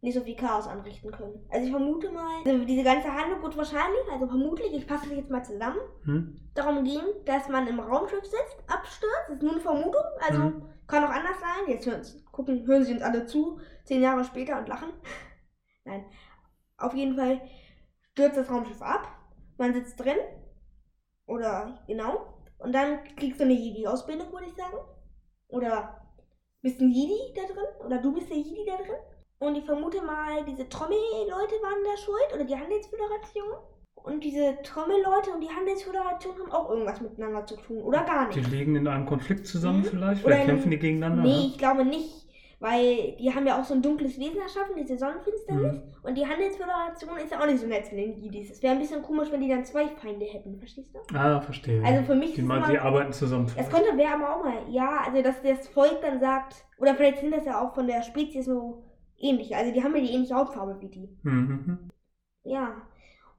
nicht 0.00 0.14
so 0.14 0.20
viel 0.20 0.36
Chaos 0.36 0.68
anrichten 0.68 1.10
können. 1.10 1.44
Also 1.50 1.64
ich 1.66 1.72
vermute 1.72 2.08
mal, 2.12 2.42
also 2.46 2.64
diese 2.64 2.84
ganze 2.84 3.12
Handlung 3.12 3.42
wird 3.42 3.56
wahrscheinlich, 3.56 4.02
also 4.12 4.28
vermutlich, 4.28 4.72
ich 4.72 4.86
passe 4.86 5.08
das 5.08 5.16
jetzt 5.16 5.30
mal 5.30 5.42
zusammen, 5.44 5.78
Hm? 6.04 6.40
darum 6.54 6.84
gehen, 6.84 7.02
dass 7.24 7.48
man 7.48 7.66
im 7.66 7.80
Raumschiff 7.80 8.24
sitzt, 8.24 8.58
abstürzt, 8.68 9.12
das 9.28 9.36
ist 9.36 9.42
nur 9.42 9.52
eine 9.52 9.60
Vermutung, 9.60 10.04
also 10.24 10.40
Mhm. 10.42 10.62
kann 10.86 11.02
auch 11.04 11.08
anders 11.10 11.40
sein. 11.40 11.68
Jetzt 11.74 11.86
hören, 11.86 12.02
gucken, 12.30 12.64
hören 12.66 12.84
sie 12.84 12.92
uns 12.92 13.02
alle 13.02 13.26
zu, 13.26 13.58
zehn 13.84 14.02
Jahre 14.02 14.22
später 14.22 14.56
und 14.58 14.68
lachen. 14.68 14.90
Nein, 15.84 16.04
auf 16.78 16.94
jeden 16.94 17.16
Fall 17.16 17.40
stürzt 18.12 18.36
das 18.36 18.48
Raumschiff 18.50 18.82
ab, 18.82 19.08
man 19.58 19.74
sitzt 19.74 19.98
drin, 19.98 20.18
oder 21.26 21.80
genau, 21.88 22.33
und 22.58 22.72
dann 22.74 22.98
kriegst 23.16 23.40
du 23.40 23.44
eine 23.44 23.54
Jedi-Ausbildung, 23.54 24.32
würde 24.32 24.46
ich 24.46 24.54
sagen. 24.54 24.76
Oder 25.48 26.00
bist 26.62 26.80
ein 26.80 26.90
Jedi 26.90 27.32
da 27.34 27.42
drin? 27.42 27.86
Oder 27.86 27.98
du 27.98 28.12
bist 28.12 28.30
der 28.30 28.36
Jedi 28.38 28.64
da 28.66 28.76
drin? 28.76 28.96
Und 29.40 29.56
ich 29.56 29.64
vermute 29.64 30.00
mal, 30.02 30.44
diese 30.44 30.68
Trommel-Leute 30.68 31.54
waren 31.62 31.84
da 31.84 31.96
schuld 32.00 32.34
oder 32.34 32.44
die 32.44 32.56
Handelsföderation. 32.56 33.52
Und 33.94 34.22
diese 34.24 34.58
Trommel-Leute 34.62 35.30
und 35.32 35.40
die 35.42 35.48
Handelsföderation 35.50 36.38
haben 36.38 36.52
auch 36.52 36.70
irgendwas 36.70 37.00
miteinander 37.00 37.46
zu 37.46 37.56
tun. 37.56 37.82
Oder 37.82 38.04
gar 38.04 38.28
Die 38.30 38.38
nicht. 38.40 38.50
liegen 38.50 38.76
in 38.76 38.86
einem 38.88 39.06
Konflikt 39.06 39.46
zusammen 39.46 39.80
Mhm. 39.80 39.84
vielleicht? 39.84 40.24
Oder 40.24 40.34
Vielleicht 40.34 40.40
in- 40.42 40.46
kämpfen 40.54 40.70
die 40.70 40.78
gegeneinander? 40.78 41.22
Nee, 41.22 41.28
ne? 41.36 41.46
ich 41.46 41.58
glaube 41.58 41.84
nicht. 41.84 42.23
Weil 42.64 43.14
die 43.18 43.30
haben 43.34 43.46
ja 43.46 43.60
auch 43.60 43.64
so 43.64 43.74
ein 43.74 43.82
dunkles 43.82 44.18
Wesen 44.18 44.40
erschaffen, 44.40 44.74
diese 44.74 44.96
Sonnenfinsternis. 44.96 45.74
Mhm. 45.74 45.82
Und 46.02 46.14
die 46.16 46.26
Handelsföderation 46.26 47.18
ist 47.18 47.30
ja 47.30 47.38
auch 47.42 47.46
nicht 47.46 47.58
so 47.60 47.66
nett 47.66 47.84
zu 47.84 47.94
den 47.94 48.16
Jedis. 48.16 48.52
Es 48.52 48.62
wäre 48.62 48.72
ein 48.72 48.78
bisschen 48.78 49.02
komisch, 49.02 49.30
wenn 49.30 49.42
die 49.42 49.50
dann 49.50 49.66
zwei 49.66 49.86
Feinde 49.88 50.24
hätten. 50.24 50.58
Verstehst 50.58 50.94
du? 50.94 51.14
Ah, 51.14 51.42
verstehe. 51.42 51.84
Also 51.84 52.02
für 52.04 52.14
mich 52.14 52.32
die, 52.32 52.40
ist 52.40 52.44
immer- 52.44 52.66
die 52.66 52.78
arbeiten 52.78 53.12
zusammen. 53.12 53.52
Das 53.54 53.68
könnte 53.68 53.94
wäre 53.98 54.14
aber 54.14 54.34
auch 54.34 54.42
mal, 54.44 54.62
ja, 54.70 55.02
also 55.06 55.20
dass 55.20 55.42
das 55.42 55.68
Volk 55.68 56.00
dann 56.00 56.20
sagt, 56.20 56.64
oder 56.78 56.94
vielleicht 56.94 57.18
sind 57.18 57.32
das 57.32 57.44
ja 57.44 57.60
auch 57.60 57.74
von 57.74 57.86
der 57.86 58.00
Spezies 58.02 58.46
so 58.46 58.82
ähnlich. 59.18 59.54
Also 59.54 59.70
die 59.70 59.84
haben 59.84 59.94
ja 59.94 60.00
die 60.00 60.14
ähnliche 60.14 60.34
Hautfarbe 60.34 60.80
wie 60.80 60.88
die. 60.88 61.18
Mhm, 61.22 61.66
mhm. 61.66 61.90
Ja. 62.44 62.80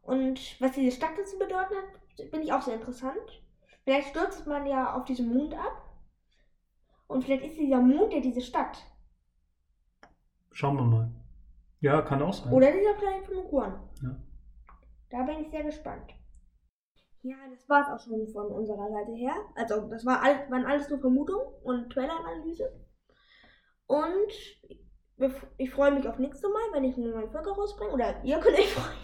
Und 0.04 0.62
was 0.62 0.74
diese 0.74 0.96
Stadt 0.96 1.18
dazu 1.18 1.40
bedeuten 1.40 1.74
hat, 1.74 2.30
finde 2.30 2.42
ich 2.46 2.54
auch 2.54 2.62
sehr 2.62 2.76
interessant. 2.76 3.42
Vielleicht 3.86 4.10
stürzt 4.10 4.46
man 4.46 4.68
ja 4.68 4.94
auf 4.96 5.06
diesen 5.06 5.34
Mond 5.34 5.56
ab. 5.56 5.82
Und 7.08 7.24
vielleicht 7.24 7.44
ist 7.44 7.58
dieser 7.58 7.82
Mond 7.82 8.14
ja 8.14 8.20
diese 8.20 8.42
Stadt. 8.42 8.86
Schauen 10.56 10.78
wir 10.78 10.84
mal. 10.84 11.12
Ja, 11.82 12.02
kann 12.02 12.22
auch 12.22 12.32
sein. 12.32 12.54
Oder 12.54 12.72
dieser 12.72 12.94
Planet 12.94 13.26
von 13.26 13.36
Uruan. 13.36 13.74
Ja. 14.02 14.16
Da 15.10 15.24
bin 15.24 15.42
ich 15.42 15.50
sehr 15.50 15.64
gespannt. 15.64 16.14
Ja, 17.24 17.36
das 17.50 17.68
war 17.68 17.82
es 17.82 17.90
auch 17.90 18.00
schon 18.00 18.26
von 18.30 18.48
unserer 18.48 18.90
Seite 18.90 19.12
her. 19.12 19.34
Also, 19.56 19.90
das 19.90 20.06
war 20.06 20.24
alles, 20.24 20.50
waren 20.50 20.66
alles 20.66 20.90
nur 20.90 21.00
Vermutungen 21.00 21.46
und 21.64 21.90
Trailer-Analyse. 21.92 22.72
Und 23.88 24.32
ich 25.58 25.72
freue 25.72 25.92
mich 25.92 26.08
auf 26.08 26.20
nächstes 26.20 26.50
Mal, 26.50 26.72
wenn 26.72 26.86
ich 26.86 26.96
eine 26.96 27.10
neue 27.10 27.30
Folge 27.30 27.50
rausbringe. 27.50 27.92
Oder 27.92 28.24
ihr 28.24 28.40
könnt 28.40 28.58
euch 28.58 28.74
freuen. 28.74 28.98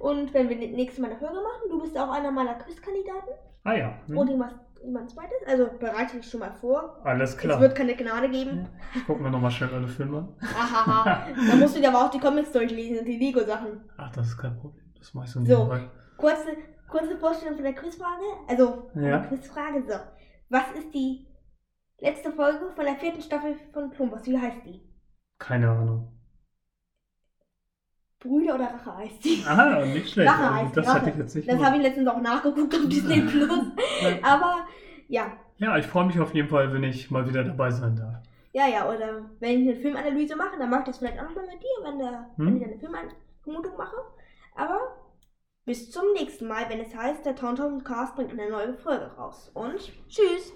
Und 0.00 0.34
wenn 0.34 0.50
wir 0.50 0.56
nächstes 0.56 1.00
Mal 1.00 1.12
eine 1.12 1.18
Folge 1.18 1.36
machen, 1.36 1.70
du 1.70 1.80
bist 1.80 1.96
auch 1.96 2.10
einer 2.10 2.30
meiner 2.30 2.56
Quizkandidaten. 2.56 3.32
Ah 3.64 3.74
ja. 3.74 3.98
Hm. 4.06 4.18
Und 4.18 4.28
jemand, 4.28 4.60
jemand 4.84 5.10
zweites. 5.10 5.38
Also 5.46 5.68
bereite 5.78 6.16
dich 6.16 6.30
schon 6.30 6.40
mal 6.40 6.52
vor. 6.52 7.00
Alles 7.04 7.30
Es 7.30 7.36
klar. 7.38 7.60
wird 7.60 7.74
keine 7.74 7.94
Gnade 7.94 8.28
geben. 8.30 8.68
Ich 8.94 9.06
gucke 9.06 9.22
mir 9.22 9.30
nochmal 9.30 9.50
schnell 9.50 9.72
alle 9.74 9.88
Filme 9.88 10.18
an. 10.18 10.36
Ahaha. 10.40 11.26
Dann 11.48 11.58
musst 11.60 11.76
du 11.76 11.80
dir 11.80 11.88
aber 11.88 12.06
auch 12.06 12.10
die 12.10 12.18
Comics 12.20 12.52
durchlesen 12.52 12.98
und 13.00 13.04
die 13.06 13.18
Lego-Sachen. 13.18 13.80
Ach, 13.96 14.10
das 14.12 14.28
ist 14.28 14.38
kein 14.38 14.56
Problem. 14.58 14.84
Das 14.98 15.14
mache 15.14 15.26
ich 15.26 15.30
so 15.32 15.40
So. 15.44 15.64
nebenbei. 15.64 15.90
Kurze, 16.16 16.56
kurze 16.88 17.16
Vorstellung 17.16 17.54
von 17.54 17.64
der 17.64 17.74
Quizfrage. 17.74 18.22
Also, 18.48 18.90
Ja. 18.94 19.18
Quizfrage. 19.20 19.82
So. 19.86 19.94
Was 20.48 20.64
ist 20.78 20.92
die 20.94 21.26
letzte 21.98 22.30
Folge 22.32 22.70
von 22.74 22.84
der 22.84 22.94
vierten 22.96 23.20
Staffel 23.22 23.54
von 23.72 23.90
Plumbus? 23.90 24.26
Wie 24.26 24.38
heißt 24.38 24.64
die? 24.64 24.82
Keine 25.38 25.70
Ahnung. 25.70 26.12
Brüder 28.22 28.54
oder 28.54 28.66
Rache 28.74 28.96
heißt 28.96 29.24
die? 29.24 29.42
Ah, 29.48 29.84
nicht 29.84 30.10
schlecht. 30.12 30.30
Rache 30.30 30.54
heißt 30.54 30.76
das 30.76 30.86
Rache. 30.86 31.00
hatte 31.00 31.10
ich 31.10 31.16
jetzt 31.16 31.34
nicht 31.34 31.48
Das 31.50 31.60
habe 31.62 31.76
ich 31.76 31.82
letztens 31.82 32.08
auch 32.08 32.20
nachgeguckt 32.20 32.74
auf 32.74 32.88
Disney 32.88 33.20
Plus. 33.30 33.64
Aber 34.22 34.66
ja, 35.08 35.32
Ja, 35.58 35.76
ich 35.76 35.86
freue 35.86 36.06
mich 36.06 36.18
auf 36.20 36.34
jeden 36.34 36.48
Fall, 36.48 36.72
wenn 36.72 36.84
ich 36.84 37.10
mal 37.10 37.28
wieder 37.28 37.44
dabei 37.44 37.70
sein 37.70 37.96
darf. 37.96 38.14
ja, 38.52 38.66
ja. 38.68 38.88
Oder 38.88 39.24
wenn 39.40 39.62
ich 39.62 39.68
eine 39.68 39.76
Filmanalyse 39.80 40.36
mache, 40.36 40.58
dann 40.58 40.70
mache 40.70 40.80
ich 40.82 40.86
das 40.86 40.98
vielleicht 40.98 41.18
auch 41.18 41.24
nochmal 41.28 41.46
mit 41.46 41.62
dir, 41.62 41.84
wenn, 41.84 41.98
der, 41.98 42.30
Hm? 42.36 42.46
wenn 42.46 42.56
ich 42.56 42.64
eine 42.64 42.78
Filmvermutung 42.78 43.76
mache. 43.76 43.96
Aber 44.54 44.78
bis 45.64 45.90
zum 45.90 46.12
nächsten 46.14 46.46
Mal, 46.48 46.64
wenn 46.68 46.80
es 46.80 46.94
heißt, 46.94 47.24
der 47.24 47.34
Tauntaun 47.36 47.82
Cast 47.84 48.16
bringt 48.16 48.32
eine 48.32 48.50
neue 48.50 48.74
Folge 48.74 49.10
raus. 49.16 49.50
Und 49.54 49.78
tschüss! 50.08 50.52